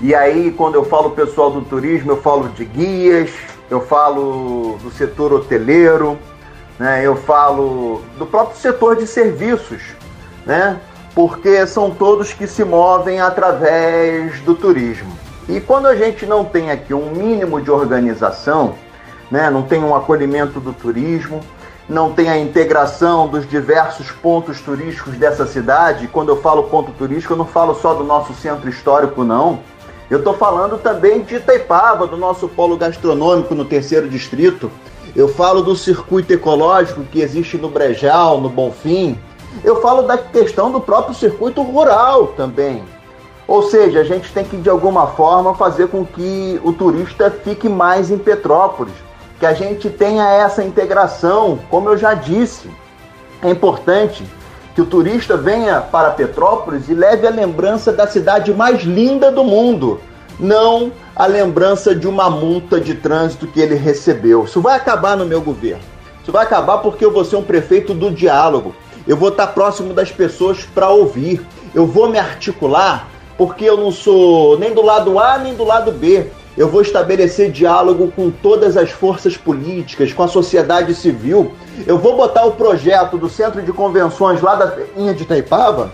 [0.00, 3.30] e aí quando eu falo pessoal do turismo, eu falo de guias,
[3.70, 6.18] eu falo do setor hoteleiro,
[6.78, 7.06] né?
[7.06, 9.82] eu falo do próprio setor de serviços,
[10.44, 10.80] né?
[11.14, 15.21] porque são todos que se movem através do turismo.
[15.48, 18.74] E quando a gente não tem aqui um mínimo de organização,
[19.30, 21.40] né, não tem um acolhimento do turismo,
[21.88, 26.08] não tem a integração dos diversos pontos turísticos dessa cidade.
[26.08, 29.60] Quando eu falo ponto turístico, eu não falo só do nosso centro histórico, não.
[30.08, 34.70] Eu estou falando também de Itaipava, do nosso polo gastronômico no terceiro distrito.
[35.16, 39.18] Eu falo do circuito ecológico que existe no Brejal, no Bonfim.
[39.64, 42.82] Eu falo da questão do próprio circuito rural também.
[43.52, 47.68] Ou seja, a gente tem que de alguma forma fazer com que o turista fique
[47.68, 48.94] mais em Petrópolis
[49.38, 52.70] que a gente tenha essa integração, como eu já disse.
[53.42, 54.24] É importante
[54.74, 59.44] que o turista venha para Petrópolis e leve a lembrança da cidade mais linda do
[59.44, 60.00] mundo,
[60.40, 64.44] não a lembrança de uma multa de trânsito que ele recebeu.
[64.44, 65.84] Isso vai acabar no meu governo.
[66.22, 68.74] Isso vai acabar porque eu vou ser um prefeito do diálogo.
[69.06, 71.46] Eu vou estar próximo das pessoas para ouvir.
[71.74, 75.92] Eu vou me articular porque eu não sou nem do lado A nem do lado
[75.92, 76.26] B.
[76.56, 81.52] Eu vou estabelecer diálogo com todas as forças políticas, com a sociedade civil.
[81.86, 85.92] Eu vou botar o projeto do centro de convenções lá da Inha de Itaipava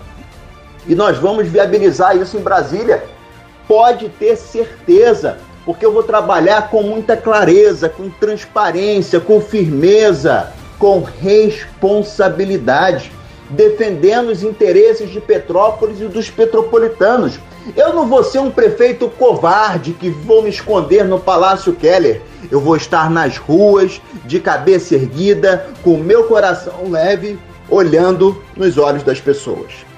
[0.85, 3.03] e nós vamos viabilizar isso em Brasília.
[3.67, 11.01] Pode ter certeza, porque eu vou trabalhar com muita clareza, com transparência, com firmeza, com
[11.01, 13.11] responsabilidade,
[13.49, 17.39] defendendo os interesses de Petrópolis e dos petropolitanos
[17.75, 22.21] eu não vou ser um prefeito covarde que vou me esconder no Palácio Keller.
[22.49, 27.37] Eu vou estar nas ruas, de cabeça erguida, com meu coração leve,
[27.69, 29.88] olhando nos olhos das pessoas.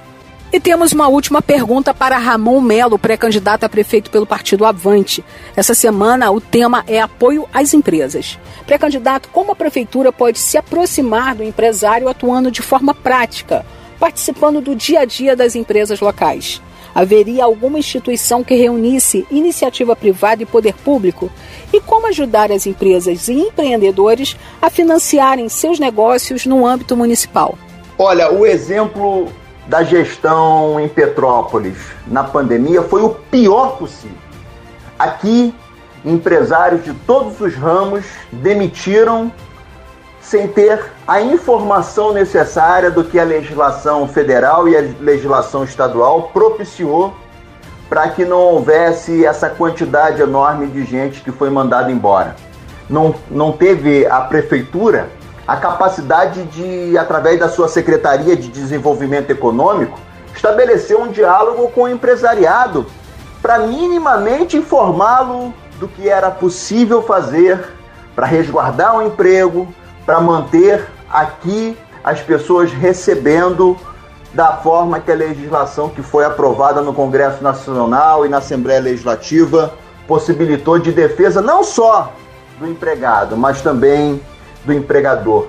[0.54, 5.24] E temos uma última pergunta para Ramon Melo, pré-candidato a prefeito pelo partido Avante.
[5.56, 8.38] Essa semana o tema é apoio às empresas.
[8.66, 13.66] Pré-candidato, como a prefeitura pode se aproximar do empresário atuando de forma prática,
[13.98, 16.62] participando do dia a dia das empresas locais?
[16.94, 21.32] Haveria alguma instituição que reunisse iniciativa privada e poder público?
[21.72, 27.58] E como ajudar as empresas e empreendedores a financiarem seus negócios no âmbito municipal?
[27.98, 29.32] Olha, o exemplo
[29.68, 31.78] da gestão em Petrópolis
[32.08, 34.18] na pandemia foi o pior possível.
[34.98, 35.54] Aqui,
[36.04, 39.32] empresários de todos os ramos demitiram
[40.22, 47.14] sem ter a informação necessária do que a legislação federal e a legislação estadual propiciou
[47.90, 52.36] para que não houvesse essa quantidade enorme de gente que foi mandada embora.
[52.90, 55.10] Não, não teve a prefeitura
[55.52, 60.00] a capacidade de, através da sua Secretaria de Desenvolvimento Econômico,
[60.34, 62.86] estabelecer um diálogo com o empresariado
[63.42, 67.60] para minimamente informá-lo do que era possível fazer
[68.16, 69.68] para resguardar o emprego,
[70.06, 73.78] para manter aqui as pessoas recebendo
[74.34, 79.74] da forma que a legislação que foi aprovada no Congresso Nacional e na Assembleia Legislativa
[80.08, 82.14] possibilitou de defesa não só
[82.58, 84.22] do empregado, mas também
[84.66, 85.48] do empregador.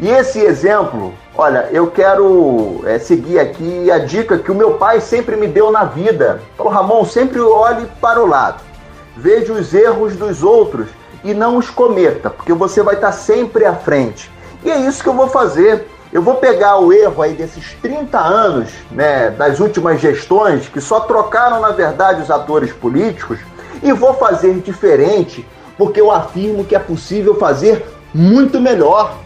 [0.00, 5.00] E esse exemplo, olha, eu quero é, seguir aqui a dica que o meu pai
[5.00, 6.40] sempre me deu na vida.
[6.56, 8.60] Falou, Ramon, sempre olhe para o lado.
[9.16, 10.88] Veja os erros dos outros
[11.22, 14.30] e não os cometa, porque você vai estar sempre à frente.
[14.64, 15.86] E é isso que eu vou fazer.
[16.12, 21.00] Eu vou pegar o erro aí desses 30 anos, né, das últimas gestões, que só
[21.00, 23.38] trocaram, na verdade, os atores políticos,
[23.82, 25.46] e vou fazer diferente,
[25.78, 29.18] porque eu afirmo que é possível fazer muito melhor.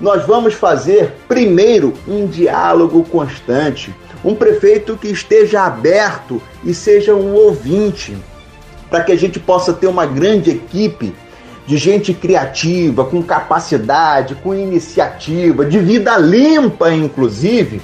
[0.00, 3.94] Nós vamos fazer, primeiro, um diálogo constante.
[4.24, 8.16] Um prefeito que esteja aberto e seja um ouvinte,
[8.90, 11.14] para que a gente possa ter uma grande equipe
[11.66, 17.80] de gente criativa, com capacidade, com iniciativa, de vida limpa, inclusive,